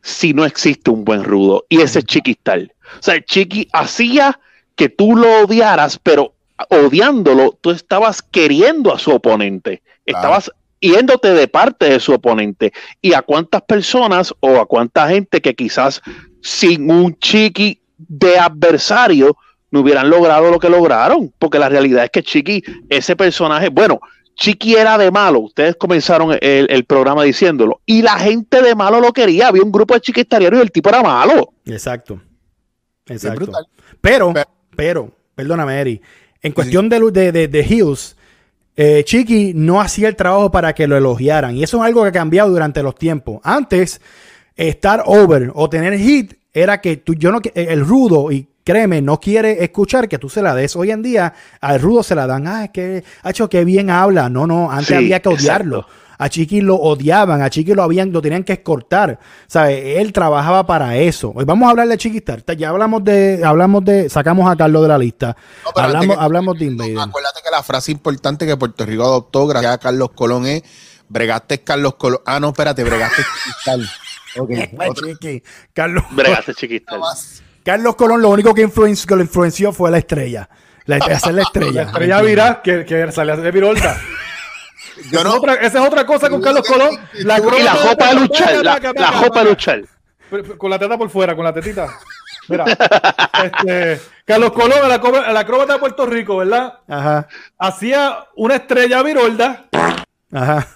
si 0.01 0.33
no 0.33 0.45
existe 0.45 0.91
un 0.91 1.03
buen 1.03 1.23
rudo. 1.23 1.65
Y 1.69 1.81
ese 1.81 1.99
es 1.99 2.05
Chiquistal. 2.05 2.73
O 2.99 3.03
sea, 3.03 3.23
Chiqui 3.23 3.67
hacía 3.73 4.39
que 4.75 4.89
tú 4.89 5.15
lo 5.15 5.43
odiaras, 5.43 5.99
pero 6.01 6.33
odiándolo, 6.69 7.57
tú 7.61 7.71
estabas 7.71 8.21
queriendo 8.21 8.93
a 8.93 8.99
su 8.99 9.11
oponente. 9.11 9.81
Claro. 10.05 10.19
Estabas 10.19 10.51
yéndote 10.79 11.33
de 11.33 11.47
parte 11.47 11.89
de 11.89 11.99
su 11.99 12.13
oponente. 12.13 12.73
Y 13.01 13.13
a 13.13 13.21
cuántas 13.21 13.61
personas 13.63 14.33
o 14.39 14.59
a 14.59 14.65
cuánta 14.65 15.07
gente 15.09 15.41
que 15.41 15.55
quizás 15.55 16.01
sin 16.41 16.89
un 16.89 17.17
Chiqui 17.19 17.81
de 17.97 18.37
adversario 18.37 19.37
no 19.71 19.81
hubieran 19.81 20.09
logrado 20.09 20.49
lo 20.49 20.59
que 20.59 20.69
lograron. 20.69 21.33
Porque 21.37 21.59
la 21.59 21.69
realidad 21.69 22.05
es 22.05 22.09
que 22.09 22.23
Chiqui, 22.23 22.63
ese 22.89 23.15
personaje, 23.15 23.69
bueno, 23.69 23.99
Chiqui 24.39 24.75
era 24.75 24.97
de 24.97 25.11
malo. 25.11 25.39
Ustedes 25.41 25.75
comenzaron 25.75 26.31
el, 26.39 26.67
el 26.69 26.85
programa 26.85 27.23
diciéndolo. 27.23 27.81
Y 27.85 28.01
la 28.01 28.17
gente 28.17 28.61
de 28.61 28.73
malo 28.73 29.01
lo 29.01 29.11
quería. 29.11 29.49
Había 29.49 29.63
un 29.63 29.71
grupo 29.71 29.93
de 29.93 29.99
chiquistarianos 30.01 30.59
y 30.59 30.61
el 30.63 30.71
tipo 30.71 30.87
era 30.89 31.03
malo. 31.03 31.53
Exacto. 31.65 32.21
Exacto. 33.07 33.51
Pero, 34.01 34.33
Pero- 34.75 35.11
perdóname, 35.35 35.79
Eri. 35.81 36.01
En 36.41 36.53
cuestión 36.53 36.87
de, 36.87 36.99
de, 37.11 37.31
de, 37.33 37.47
de 37.49 37.59
Hills, 37.59 38.15
eh, 38.77 39.03
Chiqui 39.03 39.51
no 39.53 39.81
hacía 39.81 40.07
el 40.07 40.15
trabajo 40.15 40.49
para 40.51 40.73
que 40.73 40.87
lo 40.87 40.95
elogiaran. 40.95 41.55
Y 41.57 41.63
eso 41.63 41.77
es 41.77 41.83
algo 41.83 42.03
que 42.03 42.09
ha 42.09 42.13
cambiado 42.13 42.49
durante 42.49 42.81
los 42.81 42.95
tiempos. 42.95 43.41
Antes, 43.43 43.99
estar 44.55 45.03
over 45.05 45.51
o 45.53 45.69
tener 45.69 45.97
hit 45.97 46.33
era 46.53 46.79
que 46.79 46.97
tú, 46.97 47.13
yo 47.13 47.31
no, 47.31 47.41
que- 47.41 47.51
el 47.55 47.85
rudo, 47.85 48.31
y 48.31 48.47
créeme, 48.63 49.01
no 49.01 49.19
quiere 49.19 49.63
escuchar 49.63 50.07
que 50.07 50.17
tú 50.19 50.29
se 50.29 50.41
la 50.41 50.53
des. 50.55 50.75
Hoy 50.75 50.91
en 50.91 51.01
día, 51.01 51.33
al 51.61 51.79
rudo 51.79 52.03
se 52.03 52.15
la 52.15 52.27
dan. 52.27 52.47
Ah, 52.47 52.65
es 52.65 52.69
que, 52.71 53.03
ha 53.23 53.29
hecho 53.31 53.49
que 53.49 53.63
bien 53.65 53.89
habla. 53.89 54.29
No, 54.29 54.45
no, 54.47 54.69
antes 54.71 54.87
Sí, 54.87 54.93
había 54.95 55.19
que 55.21 55.29
odiarlo. 55.29 55.79
exacto. 55.79 55.95
A 56.21 56.27
Chiqui 56.27 56.59
lo 56.59 56.75
odiaban, 56.75 57.41
a 57.41 57.49
Chiqui 57.49 57.73
lo 57.73 57.81
habían, 57.81 58.11
lo 58.11 58.21
tenían 58.21 58.43
que 58.43 58.51
escortar. 58.51 59.17
¿Sabes? 59.47 59.81
Él 59.99 60.11
trabajaba 60.11 60.65
para 60.67 60.97
eso. 60.97 61.31
Hoy 61.33 61.45
vamos 61.45 61.65
a 61.65 61.69
hablar 61.69 61.87
de 61.87 61.97
Chiquistar. 61.97 62.43
Ya 62.57 62.67
hablamos 62.69 63.05
de, 63.05 63.41
hablamos 63.45 63.85
de, 63.85 64.09
sacamos 64.09 64.51
a 64.51 64.57
Carlos 64.57 64.81
de 64.81 64.87
la 64.89 64.97
lista. 64.97 65.37
No, 65.63 65.81
hablamos, 65.81 66.17
que- 66.17 66.21
hablamos 66.21 66.59
de 66.59 66.65
Invader. 66.65 66.99
Acuérdate 66.99 67.39
que 67.41 67.49
la 67.49 67.63
frase 67.63 67.93
importante 67.93 68.45
que 68.45 68.57
Puerto 68.57 68.85
Rico 68.85 69.03
adoptó 69.03 69.47
gracias 69.47 69.73
a 69.73 69.77
Carlos 69.77 70.09
Colón 70.13 70.45
es 70.45 70.61
bregaste 71.07 71.63
Carlos 71.63 71.95
Colón. 71.95 72.19
Ah, 72.25 72.37
no, 72.41 72.49
espérate, 72.49 72.83
bregaste 72.83 73.23
Cristal. 73.45 73.89
Ok, 74.37 74.51
otro 74.87 75.07
Chiqui. 75.07 75.41
Carlos, 75.73 76.03
Bregaste 76.11 76.53
Chiquistal. 76.53 76.99
Carlos 77.63 77.95
Colón 77.95 78.21
lo 78.21 78.29
único 78.29 78.53
que, 78.53 78.61
lo 78.61 79.21
influenció 79.21 79.71
fue 79.71 79.91
la 79.91 79.97
estrella. 79.97 80.49
La, 80.85 80.97
hacer 80.97 81.33
la 81.33 81.43
estrella. 81.43 81.71
La 81.83 81.89
estrella 81.89 82.21
virá 82.21 82.61
que, 82.63 82.83
que 82.85 83.11
sale 83.11 83.37
de 83.37 83.51
Virolta. 83.51 83.97
Yo 85.11 85.23
no, 85.23 85.29
es 85.29 85.35
otra, 85.35 85.53
esa 85.55 85.81
es 85.81 85.87
otra 85.87 86.05
cosa 86.05 86.29
con 86.29 86.41
Carlos 86.41 86.67
Colón. 86.67 86.97
Y 87.13 87.23
la 87.23 87.39
jopa 87.39 88.07
de 88.07 88.15
luchar. 88.15 88.65
La, 88.65 88.79
la 88.79 89.11
jopa 89.13 89.43
de 89.43 89.49
luchar. 89.49 89.83
Con 90.57 90.69
la 90.69 90.77
teta 90.77 90.97
por 90.97 91.09
fuera, 91.09 91.35
con 91.35 91.45
la 91.45 91.53
tetita. 91.53 91.87
Mira, 92.47 92.65
este, 93.43 94.01
Carlos 94.25 94.51
Colón, 94.51 94.79
el, 94.83 95.37
acróbata 95.37 95.73
de 95.73 95.79
Puerto 95.79 96.05
Rico, 96.05 96.37
¿verdad? 96.37 96.79
Ajá, 96.87 97.27
Hacía 97.57 98.25
una 98.35 98.55
estrella 98.55 99.03
virolda 99.03 99.67
ajá. 100.31 100.67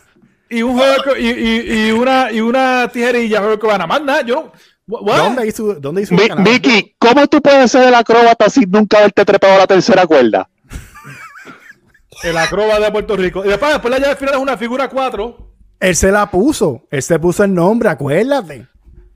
y, 0.50 0.62
un 0.62 0.80
y, 1.17 1.30
y, 1.30 1.88
y 1.88 1.91
una, 1.91 2.32
y 2.32 2.41
una 2.41 2.88
tijerilla 2.89 3.41
hurricane. 3.41 3.88
Más 3.88 4.02
nada, 4.04 4.22
yo 4.22 4.36
no. 4.36 4.52
What? 4.88 5.17
¿Dónde 5.17 5.48
hizo, 5.48 5.76
dónde 5.76 6.02
hizo 6.02 6.15
Mi-? 6.15 6.30
Mickey, 6.38 6.96
¿cómo 7.00 7.28
tú 7.28 7.41
puedes 7.41 7.72
ser 7.72 7.88
el 7.88 7.96
acróbata 7.96 8.50
sin 8.50 8.69
nunca 8.69 8.98
haberte 9.00 9.26
trepado 9.26 9.56
a 9.56 9.58
la 9.60 9.67
tercera 9.67 10.06
cuerda? 10.06 10.50
El 12.24 12.38
acróbata 12.38 12.80
de 12.80 12.91
Puerto 12.91 13.17
Rico. 13.17 13.43
Y 13.43 13.50
después, 13.50 13.74
después 13.74 13.91
la 13.91 14.00
llave 14.00 14.15
final 14.15 14.36
es 14.36 14.39
una 14.39 14.56
figura 14.56 14.88
4. 14.88 15.54
Él 15.82 15.96
se 15.96 16.10
la 16.10 16.32
puso. 16.32 16.88
Él 16.89 17.04
se 17.04 17.19
puso 17.19 17.43
el 17.43 17.54
nombre, 17.54 17.89
acuérdate. 17.89 18.65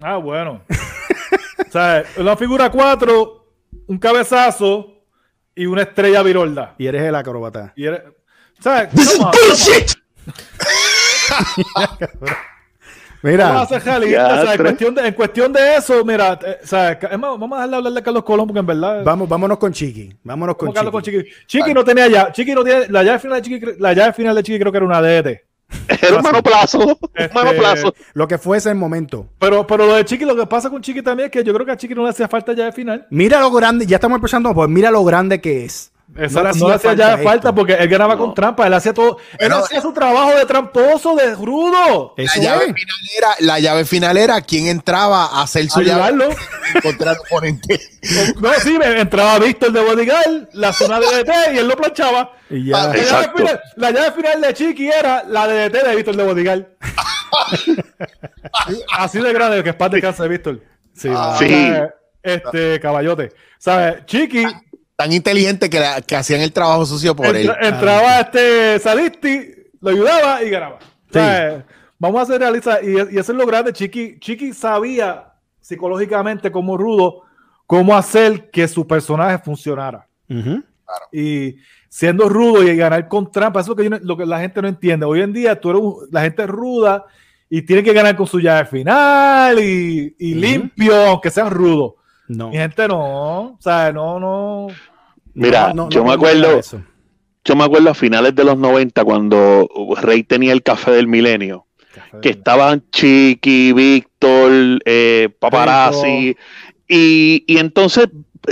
Ah, 0.02 0.18
bueno. 0.18 0.64
o 0.70 1.72
sea, 1.72 2.04
una 2.18 2.36
figura 2.36 2.70
4, 2.70 3.46
un 3.88 3.98
cabezazo 3.98 4.98
y 5.56 5.66
una 5.66 5.84
estrella 5.84 6.22
virolda. 6.22 6.76
Y 6.78 6.88
eres 6.88 7.04
el 7.04 7.16
acróbata. 7.16 7.72
Y 7.78 7.86
eres, 7.86 8.02
¿sabes? 8.60 8.90
Come 8.90 9.26
on, 9.26 9.32
Vamos 11.76 12.00
a 12.22 12.47
Mira, 13.24 13.62
hacer 13.62 13.84
realista, 13.84 14.28
o 14.28 14.42
sea, 14.44 14.54
en, 14.54 14.62
cuestión 14.62 14.96
de, 14.96 15.08
en 15.08 15.14
cuestión 15.14 15.54
de 15.54 15.76
eso, 15.78 16.06
mira, 16.06 16.40
eh, 16.46 16.58
o 16.64 16.68
sea, 16.68 16.98
ca- 17.00 17.08
es 17.08 17.18
más, 17.20 17.32
vamos 17.40 17.54
a 17.54 17.56
dejarle 17.56 17.76
hablar 17.78 17.94
de 17.94 18.04
Carlos 18.04 18.24
Colón 18.24 18.48
porque 18.48 18.60
en 18.60 18.66
verdad. 18.66 19.04
vamos, 19.04 19.28
vámonos 19.28 19.58
con 19.58 19.72
Chiqui. 19.74 20.16
Vámonos 20.24 20.56
con 20.56 20.72
Chiqui. 20.74 20.92
con 20.92 21.02
Chiqui. 21.02 21.24
Chiqui 21.48 21.74
no 21.74 21.84
tenía 21.84 22.08
ya, 22.08 22.32
Chiqui 22.32 22.54
no 22.54 22.64
tiene, 22.64 22.88
la 22.90 23.04
llave 23.04 23.20
final 23.20 23.42
de 23.42 23.50
Chiqui, 23.50 23.66
la 23.80 23.94
llave 23.94 24.14
final 24.14 24.36
de 24.36 24.44
Chiqui 24.44 24.60
creo 24.60 24.72
que 24.72 24.78
era 24.78 24.86
una 24.86 25.02
DT. 25.02 25.42
Era 26.02 26.16
un 26.18 26.22
monoplazo. 26.24 26.80
Un 26.80 26.98
Este- 27.14 27.34
monoplazo. 27.34 27.94
Lo 28.14 28.26
que 28.26 28.38
fue 28.38 28.58
ese 28.58 28.74
momento. 28.74 29.28
Pero, 29.38 29.68
pero 29.68 29.86
lo 29.86 29.96
de 29.96 30.06
Chiqui, 30.06 30.24
lo 30.24 30.34
que 30.36 30.46
pasa 30.46 30.70
con 30.70 30.82
Chiqui 30.82 31.02
también 31.02 31.26
es 31.26 31.32
que 31.32 31.44
yo 31.44 31.54
creo 31.54 31.66
que 31.66 31.74
a 31.74 31.78
Chiqui 31.78 31.94
no 31.94 32.04
le 32.04 32.10
hacía 32.12 32.30
falta 32.30 32.54
llave 32.54 32.72
final. 32.72 33.06
Mira 33.10 33.42
lo 33.42 33.52
grande, 33.52 33.86
ya 33.86 33.98
estamos 33.98 34.16
empezando, 34.16 34.54
pues 34.54 34.70
mira 34.70 34.90
lo 34.92 35.04
grande 35.04 35.42
que 35.42 35.66
es. 35.66 35.92
Esa 36.16 36.42
No 36.42 36.44
no, 36.46 36.50
hacía 36.50 36.68
le 36.68 36.74
hacía 36.76 36.94
ya 36.96 37.18
falta 37.18 37.54
porque 37.54 37.74
él 37.74 37.88
ganaba 37.90 38.18
con 38.18 38.34
trampa. 38.34 38.66
Él 38.66 38.74
hacía 38.74 38.94
todo. 38.94 39.18
Él 39.38 39.52
hacía 39.52 39.82
su 39.82 39.92
trabajo 39.94 40.32
de 40.36 40.46
tramposo, 40.46 41.16
de 41.16 41.36
rudo. 41.36 42.14
La 42.18 42.24
Eso 42.24 42.42
llave, 42.42 42.66
es. 42.66 42.74
final 42.74 42.98
era, 43.18 43.28
la 43.40 43.60
llave 43.60 43.86
final 43.86 44.18
era 44.18 44.42
quién 44.42 44.68
entraba 44.68 45.26
a 45.26 45.44
hacer 45.44 45.70
su 45.70 45.82
llave 45.82 46.02
Ayudarlo. 46.04 46.30
el 46.84 47.18
oponente. 47.20 47.80
No, 48.40 48.54
sí, 48.64 48.78
me 48.78 49.02
entraba 49.02 49.38
Víctor 49.40 49.72
de 49.74 49.82
bodyguard, 49.84 50.48
la 50.54 50.72
zona 50.72 50.98
de 51.00 51.08
DT 51.08 51.54
y 51.56 51.58
él 51.58 51.68
lo 51.68 51.76
planchaba. 51.76 52.32
Y 52.50 52.68
ya. 52.70 52.88
La 52.88 52.96
llave, 52.96 53.32
final, 53.36 53.62
la 53.76 53.92
llave 53.92 54.12
final 54.14 54.42
de 54.42 54.54
Chiqui 54.54 54.88
era 54.88 55.24
la 55.28 55.46
de 55.48 55.70
DT 55.70 55.84
de 55.88 55.96
Víctor 55.96 56.16
de 56.16 56.24
bodyguard. 56.24 56.66
Así 58.98 59.20
de 59.20 59.34
grande, 59.34 59.64
que 59.64 59.70
es 59.72 59.76
parte 59.76 59.98
de 59.98 60.02
casa 60.02 60.24
de 60.24 60.30
Víctor. 60.30 60.62
Sí, 60.94 61.10
Ah. 61.14 61.36
Sí. 61.38 61.74
Este 62.24 62.80
caballote. 62.80 63.32
¿Sabes? 63.58 64.06
Chiqui 64.06 64.46
Tan 64.98 65.14
inteligente 65.14 65.70
que, 65.70 65.80
la- 65.80 66.02
que 66.02 66.16
hacían 66.16 66.42
el 66.42 66.52
trabajo 66.52 66.86
sucio 66.86 67.16
por 67.16 67.28
él. 67.28 67.48
entra- 67.48 67.70
entraba 67.70 68.20
este 68.20 68.80
Salisti, 68.80 69.54
lo 69.80 69.92
ayudaba 69.92 70.44
y 70.44 70.50
ganaba. 70.50 70.80
Vamos 72.00 72.22
a 72.22 72.26
ser 72.26 72.40
realistas. 72.42 72.80
Y, 72.84 73.16
y 73.16 73.18
eso 73.20 73.32
es 73.32 73.38
lo 73.38 73.46
grande. 73.46 73.72
Chiqui, 73.74 74.20
Chiqui 74.20 74.54
sabía 74.54 75.34
psicológicamente 75.62 76.52
como 76.52 76.78
rudo 76.78 77.22
cómo 77.66 77.96
hacer 77.96 78.50
que 78.50 78.68
su 78.68 78.86
personaje 78.88 79.38
funcionara. 79.40 80.08
Y 81.12 81.58
siendo 81.90 82.28
rudo 82.30 82.64
y 82.64 82.76
ganar 82.76 83.08
con 83.08 83.32
trampa, 83.32 83.60
eso 83.62 83.72
es 83.74 83.78
lo 83.78 83.84
que, 83.84 83.84
yo 83.84 83.90
lo 84.06 84.18
que 84.18 84.26
la 84.26 84.40
gente 84.40 84.62
no 84.62 84.68
entiende. 84.68 85.06
Hoy 85.06 85.22
en 85.22 85.32
día 85.34 85.60
tú 85.60 85.70
eres 85.70 85.82
un- 85.82 85.96
la 86.12 86.22
gente 86.22 86.44
es 86.44 86.50
ruda 86.50 87.06
y 87.50 87.62
tiene 87.62 87.84
que 87.84 87.94
ganar 87.94 88.16
con 88.16 88.26
su 88.28 88.40
llave 88.40 88.66
final 88.66 89.60
y, 89.60 90.16
limpio, 90.36 90.96
aunque 91.08 91.30
sean 91.30 91.50
rudos. 91.52 91.94
No. 92.28 92.50
Mi 92.50 92.58
gente 92.58 92.88
no, 92.88 93.42
o 93.54 93.58
sea, 93.60 93.92
no, 93.92 94.20
no. 94.20 94.68
Mira, 95.34 95.70
No, 95.74 95.86
no, 95.86 95.90
yo 95.90 96.02
no 96.02 96.08
me 96.08 96.14
acuerdo, 96.14 96.62
yo 97.44 97.56
me 97.56 97.64
acuerdo 97.64 97.90
a 97.92 97.94
finales 97.94 98.36
de 98.36 98.44
los 98.44 98.58
90 98.58 99.04
cuando 99.04 99.70
Rey 100.02 100.24
tenía 100.24 100.52
el 100.52 100.64
café 100.64 100.92
del 100.92 101.08
milenio, 101.08 101.68
que 102.22 102.30
estaban 102.30 102.84
Chiqui, 102.92 103.72
Víctor, 103.74 104.82
eh, 104.86 105.30
Paparazzi, 105.40 106.36
y, 106.88 107.44
y 107.48 107.58
entonces 107.58 108.10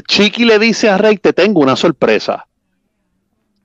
Chiqui 0.08 0.46
le 0.46 0.60
dice 0.60 0.90
a 0.90 0.98
Rey, 0.98 1.18
te 1.18 1.34
tengo 1.34 1.62
una 1.62 1.76
sorpresa. 1.76 2.48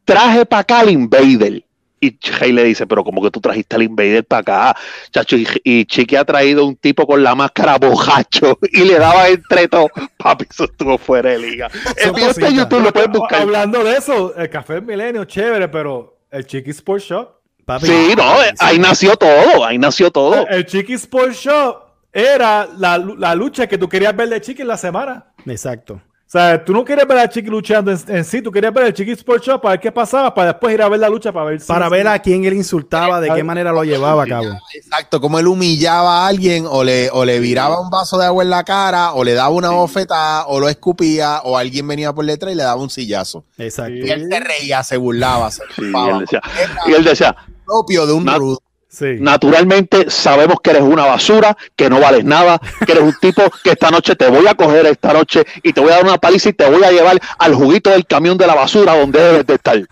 Traje 0.04 0.46
para 0.46 0.60
acá 0.60 0.80
al 0.80 0.90
Invader. 0.90 1.64
Y 2.00 2.18
Rey 2.38 2.52
le 2.52 2.64
dice, 2.64 2.86
pero 2.86 3.04
como 3.04 3.22
que 3.22 3.30
tú 3.30 3.40
trajiste 3.40 3.76
al 3.76 3.82
Invader 3.82 4.24
para 4.24 4.40
acá, 4.40 4.80
chacho, 5.10 5.36
y, 5.36 5.46
y 5.62 5.84
Chiqui 5.84 6.16
ha 6.16 6.24
traído 6.24 6.64
un 6.64 6.76
tipo 6.76 7.06
con 7.06 7.22
la 7.22 7.34
máscara 7.34 7.76
bojacho 7.76 8.58
y 8.72 8.84
le 8.84 8.98
daba 8.98 9.28
entre 9.28 9.68
todo. 9.68 9.88
Papi, 10.16 10.46
eso 10.48 10.64
estuvo 10.64 10.96
fuera 10.96 11.30
de 11.30 11.38
liga. 11.38 11.70
El 11.96 12.12
video 12.12 12.30
está 12.30 12.48
en. 12.48 12.56
YouTube, 12.56 12.82
lo 12.82 12.92
puedes 12.92 13.10
buscar. 13.10 13.42
Hablando 13.42 13.84
de 13.84 13.96
eso, 13.96 14.34
el 14.34 14.48
café 14.48 14.80
milenio, 14.80 15.24
chévere, 15.26 15.68
pero 15.68 16.24
el 16.30 16.46
Chiqui 16.46 16.70
Sport 16.70 17.02
Shop. 17.02 17.28
Papi, 17.66 17.86
Sí, 17.86 18.14
no, 18.16 18.34
ahí 18.58 18.78
nació 18.78 19.16
todo, 19.16 19.64
ahí 19.64 19.78
nació 19.78 20.10
todo. 20.10 20.46
El 20.48 20.64
Chiqui 20.64 20.94
Sport 20.94 21.32
Shop 21.32 21.76
era 22.12 22.66
la, 22.78 22.98
la 22.98 23.34
lucha 23.34 23.66
que 23.66 23.78
tú 23.78 23.88
querías 23.88 24.16
ver 24.16 24.28
de 24.30 24.40
Chiqui 24.40 24.62
en 24.62 24.68
la 24.68 24.76
semana. 24.76 25.32
Exacto. 25.46 26.00
O 26.30 26.32
sea, 26.32 26.64
tú 26.64 26.72
no 26.72 26.84
querías 26.84 27.08
ver 27.08 27.18
a 27.18 27.28
Chiqui 27.28 27.50
luchando 27.50 27.90
en, 27.90 27.98
en 28.06 28.24
sí, 28.24 28.40
tú 28.40 28.52
querías 28.52 28.72
ver 28.72 28.86
el 28.86 28.94
Chiqui 28.94 29.10
Sport 29.10 29.42
Shop 29.42 29.60
para 29.60 29.72
ver 29.72 29.80
qué 29.80 29.90
pasaba, 29.90 30.32
para 30.32 30.52
después 30.52 30.72
ir 30.72 30.80
a 30.80 30.88
ver 30.88 31.00
la 31.00 31.08
lucha 31.08 31.32
para 31.32 31.46
ver 31.46 31.60
si- 31.60 31.66
Para 31.66 31.88
ver 31.88 32.06
a 32.06 32.16
quién 32.20 32.44
él 32.44 32.52
insultaba, 32.54 33.20
de 33.20 33.34
qué 33.34 33.42
manera 33.42 33.72
lo 33.72 33.82
llevaba 33.82 34.22
a 34.22 34.26
cabo. 34.28 34.44
Exacto, 34.72 35.20
como 35.20 35.40
él 35.40 35.48
humillaba 35.48 36.22
a 36.24 36.28
alguien 36.28 36.66
o 36.68 36.84
le, 36.84 37.10
o 37.10 37.24
le 37.24 37.40
viraba 37.40 37.80
un 37.80 37.90
vaso 37.90 38.16
de 38.16 38.26
agua 38.26 38.44
en 38.44 38.50
la 38.50 38.62
cara 38.62 39.12
o 39.14 39.24
le 39.24 39.34
daba 39.34 39.50
una 39.50 39.70
bofetada 39.70 40.46
o 40.46 40.60
lo 40.60 40.68
escupía 40.68 41.40
o 41.42 41.58
alguien 41.58 41.88
venía 41.88 42.12
por 42.12 42.24
detrás 42.24 42.52
y 42.52 42.56
le 42.56 42.62
daba 42.62 42.80
un 42.80 42.90
sillazo. 42.90 43.44
Exacto. 43.58 43.92
Y 43.92 44.08
él 44.08 44.28
se 44.30 44.38
reía, 44.38 44.84
se 44.84 44.98
burlaba, 44.98 45.50
se 45.50 45.64
Sí, 45.74 45.82
y 45.92 46.08
él 46.10 46.18
decía, 46.20 46.40
y 46.86 46.92
él 46.92 47.02
decía, 47.02 47.36
propio 47.66 48.06
de 48.06 48.12
un 48.12 48.24
rudo. 48.28 48.62
Sí. 48.92 49.06
naturalmente 49.20 50.10
sabemos 50.10 50.56
que 50.62 50.70
eres 50.70 50.82
una 50.82 51.06
basura, 51.06 51.56
que 51.76 51.88
no 51.88 52.00
vales 52.00 52.24
nada, 52.24 52.60
que 52.84 52.90
eres 52.92 53.04
un 53.04 53.14
tipo 53.20 53.42
que 53.62 53.70
esta 53.70 53.90
noche 53.90 54.16
te 54.16 54.28
voy 54.28 54.46
a 54.48 54.54
coger 54.54 54.84
esta 54.86 55.12
noche 55.12 55.44
y 55.62 55.72
te 55.72 55.80
voy 55.80 55.90
a 55.92 55.96
dar 55.96 56.04
una 56.04 56.18
paliza 56.18 56.48
y 56.48 56.52
te 56.54 56.68
voy 56.68 56.82
a 56.82 56.90
llevar 56.90 57.20
al 57.38 57.54
juguito 57.54 57.90
del 57.90 58.04
camión 58.06 58.36
de 58.36 58.46
la 58.48 58.54
basura 58.56 58.98
donde 58.98 59.20
debes 59.22 59.46
de 59.46 59.54
estar. 59.54 59.86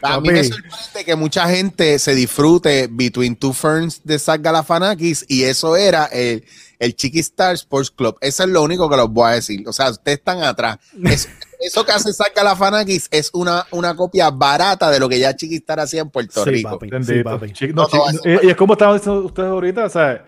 A 0.00 0.20
mí 0.20 0.30
me 0.30 0.44
sorprende 0.44 1.04
que 1.04 1.16
mucha 1.16 1.48
gente 1.48 1.98
se 1.98 2.14
disfrute 2.14 2.88
Between 2.88 3.34
Two 3.34 3.52
Ferns 3.52 4.00
de 4.04 4.20
Zach 4.20 4.40
Galafanakis 4.40 5.24
y 5.26 5.42
eso 5.42 5.74
era 5.76 6.04
el, 6.06 6.44
el 6.78 6.94
Chiqui 6.94 7.18
Star 7.18 7.54
Sports 7.56 7.90
Club. 7.90 8.16
Eso 8.20 8.44
es 8.44 8.48
lo 8.48 8.62
único 8.62 8.88
que 8.88 8.96
los 8.96 9.10
voy 9.10 9.26
a 9.32 9.34
decir. 9.34 9.66
O 9.66 9.72
sea, 9.72 9.90
ustedes 9.90 10.18
están 10.18 10.44
atrás. 10.44 10.78
Es- 11.04 11.28
eso 11.60 11.84
que 11.84 11.92
hace 11.92 12.12
Zach 12.12 12.32
Galafanakis 12.34 13.08
es 13.10 13.30
una, 13.32 13.66
una 13.72 13.94
copia 13.96 14.30
barata 14.30 14.90
de 14.90 15.00
lo 15.00 15.08
que 15.08 15.18
ya 15.18 15.34
Chiqui 15.34 15.56
Star 15.56 15.80
hacía 15.80 16.02
en 16.02 16.10
Puerto 16.10 16.44
Sí, 16.44 16.50
Rico. 16.50 16.70
papi. 16.70 16.88
Bendito. 16.90 17.12
Sí, 17.14 17.22
papi. 17.22 17.46
Chiqui- 17.52 17.74
no, 17.74 17.82
No, 17.82 17.88
no, 17.88 18.04
Chiqui- 18.04 18.14
eso- 18.36 18.42
y, 18.44 18.46
y 18.46 18.50
es 18.50 18.56
como 18.56 18.72
estaban 18.74 18.96
diciendo 18.96 19.24
ustedes 19.24 19.48
ahorita, 19.48 19.84
o 19.84 19.90
sea, 19.90 20.24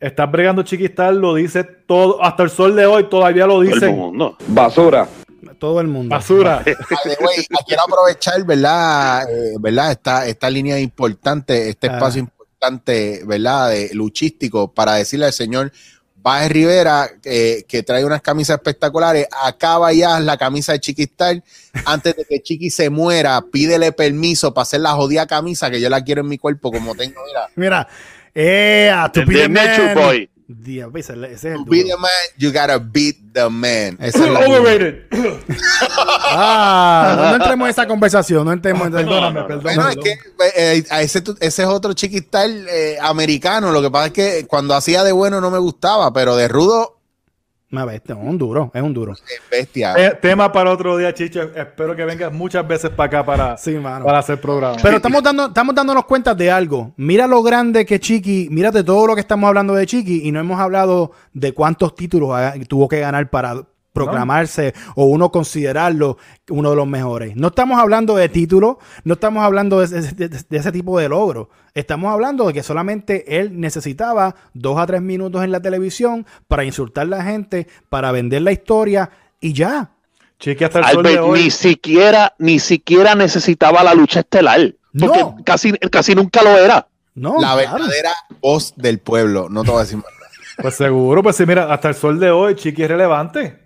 estás 0.00 0.30
bregando 0.32 0.62
Chiquistar, 0.62 1.14
lo 1.14 1.34
dice 1.34 1.62
todo, 1.64 2.22
hasta 2.22 2.42
el 2.42 2.50
sol 2.50 2.74
de 2.74 2.86
hoy 2.86 3.08
todavía 3.08 3.46
lo 3.46 3.54
Todo 3.54 3.62
el 3.62 3.72
dicen. 3.72 3.96
mundo. 3.96 4.36
Basura. 4.48 5.08
Todo 5.58 5.80
el 5.80 5.86
mundo. 5.88 6.14
Basura. 6.14 6.62
Way, 6.64 6.74
quiero 7.66 7.82
aprovechar, 7.86 8.42
¿verdad? 8.44 9.22
Eh, 9.30 9.54
¿verdad? 9.60 9.92
Esta, 9.92 10.26
esta 10.26 10.50
línea 10.50 10.78
importante, 10.78 11.68
este 11.68 11.88
Ah. 11.88 11.94
espacio 11.94 12.20
importante, 12.20 13.22
¿verdad? 13.26 13.70
De 13.70 13.90
luchístico 13.92 14.72
para 14.72 14.94
decirle 14.94 15.26
al 15.26 15.32
señor 15.32 15.72
Baez 16.22 16.50
Rivera 16.52 17.10
eh, 17.24 17.64
que 17.66 17.82
trae 17.82 18.04
unas 18.04 18.22
camisas 18.22 18.56
espectaculares. 18.56 19.26
Acaba 19.44 19.92
ya 19.92 20.20
la 20.20 20.36
camisa 20.36 20.72
de 20.72 20.80
Chiquistar. 20.80 21.42
Antes 21.84 22.16
de 22.16 22.24
que 22.24 22.40
Chiqui 22.40 22.70
se 22.70 22.90
muera, 22.90 23.42
pídele 23.52 23.92
permiso 23.92 24.54
para 24.54 24.62
hacer 24.62 24.80
la 24.80 24.92
jodida 24.92 25.26
camisa 25.26 25.70
que 25.70 25.80
yo 25.80 25.90
la 25.90 26.02
quiero 26.02 26.20
en 26.20 26.28
mi 26.28 26.38
cuerpo 26.38 26.70
como 26.70 26.94
tengo, 26.94 27.20
mira. 27.26 27.48
Mira. 27.56 27.88
Eh, 28.34 28.90
a 28.94 29.12
tu 29.12 29.20
Ese 30.94 31.12
es 31.32 31.44
el 31.44 31.64
To 31.64 31.70
be 31.70 31.82
duro. 31.82 31.96
the 31.96 32.00
man, 32.00 32.10
you 32.38 32.50
gotta 32.52 32.78
beat 32.78 33.16
the 33.32 33.48
man. 33.48 33.96
Es 34.00 34.14
Overrated. 34.16 35.06
Ah, 36.34 37.14
no, 37.16 37.28
no 37.30 37.34
entremos 37.44 37.66
en 37.66 37.70
esa 37.70 37.86
conversación. 37.86 38.44
No 38.44 38.52
entremos 38.52 38.86
en 38.86 38.92
Perdóname, 38.92 39.34
no, 39.34 39.40
no. 39.42 39.46
perdóname. 39.46 39.76
Bueno, 39.76 39.88
es 39.90 39.96
que 39.96 40.18
eh, 40.56 40.84
a 40.90 41.02
ese, 41.02 41.22
ese 41.40 41.62
es 41.62 41.68
otro 41.68 41.92
chiquistar 41.92 42.48
eh, 42.50 42.98
americano. 43.00 43.70
Lo 43.72 43.82
que 43.82 43.90
pasa 43.90 44.06
es 44.06 44.12
que 44.12 44.46
cuando 44.46 44.74
hacía 44.74 45.04
de 45.04 45.12
bueno 45.12 45.40
no 45.40 45.50
me 45.50 45.58
gustaba, 45.58 46.12
pero 46.12 46.36
de 46.36 46.48
rudo 46.48 46.98
Una 47.72 47.86
bestia, 47.86 48.14
un 48.14 48.36
duro, 48.36 48.70
es 48.74 48.82
un 48.82 48.92
duro. 48.92 49.12
es 49.12 49.22
bestia. 49.50 49.94
Eh, 49.96 50.18
tema 50.20 50.52
para 50.52 50.70
otro 50.70 50.98
día, 50.98 51.14
Chicho. 51.14 51.40
Espero 51.56 51.96
que 51.96 52.04
vengas 52.04 52.30
muchas 52.30 52.68
veces 52.68 52.90
para 52.90 53.06
acá 53.06 53.24
para, 53.24 53.56
Sí, 53.56 53.70
mano. 53.76 54.04
para 54.04 54.18
hacer 54.18 54.38
programa. 54.38 54.76
Pero 54.82 54.96
estamos, 54.98 55.22
dando, 55.22 55.46
estamos 55.46 55.74
dándonos 55.74 56.04
cuenta 56.04 56.34
de 56.34 56.50
algo. 56.50 56.92
Mira 56.98 57.26
lo 57.26 57.42
grande 57.42 57.86
que 57.86 57.98
Chiqui, 57.98 58.48
mírate 58.50 58.84
todo 58.84 59.06
lo 59.06 59.14
que 59.14 59.22
estamos 59.22 59.48
hablando 59.48 59.72
de 59.74 59.86
Chiqui 59.86 60.20
y 60.28 60.32
no 60.32 60.38
hemos 60.40 60.60
hablado 60.60 61.12
de 61.32 61.54
cuántos 61.54 61.94
títulos 61.94 62.38
tuvo 62.68 62.88
que 62.88 63.00
ganar 63.00 63.30
para 63.30 63.62
proclamarse 63.92 64.74
o 64.94 65.04
uno 65.04 65.30
considerarlo 65.30 66.16
uno 66.48 66.70
de 66.70 66.76
los 66.76 66.86
mejores. 66.86 67.36
No 67.36 67.48
estamos 67.48 67.78
hablando 67.78 68.16
de 68.16 68.28
títulos, 68.28 68.76
no 69.04 69.14
estamos 69.14 69.44
hablando 69.44 69.80
de, 69.80 69.84
ese- 69.98 70.14
de- 70.14 70.28
de 70.28 70.56
ese 70.56 70.72
tipo 70.72 70.98
de 70.98 71.08
logro. 71.08 71.50
Estamos 71.74 72.12
hablando 72.12 72.46
de 72.46 72.52
que 72.52 72.62
solamente 72.62 73.38
él 73.38 73.58
necesitaba 73.60 74.34
dos 74.54 74.78
a 74.78 74.86
tres 74.86 75.02
minutos 75.02 75.42
en 75.44 75.52
la 75.52 75.60
televisión 75.60 76.26
para 76.48 76.64
insultar 76.64 77.04
a 77.06 77.10
la 77.10 77.22
gente, 77.24 77.66
para 77.88 78.12
vender 78.12 78.42
la 78.42 78.52
historia 78.52 79.10
y 79.40 79.52
ya. 79.52 79.90
Chiqui 80.38 80.64
hasta 80.64 80.80
el 80.80 80.84
sol 80.86 81.02
de 81.04 81.10
Albert 81.10 81.24
hoy. 81.26 81.42
ni 81.44 81.50
siquiera, 81.50 82.34
ni 82.38 82.58
siquiera 82.58 83.14
necesitaba 83.14 83.82
la 83.84 83.94
lucha 83.94 84.20
estelar. 84.20 84.74
Porque 84.98 85.20
No. 85.20 85.36
casi, 85.44 85.72
casi 85.72 86.14
nunca 86.14 86.42
lo 86.42 86.50
era. 86.58 86.88
No, 87.14 87.34
la 87.40 87.54
claro. 87.54 87.72
verdadera 87.78 88.12
voz 88.40 88.74
del 88.76 88.98
pueblo. 88.98 89.48
No 89.48 89.62
te 89.64 89.70
voy 89.70 89.78
a 89.78 89.82
decir 89.82 89.98
más. 89.98 90.06
Pues 90.60 90.74
seguro, 90.74 91.22
pues 91.22 91.36
sí, 91.36 91.46
mira, 91.46 91.72
hasta 91.72 91.88
el 91.88 91.94
sol 91.94 92.18
de 92.20 92.30
hoy, 92.30 92.54
Chiqui 92.56 92.82
es 92.82 92.88
relevante. 92.88 93.61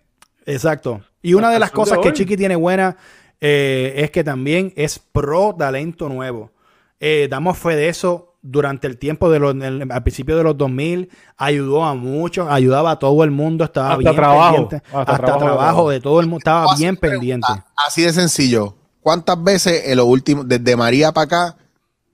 Exacto. 0.47 1.03
Y 1.23 1.35
una 1.35 1.51
de 1.51 1.59
las 1.59 1.71
cosas 1.73 1.99
que. 1.99 2.13
Chiqui 2.13 2.37
tiene 2.37 2.57
buena 2.57 2.97
eh, 3.41 3.95
es 3.97 4.11
que 4.11 4.25
también 4.25 4.73
es 4.77 4.99
pro 4.99 5.55
talento 5.59 6.09
nuevo. 6.09 6.53
Eh, 7.01 7.27
damos 7.29 7.59
fe 7.59 7.77
de 7.77 7.89
eso 7.89 8.35
durante 8.41 8.87
el 8.87 8.97
tiempo 8.97 9.29
de 9.29 9.39
los, 9.41 9.55
el- 9.57 9.91
al 9.91 10.03
principio 10.05 10.37
de 10.37 10.45
los 10.45 10.57
2000. 10.57 11.11
Ayudó 11.37 11.85
a 11.85 11.95
muchos, 11.95 12.49
ayudaba 12.49 12.93
a 12.93 12.99
todo 12.99 13.25
el 13.25 13.31
mundo, 13.33 13.65
estaba 13.65 13.91
Hasta 13.91 13.99
bien 13.99 14.15
trabajo, 14.17 14.55
pendiente. 14.69 14.77
hasta 14.87 14.99
Hasta, 15.01 15.17
trabajo 15.17 15.45
trabajo, 15.45 15.91
de 15.91 16.01
todo 16.01 16.21
el 16.21 16.27
mundo, 16.27 16.39
estaba 16.39 16.77
bien 16.77 16.97
pendiente. 16.97 17.45
pregunta 17.47 17.71
Así 17.85 18.03
de 18.03 18.13
sencillo. 18.13 18.77
¿Cuántas 19.01 19.43
veces 19.43 19.83
en 19.89 19.97
los 19.99 20.07
últimos, 20.07 20.49
desde 20.49 20.75
María 20.77 21.13
para 21.13 21.25
acá, 21.25 21.57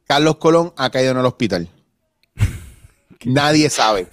Carlos 0.06 0.36
Colón 0.36 0.72
ha 0.76 0.90
caído 0.90 1.12
en 1.12 1.18
el 1.18 1.26
hospital? 1.26 1.68
Nadie 3.24 3.70
sabe. 3.70 4.08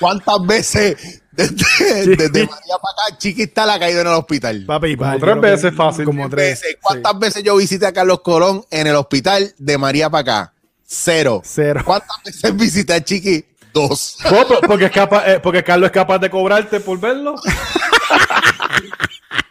¿Cuántas 0.00 0.44
veces 0.46 1.22
desde, 1.36 2.16
desde 2.16 2.46
María 2.46 2.76
para 2.82 3.06
acá, 3.08 3.18
Chiquita 3.18 3.66
la 3.66 3.74
ha 3.74 3.78
caído 3.78 4.00
en 4.02 4.06
el 4.06 4.12
hospital? 4.14 4.64
Papi, 4.66 4.96
Como 4.96 5.10
tres 5.10 5.20
creo 5.22 5.34
que- 5.34 5.40
veces 5.50 5.74
fácil. 5.74 6.04
Como 6.04 6.28
tres. 6.28 6.60
veces. 6.60 6.76
¿Cuántas 6.80 7.18
veces 7.18 7.42
yo 7.42 7.56
visité 7.56 7.86
a 7.86 7.92
Carlos 7.92 8.20
Colón 8.20 8.64
en 8.70 8.86
el 8.86 8.94
hospital 8.96 9.54
de 9.58 9.78
María 9.78 10.08
para 10.10 10.20
acá? 10.20 10.52
Cero. 10.86 11.40
Cero. 11.44 11.82
¿Cuántas 11.84 12.16
veces 12.24 12.56
visité 12.56 12.94
a 12.94 13.02
Chiqui? 13.04 13.44
Dos. 13.72 14.18
Oh, 14.30 14.60
porque, 14.68 14.84
es 14.84 14.92
capaz, 14.92 15.26
eh, 15.28 15.40
porque 15.42 15.64
Carlos 15.64 15.86
es 15.88 15.92
capaz 15.92 16.18
de 16.20 16.30
cobrarte 16.30 16.78
por 16.78 17.00
verlo. 17.00 17.34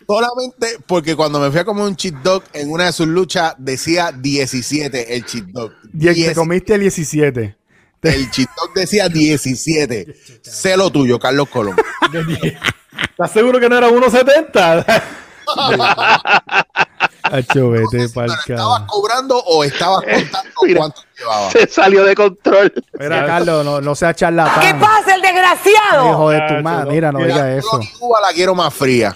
Solamente 0.08 0.78
porque 0.86 1.16
cuando 1.16 1.40
me 1.40 1.50
fui 1.50 1.60
a 1.60 1.66
comer 1.66 1.86
un 1.86 1.96
cheat 1.96 2.16
dog 2.16 2.44
en 2.54 2.70
una 2.70 2.86
de 2.86 2.94
sus 2.94 3.08
luchas 3.08 3.54
decía 3.58 4.12
17 4.12 5.16
el 5.16 5.26
cheat 5.26 5.46
dog. 5.46 5.72
Die- 5.92 6.14
te 6.28 6.36
comiste 6.36 6.76
el 6.76 6.82
17. 6.82 7.56
El 8.04 8.30
dog 8.30 8.74
decía 8.76 9.10
17. 9.10 10.16
Sé 10.42 10.78
lo 10.78 10.90
tuyo, 10.92 11.20
Carlos 11.20 11.50
Colón. 11.50 11.76
¿Estás 13.10 13.32
seguro 13.32 13.60
que 13.60 13.70
no 13.70 13.78
era 13.78 13.90
1.70? 13.90 15.04
Hacho, 17.24 17.70
vete 17.72 18.04
¿Estabas 18.04 18.82
cobrando 18.88 19.38
o 19.40 19.64
estabas 19.64 20.04
contando 20.04 20.50
Mira. 20.64 20.78
cuánto 20.80 21.02
llevaba? 21.18 21.50
Se 21.52 21.68
salió 21.68 22.04
de 22.04 22.16
control. 22.16 22.74
Mira, 23.00 23.26
Carlos, 23.26 23.66
no, 23.66 23.82
no 23.82 23.96
seas 23.96 24.16
charlatán. 24.16 24.62
¿Qué 24.62 24.74
pasa, 24.80 25.16
el 25.16 25.22
desgraciado? 25.22 26.10
Hijo 26.12 26.30
de 26.30 26.42
tu 26.48 26.54
madre, 26.64 26.86
no. 26.86 26.92
mira, 26.92 27.12
no 27.12 27.20
Mira, 27.20 27.34
diga 27.34 27.52
Yo 27.52 27.58
eso. 27.60 27.80
uva 28.02 28.22
la 28.22 28.34
quiero 28.34 28.56
más 28.56 28.74
fría. 28.74 29.16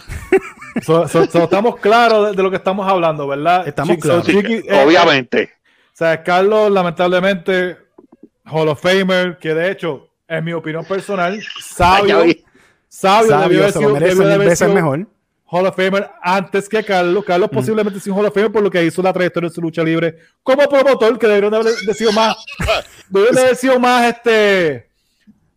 So- 0.85 1.07
so- 1.07 1.25
so 1.25 1.43
estamos 1.43 1.77
claros 1.77 2.29
de, 2.29 2.35
de 2.35 2.43
lo 2.43 2.49
que 2.51 2.57
estamos 2.57 2.87
hablando, 2.87 3.27
¿verdad? 3.27 3.67
Estamos 3.67 3.97
claros. 3.97 4.27
eh, 4.29 4.83
Obviamente. 4.85 5.51
O 5.93 5.97
sea, 5.97 6.23
Carlos, 6.23 6.69
lamentablemente, 6.71 7.77
Hall 8.49 8.69
of 8.69 8.81
Famer, 8.81 9.37
que 9.39 9.53
de 9.53 9.71
hecho, 9.71 10.09
en 10.27 10.43
mi 10.43 10.53
opinión 10.53 10.85
personal, 10.85 11.39
sabio, 11.61 12.23
sabio, 12.87 13.37
debió 13.39 13.39
Sabio, 13.39 13.59
haber 13.59 13.73
se 13.73 13.81
lo 13.81 13.89
merece 13.93 14.15
debió 14.15 14.27
de 14.27 14.37
mil 14.37 14.47
veces 14.47 14.73
mejor. 14.73 15.07
Hall 15.49 15.65
of 15.65 15.75
Famer 15.75 16.09
antes 16.21 16.67
que 16.67 16.83
Carlos. 16.83 17.23
Carlos 17.23 17.49
posiblemente 17.49 17.99
sin 17.99 18.13
Hall 18.13 18.25
of 18.25 18.33
Famer 18.33 18.51
por 18.51 18.61
lo 18.61 18.69
que 18.69 18.83
hizo 18.83 19.01
la 19.01 19.13
trayectoria 19.13 19.49
de 19.49 19.55
su 19.55 19.61
lucha 19.61 19.81
libre 19.81 20.17
como 20.43 20.67
promotor, 20.67 21.17
que 21.17 21.27
deberían 21.27 21.51
de 21.51 21.57
haber 21.57 21.73
sido 21.95 22.11
más, 22.11 22.35
deberían 23.09 23.35
de 23.35 23.41
haber 23.41 23.55
sido 23.55 23.79
más 23.79 24.13
este 24.13 24.89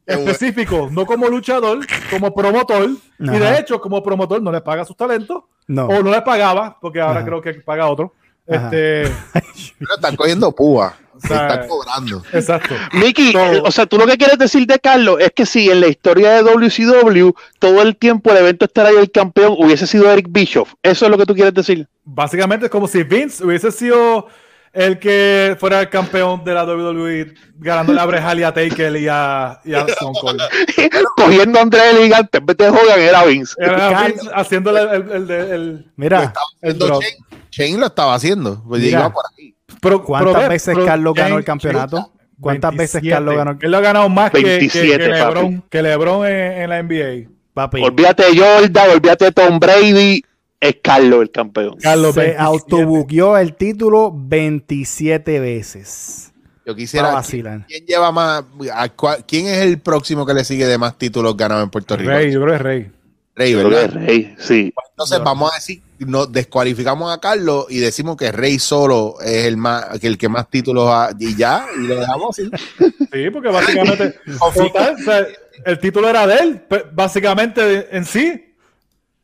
específico, 0.07 0.89
no 0.91 1.07
como 1.07 1.29
luchador, 1.29 1.87
como 2.11 2.35
promotor. 2.35 2.91
Y 3.19 3.39
de 3.39 3.59
hecho, 3.59 3.81
como 3.81 4.03
promotor 4.03 4.43
no 4.43 4.53
le 4.53 4.61
paga 4.61 4.85
sus 4.85 4.97
talentos. 4.97 5.45
No. 5.67 5.87
O 5.87 6.03
no 6.03 6.11
le 6.11 6.23
pagaba, 6.23 6.79
porque 6.81 7.01
ahora 7.01 7.21
Ajá. 7.21 7.27
creo 7.27 7.41
que 7.41 7.55
paga 7.55 7.89
otro. 7.89 8.13
Ajá. 8.49 8.65
Este, 8.65 9.13
Pero 9.79 9.95
están 9.95 10.17
cogiendo 10.17 10.53
púa. 10.53 10.97
Se 11.21 11.29
sea, 11.29 11.49
están 11.49 11.69
cobrando. 11.69 12.23
exacto. 12.33 12.75
Mickey, 12.93 13.33
So- 13.33 13.39
eh, 13.39 13.63
o 13.65 13.71
sea, 13.71 13.87
tú 13.87 13.99
lo 13.99 14.07
que 14.07 14.17
quieres 14.17 14.39
decir 14.39 14.67
de 14.67 14.79
Carlos 14.79 15.19
es 15.21 15.31
que 15.35 15.47
si 15.47 15.71
en 15.71 15.81
la 15.81 15.89
historia 15.89 16.33
de 16.33 16.43
WCW 16.43 17.31
todo 17.59 17.83
el 17.83 17.97
tiempo 17.97 18.31
el 18.31 18.39
evento 18.39 18.65
estará 18.65 18.89
ahí 18.91 18.97
el 18.97 19.11
campeón 19.11 19.55
hubiese 19.59 19.87
sido 19.87 20.11
Eric 20.11 20.27
Bischoff. 20.31 20.73
Eso 20.83 21.05
es 21.05 21.11
lo 21.11 21.19
que 21.19 21.27
tú 21.27 21.35
quieres 21.35 21.55
decir. 21.55 21.87
Básicamente 22.05 22.67
es 22.67 22.73
como 22.73 22.89
si 22.89 23.03
Vince 23.03 23.45
hubiese 23.45 23.71
sido 23.71 24.27
el 24.73 25.01
que 25.01 25.57
fuera 25.59 25.81
el 25.81 25.89
campeón 25.89 26.45
de 26.45 26.55
la 26.55 26.65
WWE 26.65 27.35
ganándole 27.57 28.01
a 28.01 28.07
Bret 28.07 28.23
Hart 28.23 28.39
y 28.39 28.43
a 28.45 28.55
Taker 28.55 28.97
y 28.97 29.09
a, 29.11 29.61
y 29.65 29.75
a 29.75 29.81
Stone 29.81 30.17
Cold. 30.21 30.41
Cogiendo 31.17 31.59
a 31.59 31.63
André 31.63 31.91
el 31.91 31.99
Gigante 32.05 32.39
en 32.39 32.47
vez 32.47 32.57
de 32.57 32.69
Hogan 32.69 33.01
era 33.01 33.25
Vince. 33.25 33.55
Era 33.59 34.03
Vince 34.05 34.29
haciéndole 34.33 34.81
el, 34.83 34.89
el, 35.11 35.31
el, 35.31 35.31
el- 35.53 35.93
Mira, 35.97 36.33
el 36.63 36.71
Haciendo 36.71 36.87
drop. 36.87 37.03
Shane, 37.03 37.17
Shane 37.51 37.79
lo 37.79 37.87
estaba 37.87 38.15
haciendo. 38.15 38.63
Pues 38.67 38.81
Mira. 38.83 39.01
iba 39.01 39.13
por 39.13 39.25
ahí. 39.37 39.55
Pero- 39.81 40.03
¿cuántas 40.05 40.35
pero 40.35 40.49
veces 40.49 40.75
pero 40.75 40.87
Carlos 40.87 41.15
ganó 41.15 41.39
el 41.39 41.45
campeonato? 41.45 42.13
¿Cuántas 42.41 42.75
veces 42.75 43.03
27. 43.03 43.11
Carlos 43.15 43.37
ganó 43.37 43.51
el 43.51 43.59
Él 43.61 43.71
lo 43.71 43.77
ha 43.77 43.81
ganado 43.81 44.09
más 44.09 44.31
que- 44.31 44.39
que, 44.43 44.45
27, 44.45 44.99
que, 44.99 45.09
LeBron, 45.09 45.57
papi. 45.57 45.69
que 45.71 45.83
LeBron 45.83 46.27
en, 46.27 46.33
en 46.63 46.71
la 46.71 46.79
NBA. 46.83 47.29
papi? 47.53 47.83
Olvídate 47.83 48.25
de 48.33 48.39
Jordan, 48.39 48.91
olvídate 48.95 49.25
de 49.27 49.33
Tom 49.33 49.59
Brady, 49.61 50.23
es 50.59 50.77
Carlos 50.83 51.23
el 51.23 51.31
campeón. 51.31 51.77
Carlos 51.83 52.15
Se 52.15 52.21
27. 52.21 52.43
autobuqueó 52.43 53.37
el 53.37 53.55
título 53.55 54.13
27 54.15 55.41
veces. 55.41 56.33
Yo 56.67 56.75
quisiera. 56.77 57.21
¿Quién 57.67 57.85
lleva 57.87 58.13
más? 58.13 58.45
a 58.75 58.97
cua- 58.97 59.25
¿Quién 59.27 59.47
es 59.47 59.59
el 59.59 59.79
próximo 59.81 60.25
que 60.25 60.35
le 60.35 60.45
sigue 60.45 60.67
de 60.67 60.79
más 60.79 60.97
títulos 60.97 61.37
ganados 61.37 61.65
en 61.65 61.71
Puerto 61.71 61.97
Rico? 61.97 62.11
Rey, 62.11 62.31
yo 62.33 62.41
creo 62.41 62.51
que 62.53 62.57
es 62.57 62.63
Rey. 62.63 62.91
Rey, 63.37 63.55
¿verdad? 63.55 63.85
es 63.85 63.95
Rey, 63.95 64.35
sí. 64.39 64.75
Entonces 64.91 65.21
vamos 65.25 65.51
a 65.53 65.55
decir, 65.55 65.81
nos 66.01 66.31
descualificamos 66.31 67.11
a 67.15 67.19
Carlos 67.21 67.67
y 67.71 67.79
decimos 67.79 68.17
que 68.17 68.31
Rey 68.33 68.59
solo 68.59 69.15
es 69.25 69.47
el 69.47 69.57
más, 69.57 69.99
que 69.99 70.07
el 70.09 70.19
que 70.19 70.29
más 70.29 70.49
títulos 70.51 70.89
ha, 70.91 71.11
y 71.19 71.35
ya, 71.37 71.67
y 71.79 71.87
lo 71.87 71.97
dejamos 71.97 72.39
así. 72.39 72.51
Sí, 73.13 73.31
porque 73.33 73.49
básicamente 73.49 74.15
total, 74.57 74.95
o 74.95 75.03
sea, 75.03 75.27
el 75.65 75.79
título 75.81 76.09
era 76.09 76.27
de 76.27 76.35
él, 76.37 76.61
pe- 76.61 76.85
básicamente 76.93 77.89
en 77.97 78.05
sí. 78.05 78.55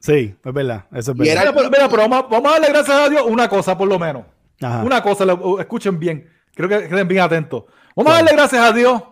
Sí, 0.01 0.35
es 0.45 0.53
verdad. 0.55 0.85
Eso 0.93 1.13
es 1.13 1.19
Y 1.21 1.29
era- 1.29 1.41
verdad. 1.45 1.55
Mira, 1.55 1.55
pero, 1.55 1.71
mira, 1.71 1.89
pero 1.89 2.03
vamos, 2.09 2.19
a- 2.19 2.29
vamos 2.29 2.49
a 2.51 2.53
darle 2.55 2.69
gracias 2.69 2.97
a 2.97 3.09
Dios 3.09 3.23
una 3.27 3.49
cosa 3.49 3.77
por 3.79 3.87
lo 3.89 3.99
menos. 3.99 4.25
Ajá. 4.61 4.83
Una 4.83 5.03
cosa, 5.03 5.25
le- 5.25 5.35
uh, 5.35 5.59
escuchen 5.61 5.99
bien, 5.99 6.29
creo 6.55 6.69
que 6.69 6.89
queden 6.89 7.07
bien 7.09 7.21
atentos. 7.23 7.65
Vamos 7.95 8.13
a 8.13 8.17
darle 8.17 8.33
gracias 8.33 8.63
a 8.63 8.73
Dios 8.73 9.03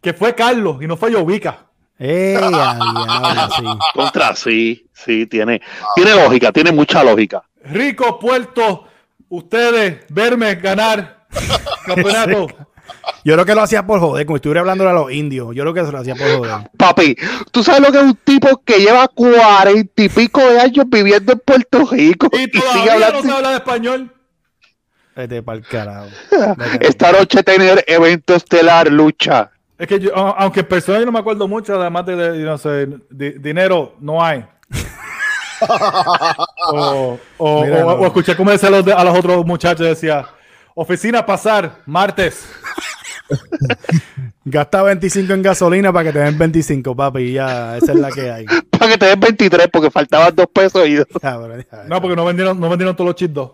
que 0.00 0.12
fue 0.14 0.34
Carlos 0.34 0.76
y 0.82 0.86
no 0.86 0.96
fue 0.96 1.12
Yovica. 1.12 1.66
¡Eh, 2.02 2.34
sí! 3.56 3.64
Contra, 3.94 4.34
sí, 4.34 4.86
sí, 4.94 5.26
tiene, 5.26 5.60
tiene 5.94 6.14
lógica, 6.14 6.50
tiene 6.50 6.72
mucha 6.72 7.04
lógica. 7.04 7.42
Rico, 7.62 8.18
Puerto, 8.18 8.86
ustedes, 9.28 10.06
verme 10.08 10.54
ganar 10.54 11.26
campeonato. 11.84 12.46
Yo 13.22 13.34
creo 13.34 13.44
que 13.44 13.54
lo 13.54 13.60
hacía 13.60 13.86
por 13.86 14.00
joder, 14.00 14.24
como 14.24 14.36
estuviera 14.36 14.60
hablando 14.60 14.88
a 14.88 14.94
los 14.94 15.12
indios. 15.12 15.54
Yo 15.54 15.62
creo 15.62 15.74
que 15.74 15.84
se 15.84 15.92
lo 15.92 15.98
hacía 15.98 16.14
por 16.14 16.26
joder. 16.26 16.70
Papi, 16.76 17.16
tú 17.52 17.62
sabes 17.62 17.82
lo 17.82 17.92
que 17.92 17.98
es 17.98 18.04
un 18.04 18.18
tipo 18.24 18.62
que 18.64 18.78
lleva 18.78 19.06
cuarenta 19.08 20.02
y 20.02 20.08
pico 20.08 20.40
de 20.40 20.58
años 20.58 20.86
viviendo 20.88 21.32
en 21.32 21.38
Puerto 21.40 21.86
Rico 21.90 22.28
Y 22.32 22.36
y, 22.36 22.40
sigue 22.44 22.60
todavía 22.60 23.10
no 23.10 23.22
se 23.22 23.30
habla 23.30 23.50
de 23.50 23.56
español. 23.56 24.14
Vete 25.14 25.42
pa'l 25.42 25.62
carajo. 25.62 26.08
Esta 26.80 27.12
noche 27.12 27.42
tener 27.42 27.84
evento 27.86 28.34
estelar, 28.34 28.90
lucha. 28.90 29.50
Es 29.80 29.86
que 29.88 29.98
yo, 29.98 30.14
aunque 30.14 30.60
en 30.60 30.66
persona 30.66 30.98
yo 30.98 31.06
no 31.06 31.12
me 31.12 31.18
acuerdo 31.20 31.48
mucho, 31.48 31.80
además 31.80 32.04
de, 32.04 32.14
de- 32.14 32.44
no 32.44 32.58
sé, 32.58 32.86
di- 33.10 33.30
dinero 33.38 33.94
no 33.98 34.22
hay. 34.22 34.44
o, 36.72 37.18
o, 37.38 37.64
Mira, 37.64 37.86
o- 37.86 37.90
no. 37.96 38.02
o 38.02 38.06
escuché 38.06 38.36
cómo 38.36 38.50
decía 38.50 38.68
a 38.68 38.72
los, 38.72 38.84
de- 38.84 38.92
a 38.92 39.02
los 39.04 39.18
otros 39.18 39.44
muchachos, 39.46 39.86
decía, 39.86 40.26
oficina 40.74 41.24
pasar, 41.24 41.78
martes. 41.86 42.46
Gasta 44.44 44.82
25 44.82 45.32
en 45.32 45.42
gasolina 45.42 45.92
para 45.92 46.06
que 46.06 46.12
te 46.12 46.18
den 46.24 46.36
25, 46.36 46.94
papi. 46.96 47.20
y 47.22 47.32
Ya, 47.34 47.76
esa 47.76 47.92
es 47.92 47.98
la 47.98 48.10
que 48.10 48.30
hay. 48.30 48.44
Para 48.70 48.92
que 48.92 48.98
te 48.98 49.06
den 49.06 49.20
23 49.20 49.68
porque 49.72 49.90
faltaban 49.90 50.34
dos 50.34 50.46
pesos 50.52 50.86
y 50.88 50.96
ya, 50.96 51.04
No, 51.86 52.00
porque 52.00 52.16
no 52.16 52.24
vendieron, 52.24 52.58
no 52.58 52.68
vendieron 52.68 52.96
todos 52.96 53.08
los 53.08 53.14
chips 53.14 53.34
dos. 53.34 53.50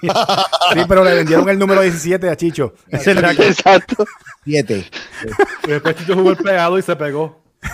Sí, 0.00 0.80
pero 0.88 1.04
le 1.04 1.14
vendieron 1.14 1.48
el 1.48 1.58
número 1.58 1.82
17 1.82 2.28
a 2.28 2.36
Chicho. 2.36 2.74
Es 2.88 3.04
que 3.04 3.12
Exacto. 3.48 4.04
Siete. 4.44 4.86
Y 5.64 5.70
después 5.70 5.96
Chicho 5.96 6.14
jugó 6.14 6.30
el 6.30 6.36
pegado 6.36 6.78
y 6.78 6.82
se 6.82 6.96
pegó. 6.96 7.40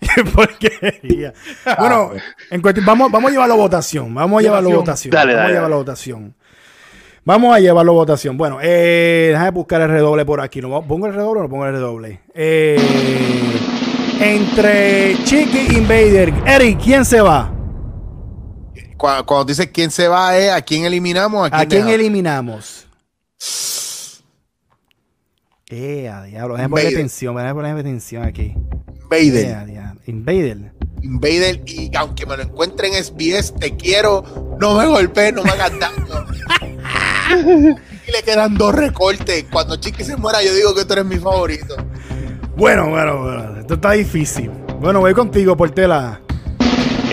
Qué 0.00 0.24
porquería. 0.24 1.32
Bueno, 1.78 2.12
en 2.50 2.60
cuestión- 2.60 2.86
vamos, 2.86 3.10
vamos 3.10 3.30
a 3.30 3.32
llevarlo 3.32 3.54
a 3.54 3.58
votación. 3.58 4.14
Vamos 4.14 4.38
a 4.38 4.42
llevarlo 4.42 4.72
a 4.72 4.76
Votación. 4.76 5.12
Dale, 5.12 5.32
vamos 5.34 5.42
dale, 5.42 5.52
a 5.52 5.56
llevarlo 5.56 5.74
a 5.74 5.78
votación. 5.78 6.34
Vamos 7.24 7.54
a 7.56 7.60
llevarlo 7.60 7.92
a 7.92 7.94
votación. 7.94 8.36
Bueno, 8.36 8.58
eh, 8.60 9.28
déjame 9.30 9.50
buscar 9.50 9.80
el 9.80 9.88
redoble 9.88 10.24
por 10.24 10.40
aquí. 10.40 10.60
¿No 10.60 10.82
¿Pongo 10.82 11.06
el 11.06 11.14
redoble 11.14 11.40
o 11.40 11.42
no 11.44 11.48
pongo 11.48 11.66
el 11.66 11.72
redoble? 11.72 12.20
Eh, 12.34 12.76
entre 14.20 15.16
Chiqui 15.24 15.76
Invader. 15.76 16.32
Eric, 16.46 16.80
¿quién 16.82 17.04
se 17.04 17.20
va? 17.20 17.50
Cuando, 19.02 19.26
cuando 19.26 19.46
dices 19.46 19.68
quién 19.72 19.90
se 19.90 20.06
va, 20.06 20.38
es 20.38 20.52
a 20.52 20.62
quién 20.62 20.84
eliminamos, 20.84 21.48
a 21.48 21.50
quién, 21.50 21.60
¿A 21.60 21.66
quién 21.66 21.88
eliminamos? 21.88 22.86
Eh, 25.68 26.08
a 26.08 26.22
diablo. 26.22 26.54
Déjame 26.54 26.70
ponerle 26.70 26.90
Invader. 26.90 26.98
atención. 27.00 27.34
Déjame 27.34 27.54
ponerle 27.54 27.80
atención 27.80 28.22
aquí. 28.22 28.54
Invader. 29.02 29.68
Eh. 29.68 29.92
Invader. 30.06 30.72
Invader, 31.02 31.62
y 31.66 31.90
aunque 31.96 32.26
me 32.26 32.36
lo 32.36 32.44
encuentre 32.44 32.96
en 32.96 33.04
SBS, 33.04 33.56
te 33.58 33.74
quiero, 33.76 34.56
no 34.60 34.78
me 34.78 34.86
golpees, 34.86 35.34
no 35.34 35.42
me 35.42 35.50
hagas 35.50 35.72
daño. 35.80 36.24
y 38.06 38.12
le 38.12 38.22
quedan 38.24 38.54
dos 38.54 38.72
recortes. 38.72 39.46
Cuando 39.50 39.74
Chiqui 39.78 40.04
se 40.04 40.16
muera, 40.16 40.44
yo 40.44 40.54
digo 40.54 40.76
que 40.76 40.84
tú 40.84 40.92
eres 40.92 41.06
mi 41.06 41.16
favorito. 41.16 41.74
Bueno, 42.56 42.88
bueno, 42.88 43.20
bueno. 43.20 43.58
Esto 43.58 43.74
está 43.74 43.90
difícil. 43.90 44.48
Bueno, 44.78 45.00
voy 45.00 45.12
contigo, 45.12 45.56
Portela. 45.56 46.20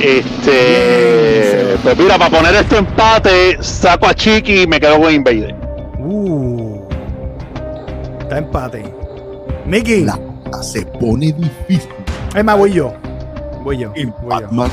Este, 0.02 1.49
pues 1.78 1.98
mira, 1.98 2.18
para 2.18 2.30
poner 2.30 2.56
este 2.56 2.78
empate, 2.78 3.58
saco 3.62 4.08
a 4.08 4.14
Chiqui 4.14 4.64
y 4.64 4.68
me 4.68 4.80
quedo 4.80 5.00
con 5.00 5.14
Invader. 5.14 5.56
Uh. 6.00 6.82
Está 8.22 8.40
empate. 8.40 8.84
Mickey. 9.66 10.04
La 10.04 10.20
se 10.62 10.86
pone 10.86 11.32
difícil. 11.32 11.90
Es 12.36 12.44
más, 12.44 12.58
voy 12.58 12.74
yo. 12.74 12.94
Voy 13.64 13.78
yo. 13.78 13.92
Voy 13.92 14.42
yo. 14.42 14.66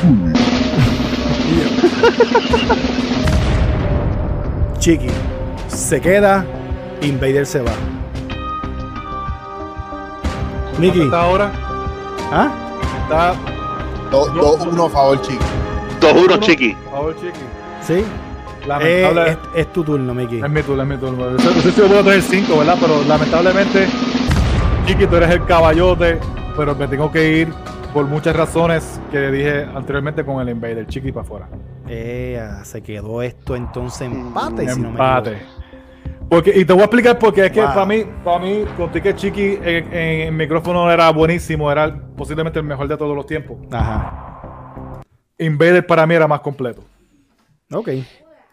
Chiqui. 4.79 5.09
Se 5.69 6.01
queda. 6.01 6.45
Invader 7.03 7.47
se 7.47 7.61
va. 7.61 7.73
Mickey. 10.79 11.03
Hasta 11.03 11.21
ahora 11.21 11.53
¿Ah? 12.33 12.49
está 13.03 13.35
2-1 14.11 14.87
a 14.87 14.91
favor, 14.91 15.21
Chiqui. 15.23 15.39
2-1 16.01 16.25
uno. 16.25 16.37
Chiqui. 16.39 16.75
Por 16.75 16.93
favor, 16.93 17.17
Chiqui. 17.17 17.41
Sí. 17.83 17.95
Eh, 17.95 18.67
Lamentable. 18.67 19.31
es, 19.31 19.39
es 19.55 19.73
tu 19.73 19.85
turno, 19.85 20.13
Mickey. 20.15 20.41
Es 20.43 20.51
mi 20.51 20.63
turno, 20.63 20.83
es 20.83 20.89
mi 20.89 20.97
turno. 20.97 21.31
No 21.31 21.39
sé, 21.39 21.71
si 21.71 21.81
yo 21.81 21.87
puedo 21.87 22.03
tener 22.03 22.21
5, 22.23 22.59
¿verdad? 22.59 22.77
Pero 22.81 23.03
lamentablemente, 23.07 23.87
Chiqui, 24.87 25.07
tú 25.07 25.17
eres 25.17 25.31
el 25.31 25.45
caballote, 25.45 26.19
pero 26.57 26.75
me 26.75 26.89
tengo 26.89 27.11
que 27.13 27.39
ir 27.39 27.49
por 27.95 28.07
muchas 28.07 28.35
razones 28.37 29.01
que 29.11 29.31
dije 29.31 29.65
anteriormente 29.75 30.25
con 30.25 30.41
el 30.41 30.49
Invader, 30.49 30.87
Chiqui 30.87 31.13
para 31.13 31.23
afuera. 31.25 31.49
Eh, 31.89 32.41
se 32.65 32.83
quedó 32.83 33.23
esto 33.23 33.55
entonces 33.55 34.11
empate, 34.11 34.69
si 34.69 34.81
no 34.81 34.89
me 34.91 34.95
Empate. 34.95 35.31
equivoco. 35.31 35.53
Porque, 36.29 36.53
y 36.59 36.65
te 36.65 36.73
voy 36.73 36.83
a 36.83 36.87
explicar 36.87 37.19
porque 37.21 37.47
es 37.47 37.53
que 37.53 37.61
Wow. 37.61 37.69
para 37.73 37.87
mí, 37.87 38.05
para 38.25 38.39
mí, 38.41 38.65
conté 38.77 39.01
que 39.01 39.15
Chiqui 39.15 39.61
en, 39.63 39.95
en 39.95 40.37
micrófono 40.37 40.91
era 40.91 41.09
buenísimo, 41.13 41.71
era 41.71 41.97
posiblemente 42.17 42.59
el 42.59 42.65
mejor 42.65 42.89
de 42.89 42.97
todos 42.97 43.15
los 43.15 43.27
tiempos. 43.27 43.59
Ajá. 43.71 44.36
Invader 45.39 45.87
para 45.87 46.07
mí 46.07 46.15
era 46.15 46.27
más 46.27 46.41
completo. 46.41 46.85
Ok. 47.73 47.91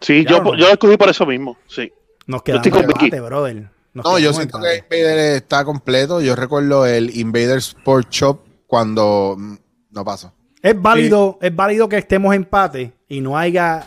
Sí, 0.00 0.24
Ya 0.24 0.30
yo, 0.32 0.42
no. 0.42 0.54
yo 0.56 0.66
lo 0.66 0.72
escogí 0.72 0.96
por 0.96 1.08
eso 1.08 1.24
mismo. 1.24 1.56
Sí. 1.66 1.92
Nos 2.26 2.42
quedamos 2.42 2.66
estoy 2.66 2.80
con 2.80 2.88
debate, 2.88 3.04
Vicky. 3.06 3.20
brother. 3.20 3.70
Nos 3.92 4.04
No, 4.04 4.18
yo 4.18 4.32
siento 4.32 4.58
en 4.58 4.64
que. 4.64 4.96
Invader 4.96 5.36
está 5.36 5.64
completo. 5.64 6.20
Yo 6.20 6.34
recuerdo 6.36 6.84
el 6.86 7.16
Invader 7.16 7.58
Sport 7.58 8.10
Shop 8.10 8.40
cuando 8.66 9.36
mm, 9.38 9.54
no 9.90 10.04
pasó. 10.04 10.32
Es 10.62 10.80
válido, 10.80 11.38
es 11.42 11.54
válido 11.54 11.88
que 11.88 11.98
estemos 11.98 12.34
empate 12.34 12.92
y 13.08 13.20
no 13.20 13.36
haya 13.36 13.84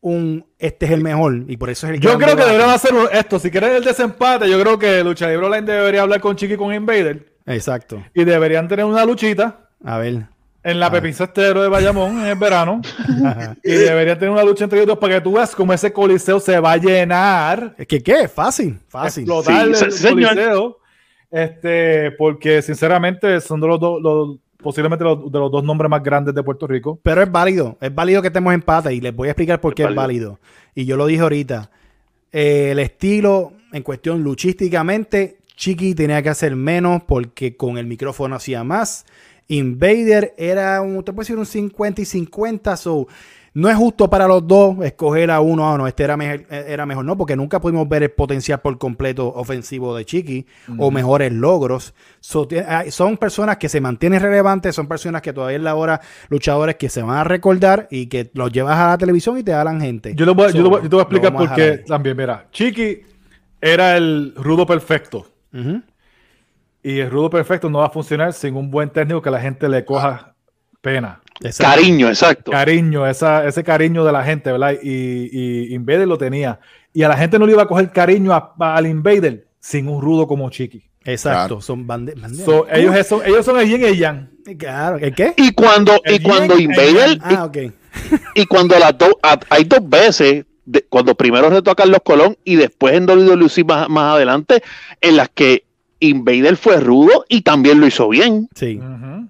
un 0.00 0.46
este 0.58 0.86
es 0.86 0.92
el 0.92 1.02
mejor 1.02 1.44
y 1.48 1.56
por 1.56 1.70
eso 1.70 1.86
es 1.86 1.94
el 1.94 2.00
Yo 2.00 2.16
creo 2.18 2.36
que 2.36 2.44
deberían 2.44 2.70
hacer 2.70 2.92
esto. 3.12 3.38
Si 3.38 3.50
quieren 3.50 3.74
el 3.74 3.82
desempate, 3.84 4.48
yo 4.48 4.60
creo 4.60 4.78
que 4.78 5.02
Lucha 5.02 5.26
Libre 5.28 5.46
Online 5.46 5.72
debería 5.72 6.02
hablar 6.02 6.20
con 6.20 6.36
Chiqui 6.36 6.54
y 6.54 6.56
con 6.56 6.72
Invader. 6.72 7.34
Exacto. 7.46 8.04
Y 8.14 8.24
deberían 8.24 8.68
tener 8.68 8.84
una 8.84 9.04
luchita 9.06 9.70
A 9.82 9.98
ver. 9.98 10.26
En 10.70 10.80
la 10.80 10.86
Ah. 10.86 10.90
Pepín 10.90 11.14
Cestero 11.14 11.62
de 11.62 11.68
Bayamón 11.68 12.20
en 12.20 12.26
el 12.26 12.38
verano. 12.38 12.80
y 13.64 13.70
deberían 13.72 14.18
tener 14.18 14.30
una 14.32 14.44
lucha 14.44 14.64
entre 14.64 14.78
ellos 14.78 14.88
dos 14.88 14.98
para 14.98 15.14
que 15.14 15.20
tú 15.20 15.32
veas 15.32 15.54
cómo 15.54 15.72
ese 15.72 15.92
coliseo 15.92 16.40
se 16.40 16.58
va 16.60 16.72
a 16.72 16.76
llenar. 16.76 17.74
Es 17.78 17.86
que 17.86 18.02
qué, 18.02 18.28
fácil, 18.28 18.78
fácil. 18.88 19.22
explotar 19.24 19.74
Sí, 19.74 19.84
el 19.84 19.92
señor. 19.92 20.28
coliseo. 20.34 20.78
Este, 21.30 22.10
porque 22.12 22.62
sinceramente 22.62 23.40
son 23.40 23.60
de 23.60 23.66
los 23.68 23.78
dos, 23.80 24.00
los- 24.02 24.38
posiblemente 24.58 25.04
los, 25.04 25.30
de 25.30 25.38
los 25.38 25.50
dos 25.52 25.62
nombres 25.62 25.90
más 25.90 26.02
grandes 26.02 26.34
de 26.34 26.42
Puerto 26.42 26.66
Rico. 26.66 26.98
Pero 27.02 27.22
es 27.22 27.30
válido, 27.30 27.76
es 27.80 27.94
válido 27.94 28.22
que 28.22 28.28
estemos 28.28 28.52
empate 28.54 28.94
y 28.94 29.00
les 29.00 29.14
voy 29.14 29.28
a 29.28 29.32
explicar 29.32 29.60
por 29.60 29.74
qué 29.74 29.84
es 29.84 29.90
Es 29.90 29.94
válido. 29.94 30.38
Y 30.74 30.84
yo 30.86 30.96
lo 30.96 31.06
dije 31.06 31.20
ahorita. 31.22 31.70
Eh, 32.32 32.70
el 32.72 32.78
estilo 32.78 33.52
en 33.72 33.82
cuestión 33.82 34.22
luchísticamente, 34.22 35.38
Chiqui 35.56 35.94
tenía 35.94 36.22
que 36.22 36.28
hacer 36.30 36.56
menos 36.56 37.02
porque 37.06 37.56
con 37.56 37.78
el 37.78 37.86
micrófono 37.86 38.36
hacía 38.36 38.64
más. 38.64 39.04
Invader 39.48 40.34
era 40.36 40.80
un, 40.82 41.02
te 41.02 41.12
puedo 41.12 41.22
decir 41.24 41.38
un 41.38 41.46
50 41.46 42.02
y 42.02 42.04
50, 42.04 42.76
so 42.76 43.06
no 43.54 43.68
es 43.70 43.76
justo 43.76 44.08
para 44.08 44.28
los 44.28 44.46
dos 44.46 44.76
escoger 44.84 45.30
a 45.30 45.40
uno, 45.40 45.68
ah, 45.72 45.76
no, 45.76 45.88
este 45.88 46.04
era 46.04 46.16
mejor, 46.16 46.44
era 46.50 46.84
mejor, 46.86 47.04
no, 47.04 47.16
porque 47.16 47.34
nunca 47.34 47.60
pudimos 47.60 47.88
ver 47.88 48.04
el 48.04 48.10
potencial 48.10 48.60
por 48.60 48.78
completo 48.78 49.26
ofensivo 49.34 49.96
de 49.96 50.04
Chiqui 50.04 50.46
o 50.78 50.90
mejores 50.92 51.32
logros. 51.32 51.92
So, 52.20 52.46
hay- 52.68 52.90
son 52.92 53.16
personas 53.16 53.56
que 53.56 53.68
se 53.68 53.80
mantienen 53.80 54.20
relevantes, 54.20 54.76
son 54.76 54.86
personas 54.86 55.22
que 55.22 55.32
todavía 55.32 55.56
en 55.56 55.64
la 55.64 55.74
hora, 55.74 56.00
luchadores 56.28 56.76
que 56.76 56.88
se 56.88 57.02
van 57.02 57.16
a 57.16 57.24
recordar 57.24 57.88
y 57.90 58.06
que 58.06 58.30
los 58.34 58.52
llevas 58.52 58.76
a 58.78 58.88
la 58.90 58.98
televisión 58.98 59.38
y 59.38 59.42
te 59.42 59.54
hablan 59.54 59.80
gente. 59.80 60.14
Yo, 60.14 60.26
le 60.26 60.32
voy, 60.32 60.46
yo, 60.48 60.52
So, 60.52 60.62
le 60.62 60.68
voy- 60.68 60.82
yo 60.82 60.88
te 60.90 60.96
voy 60.96 61.00
a 61.00 61.02
explicar 61.02 61.32
lo 61.32 61.38
por 61.38 61.54
qué 61.56 61.78
también. 61.88 62.16
Mira, 62.16 62.46
Chiqui 62.52 63.00
era 63.60 63.96
el 63.96 64.34
rudo 64.36 64.66
perfecto. 64.66 65.26
Y 66.82 67.00
el 67.00 67.10
rudo 67.10 67.28
perfecto 67.30 67.68
no 67.68 67.78
va 67.80 67.86
a 67.86 67.90
funcionar 67.90 68.32
sin 68.32 68.54
un 68.56 68.70
buen 68.70 68.90
técnico 68.90 69.20
que 69.20 69.30
la 69.30 69.40
gente 69.40 69.68
le 69.68 69.84
coja 69.84 70.34
pena. 70.80 71.20
Cariño, 71.58 72.08
exacto. 72.08 72.50
Cariño, 72.50 73.06
esa, 73.06 73.46
ese 73.46 73.62
cariño 73.62 74.04
de 74.04 74.12
la 74.12 74.24
gente, 74.24 74.50
¿verdad? 74.50 74.74
Y, 74.82 75.28
y 75.70 75.74
Invader 75.74 76.06
lo 76.08 76.18
tenía. 76.18 76.58
Y 76.92 77.02
a 77.02 77.08
la 77.08 77.16
gente 77.16 77.38
no 77.38 77.46
le 77.46 77.52
iba 77.52 77.62
a 77.62 77.68
coger 77.68 77.90
cariño 77.92 78.32
a- 78.32 78.54
a- 78.58 78.76
al 78.76 78.86
Invader 78.86 79.46
sin 79.60 79.88
un 79.88 80.00
rudo 80.02 80.26
como 80.26 80.50
Chiqui. 80.50 80.82
Exacto, 81.04 81.46
Claro. 81.56 81.60
son 81.60 81.86
bande- 81.86 82.14
banderas. 82.20 82.44
So, 82.44 82.66
ellos, 82.70 83.06
son, 83.06 83.20
ellos 83.24 83.44
son 83.44 83.58
el 83.60 83.68
yin 83.68 83.80
y 83.80 83.84
el 83.84 83.96
yang. 83.98 84.30
Claro, 84.58 84.98
¿el 84.98 85.14
qué? 85.14 85.32
Y 85.36 85.52
cuando, 85.52 86.00
y 86.04 86.20
cuando 86.20 86.58
Invader, 86.58 87.18
Ah, 87.22 87.44
ok. 87.44 87.56
y, 87.56 88.42
y 88.42 88.46
cuando 88.46 88.78
las 88.78 88.96
dos, 88.98 89.14
hay 89.48 89.64
dos 89.64 89.80
veces, 89.88 90.44
de- 90.64 90.82
cuando 90.88 91.14
primero 91.14 91.48
retó 91.50 91.70
a 91.70 91.74
Carlos 91.76 92.00
Colón 92.04 92.36
y 92.44 92.56
después 92.56 92.94
en 92.94 93.06
WWE 93.06 93.64
más, 93.64 93.88
más 93.88 94.14
adelante, 94.16 94.62
en 95.00 95.16
las 95.16 95.28
que 95.30 95.64
Invader 96.00 96.56
fue 96.56 96.78
rudo 96.80 97.24
y 97.28 97.42
también 97.42 97.80
lo 97.80 97.86
hizo 97.86 98.08
bien. 98.08 98.48
Sí, 98.54 98.80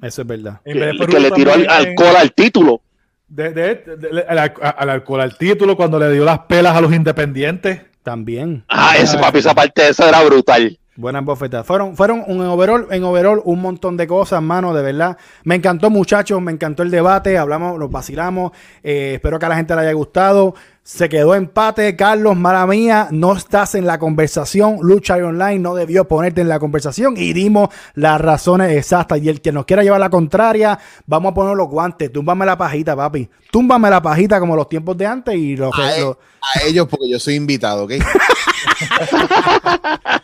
eso 0.02 0.22
es 0.22 0.28
verdad. 0.28 0.60
Que, 0.64 0.74
le 0.74 1.30
tiró 1.30 1.52
al- 1.52 1.68
alcohol 1.68 2.16
al 2.16 2.32
título. 2.32 2.80
de- 3.28 3.52
de- 3.52 3.74
de- 3.74 3.96
de- 3.96 4.22
al, 4.28 4.38
al 4.38 4.90
alcohol 4.90 5.20
al 5.20 5.36
título 5.36 5.76
cuando 5.76 5.98
le 5.98 6.10
dio 6.12 6.24
las 6.24 6.38
pelas 6.40 6.74
a 6.74 6.80
los 6.80 6.92
independientes. 6.94 7.82
También. 8.02 8.64
Ah, 8.68 8.94
ese 8.98 9.18
papi, 9.18 9.38
esa 9.40 9.54
parte 9.54 9.82
de 9.82 9.88
eso 9.90 10.08
era 10.08 10.22
brutal. 10.24 10.78
Buenas 10.96 11.24
bofetas. 11.24 11.64
Fueron, 11.66 11.94
fueron 11.94 12.24
un 12.26 12.40
overall, 12.40 12.86
en 12.90 13.04
overall 13.04 13.40
un 13.44 13.60
montón 13.60 13.96
de 13.98 14.06
cosas, 14.06 14.42
mano, 14.42 14.72
de 14.74 14.82
verdad. 14.82 15.16
Me 15.44 15.54
encantó, 15.56 15.90
muchachos, 15.90 16.40
me 16.40 16.50
encantó 16.50 16.82
el 16.82 16.90
debate, 16.90 17.36
hablamos, 17.38 17.78
nos 17.78 17.90
vacilamos. 17.90 18.50
Eh, 18.82 19.12
espero 19.16 19.38
que 19.38 19.46
a 19.46 19.48
la 19.50 19.56
gente 19.56 19.74
le 19.76 19.82
haya 19.82 19.92
gustado. 19.92 20.54
Se 20.90 21.10
quedó 21.10 21.34
empate, 21.34 21.94
Carlos, 21.96 22.34
mala 22.34 22.66
mía, 22.66 23.08
no 23.10 23.36
estás 23.36 23.74
en 23.74 23.86
la 23.86 23.98
conversación. 23.98 24.78
Lucha 24.80 25.16
Online 25.16 25.58
no 25.58 25.74
debió 25.74 26.08
ponerte 26.08 26.40
en 26.40 26.48
la 26.48 26.58
conversación 26.58 27.12
y 27.18 27.34
dimos 27.34 27.68
las 27.92 28.18
razones 28.18 28.74
exactas. 28.74 29.20
Y 29.20 29.28
el 29.28 29.42
que 29.42 29.52
nos 29.52 29.66
quiera 29.66 29.82
llevar 29.82 30.00
la 30.00 30.08
contraria, 30.08 30.78
vamos 31.04 31.32
a 31.32 31.34
poner 31.34 31.54
los 31.58 31.68
guantes. 31.68 32.10
Túmbame 32.10 32.46
la 32.46 32.56
pajita, 32.56 32.96
papi. 32.96 33.28
Túmbame 33.50 33.90
la 33.90 34.00
pajita 34.00 34.40
como 34.40 34.56
los 34.56 34.66
tiempos 34.66 34.96
de 34.96 35.06
antes 35.06 35.34
y 35.34 35.56
los, 35.58 35.78
A, 35.78 35.94
e- 35.94 36.00
los- 36.00 36.16
a 36.16 36.66
ellos 36.66 36.86
porque 36.88 37.10
yo 37.10 37.18
soy 37.20 37.34
invitado, 37.34 37.84
¿ok? 37.84 37.92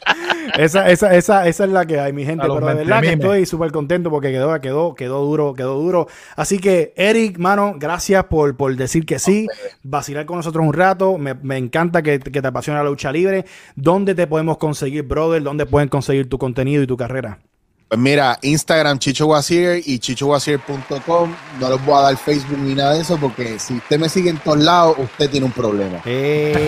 Esa, 0.59 0.89
esa, 0.91 1.15
esa, 1.15 1.47
esa 1.47 1.65
es 1.65 1.71
la 1.71 1.87
que 1.87 2.01
hay, 2.01 2.13
mi 2.13 2.25
gente. 2.25 2.43
Pero 2.43 2.61
de 2.61 2.75
verdad 2.75 3.01
que 3.01 3.13
estoy 3.13 3.47
súper 3.47 3.73
contento 3.73 4.11
porque 4.11 4.31
quedó, 4.31 4.61
quedó, 4.61 4.95
quedó 4.95 5.25
duro, 5.25 5.55
quedó 5.55 5.79
duro. 5.79 6.07
Así 6.37 6.59
que, 6.59 6.93
Eric, 6.97 7.39
mano, 7.39 7.75
gracias 7.77 8.25
por, 8.25 8.57
por 8.57 8.75
decir 8.77 9.07
que 9.07 9.19
sí, 9.19 9.47
vacilar 9.83 10.27
con 10.27 10.37
nosotros 10.37 10.65
un 10.67 10.73
rato. 10.73 11.19
Me, 11.19 11.35
me 11.35 11.57
encanta 11.57 12.03
que, 12.03 12.19
que 12.21 12.43
te 12.43 12.49
apasiona 12.49 12.83
la 12.83 12.91
lucha 12.91 13.11
libre. 13.13 13.45
¿Dónde 13.75 14.15
te 14.15 14.27
podemos 14.27 14.59
conseguir, 14.59 15.05
brother? 15.05 15.43
¿Dónde 15.43 15.67
pueden 15.67 15.89
conseguir 15.89 16.29
tu 16.29 16.39
contenido 16.39 16.83
y 16.83 16.87
tu 16.87 16.97
carrera? 16.97 17.39
Pues 17.89 18.01
mira, 18.01 18.39
Instagram 18.43 18.99
Chicho 18.99 19.27
Wasier 19.27 19.81
y 19.85 19.99
chichowasier.com. 19.99 21.35
No 21.61 21.71
les 21.71 21.85
voy 21.85 21.95
a 21.95 22.01
dar 22.01 22.17
Facebook 22.17 22.59
ni 22.59 22.75
nada 22.75 22.95
de 22.95 23.03
eso 23.03 23.17
porque 23.19 23.59
si 23.59 23.75
usted 23.75 23.99
me 24.01 24.09
sigue 24.09 24.31
en 24.31 24.39
todos 24.39 24.59
lados, 24.59 24.97
usted 24.99 25.31
tiene 25.31 25.47
un 25.47 25.53
problema. 25.53 26.01
Eh, 26.05 26.59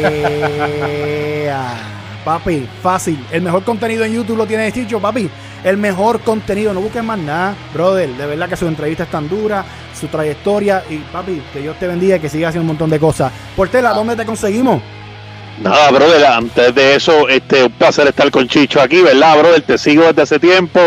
ah, 1.53 2.06
papi, 2.27 2.69
fácil. 2.83 3.25
El 3.31 3.43
mejor 3.43 3.63
contenido 3.63 4.05
en 4.05 4.13
YouTube 4.13 4.37
lo 4.37 4.47
tiene 4.47 4.73
Chicho, 4.73 4.99
papi. 4.99 5.31
El 5.63 5.77
mejor 5.77 6.21
contenido, 6.21 6.75
no 6.75 6.81
busques 6.81 7.03
más 7.05 7.19
nada, 7.21 7.55
brother. 7.73 8.09
De 8.09 8.27
verdad 8.27 8.49
que 8.49 8.57
su 8.57 8.67
entrevista 8.67 9.05
es 9.05 9.11
tan 9.11 9.29
dura, 9.29 9.65
su 9.99 10.09
trayectoria. 10.09 10.83
Y 10.91 10.97
papi, 10.97 11.41
que 11.53 11.61
Dios 11.61 11.79
te 11.79 11.87
bendiga 11.87 12.17
y 12.17 12.21
que 12.21 12.29
sigas 12.29 12.49
haciendo 12.49 12.63
un 12.63 12.77
montón 12.77 12.91
de 12.91 12.99
cosas. 12.99 13.31
Portela, 13.55 13.95
¿dónde 13.95 14.17
te 14.17 14.27
conseguimos? 14.27 14.83
Nada, 15.63 15.89
brother, 15.93 16.27
antes 16.27 16.75
de 16.75 16.97
eso, 16.97 17.29
este, 17.29 17.63
un 17.63 17.73
placer 17.73 18.09
estar 18.09 18.29
con 18.33 18.49
Chicho 18.49 18.81
aquí, 18.81 19.03
¿verdad, 19.03 19.39
brother? 19.39 19.63
Te 19.63 19.79
sigo 19.79 20.03
desde 20.03 20.23
hace 20.23 20.39
tiempo, 20.41 20.81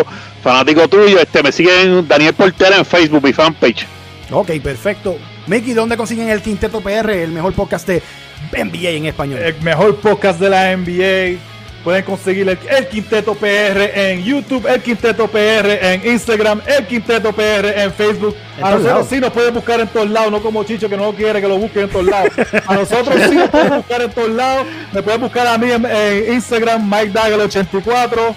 fanático 0.43 0.89
tuyo, 0.89 1.19
este, 1.19 1.41
me 1.41 1.53
siguen 1.53 2.05
Daniel 2.07 2.33
Portera 2.33 2.77
en 2.77 2.85
Facebook, 2.85 3.23
mi 3.23 3.33
fanpage. 3.33 3.87
Ok, 4.29 4.51
perfecto. 4.61 5.17
Mickey, 5.47 5.73
¿dónde 5.73 5.97
consiguen 5.97 6.29
el 6.29 6.41
Quinteto 6.41 6.81
PR, 6.81 7.09
el 7.09 7.31
mejor 7.31 7.53
podcast 7.53 7.87
de 7.87 8.03
NBA 8.51 8.89
en 8.89 9.05
español? 9.05 9.39
El 9.39 9.61
mejor 9.61 9.95
podcast 9.97 10.39
de 10.39 10.49
la 10.49 10.75
NBA. 10.75 11.39
Pueden 11.83 12.03
conseguir 12.03 12.47
el, 12.49 12.59
el 12.69 12.87
Quinteto 12.89 13.35
PR 13.35 13.89
en 13.95 14.21
YouTube, 14.21 14.67
el 14.67 14.81
Quinteto 14.81 15.27
PR 15.29 15.79
en 15.81 16.05
Instagram, 16.11 16.61
el 16.67 16.85
Quinteto 16.85 17.31
PR 17.31 17.67
en 17.83 17.93
Facebook. 17.93 18.35
En 18.57 18.65
A 18.65 18.71
nosotros 18.71 18.83
lados. 18.93 19.07
sí 19.09 19.19
nos 19.21 19.31
pueden 19.31 19.53
buscar 19.53 19.79
en 19.79 19.87
todos 19.87 20.09
lados, 20.09 20.29
no 20.29 20.41
como 20.41 20.61
Chicho 20.65 20.89
que 20.89 20.97
no 20.97 21.13
quiere 21.13 21.39
que 21.39 21.47
lo 21.47 21.57
busquen 21.57 21.83
en 21.83 21.89
todos 21.89 22.05
lados. 22.05 22.31
A 22.67 22.75
nosotros 22.75 23.15
sí 23.29 23.35
nos 23.35 23.49
pueden 23.49 23.75
buscar 23.77 24.01
en 24.01 24.11
todos 24.11 24.29
lados. 24.29 24.67
Me 24.91 25.01
pueden 25.01 25.21
buscar 25.21 25.47
a 25.47 25.57
mí 25.57 25.71
en, 25.71 25.85
en 25.85 26.33
Instagram, 26.33 26.83
Mike 26.89 27.13
Dagger84. 27.13 28.35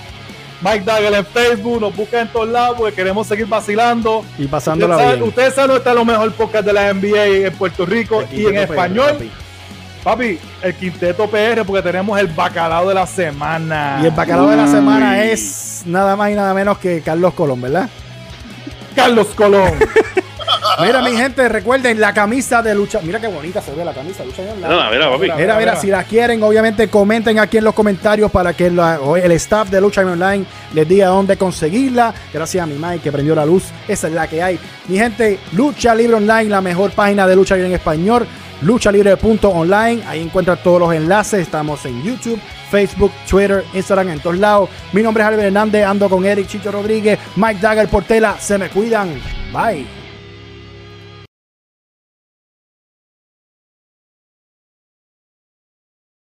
Mike 0.65 0.85
Dagger 0.85 1.13
en 1.15 1.27
Facebook, 1.27 1.81
nos 1.81 1.97
buscan 1.97 2.21
en 2.21 2.29
todos 2.29 2.49
lados 2.49 2.77
porque 2.79 2.95
queremos 2.95 3.27
seguir 3.27 3.47
vacilando. 3.47 4.25
Y 4.39 4.47
pasándola 4.47 4.95
Ustedes 4.95 5.05
saben, 5.09 5.19
bien. 5.21 5.29
ustedes 5.29 5.55
saben 5.55 5.69
dónde 5.69 5.79
está 5.81 5.95
lo 5.95 6.05
mejor 6.05 6.33
podcast 6.35 6.65
de 6.65 6.73
la 6.73 6.95
NBA 6.95 7.25
en 7.49 7.53
Puerto 7.55 7.85
Rico 7.85 8.23
El 8.31 8.39
y 8.41 8.47
en 8.47 8.57
español. 8.59 9.31
Papi, 10.03 10.39
el 10.63 10.75
quinteto 10.75 11.29
PR 11.31 11.65
porque 11.65 11.83
tenemos 11.83 12.19
el 12.19 12.27
bacalao 12.27 12.89
de 12.89 12.95
la 12.95 13.07
semana. 13.07 14.01
Y 14.03 14.07
el 14.07 14.11
bacalao 14.11 14.49
de 14.49 14.57
la 14.57 14.67
semana 14.67 15.23
es 15.23 15.83
nada 15.87 16.17
más 16.17 16.31
y 16.31 16.35
nada 16.35 16.53
menos 16.55 16.79
que 16.79 17.01
Carlos 17.03 17.35
Colón, 17.35 17.61
¿verdad? 17.61 17.89
Carlos 18.97 19.29
Colón. 19.37 19.71
Mira, 20.81 21.03
mi 21.03 21.13
gente, 21.17 21.49
recuerden 21.49 22.01
la 22.01 22.13
camisa 22.15 22.63
de 22.63 22.75
lucha. 22.75 23.01
Mira 23.03 23.21
qué 23.21 23.29
bonita 23.29 23.61
se 23.61 23.73
ve 23.75 23.85
la 23.85 23.93
camisa 23.93 24.21
de 24.23 24.27
lucha. 24.31 24.43
Online. 24.43 24.67
Mira, 24.67 24.91
mira, 24.91 25.11
papi. 25.11 25.31
Mira, 25.41 25.57
mira, 25.59 25.77
si 25.77 25.87
la 25.89 26.03
quieren, 26.05 26.43
obviamente 26.43 26.89
comenten 26.89 27.39
aquí 27.39 27.59
en 27.59 27.65
los 27.65 27.75
comentarios 27.75 28.31
para 28.31 28.53
que 28.55 28.71
la- 28.71 28.99
el 29.23 29.33
staff 29.33 29.69
de 29.71 29.81
Lucha 29.81 30.01
Online 30.03 30.45
les 30.75 30.89
diga 30.89 31.09
dónde 31.09 31.37
conseguirla. 31.37 32.13
Gracias 32.33 32.63
a 32.63 32.67
mi 32.67 32.75
Mike 32.75 33.01
que 33.05 33.13
prendió 33.13 33.35
la 33.35 33.45
luz. 33.47 33.65
Esa 33.87 34.09
es 34.09 34.13
la 34.15 34.27
que 34.27 34.43
hay. 34.43 34.59
Mi 34.89 34.99
gente, 34.99 35.39
Lucha 35.53 35.95
Libre 35.95 36.17
Online, 36.17 36.45
la 36.51 36.61
mejor 36.61 36.91
página 36.93 37.27
de 37.27 37.37
lucha 37.37 37.55
libre 37.55 37.69
en 37.69 37.75
español. 37.75 38.27
Luchalibre.online. 38.63 40.03
Ahí 40.07 40.21
encuentran 40.21 40.59
todos 40.63 40.81
los 40.81 40.93
enlaces. 40.95 41.41
Estamos 41.41 41.85
en 41.87 42.03
YouTube, 42.03 42.41
Facebook, 42.71 43.13
Twitter, 43.29 43.65
Instagram, 43.75 44.11
en 44.11 44.21
todos 44.21 44.39
lados. 44.39 44.69
Mi 44.93 45.03
nombre 45.03 45.23
es 45.23 45.29
Albert 45.29 45.47
Hernández. 45.47 45.85
Ando 45.85 46.09
con 46.09 46.25
Eric 46.25 46.47
Chicho 46.47 46.73
Rodríguez, 46.73 47.19
Mike 47.37 47.61
Dagger 47.61 47.89
Portela. 47.89 48.37
Se 48.39 48.59
me 48.59 48.69
cuidan. 48.69 49.21
Bye. 49.53 50.02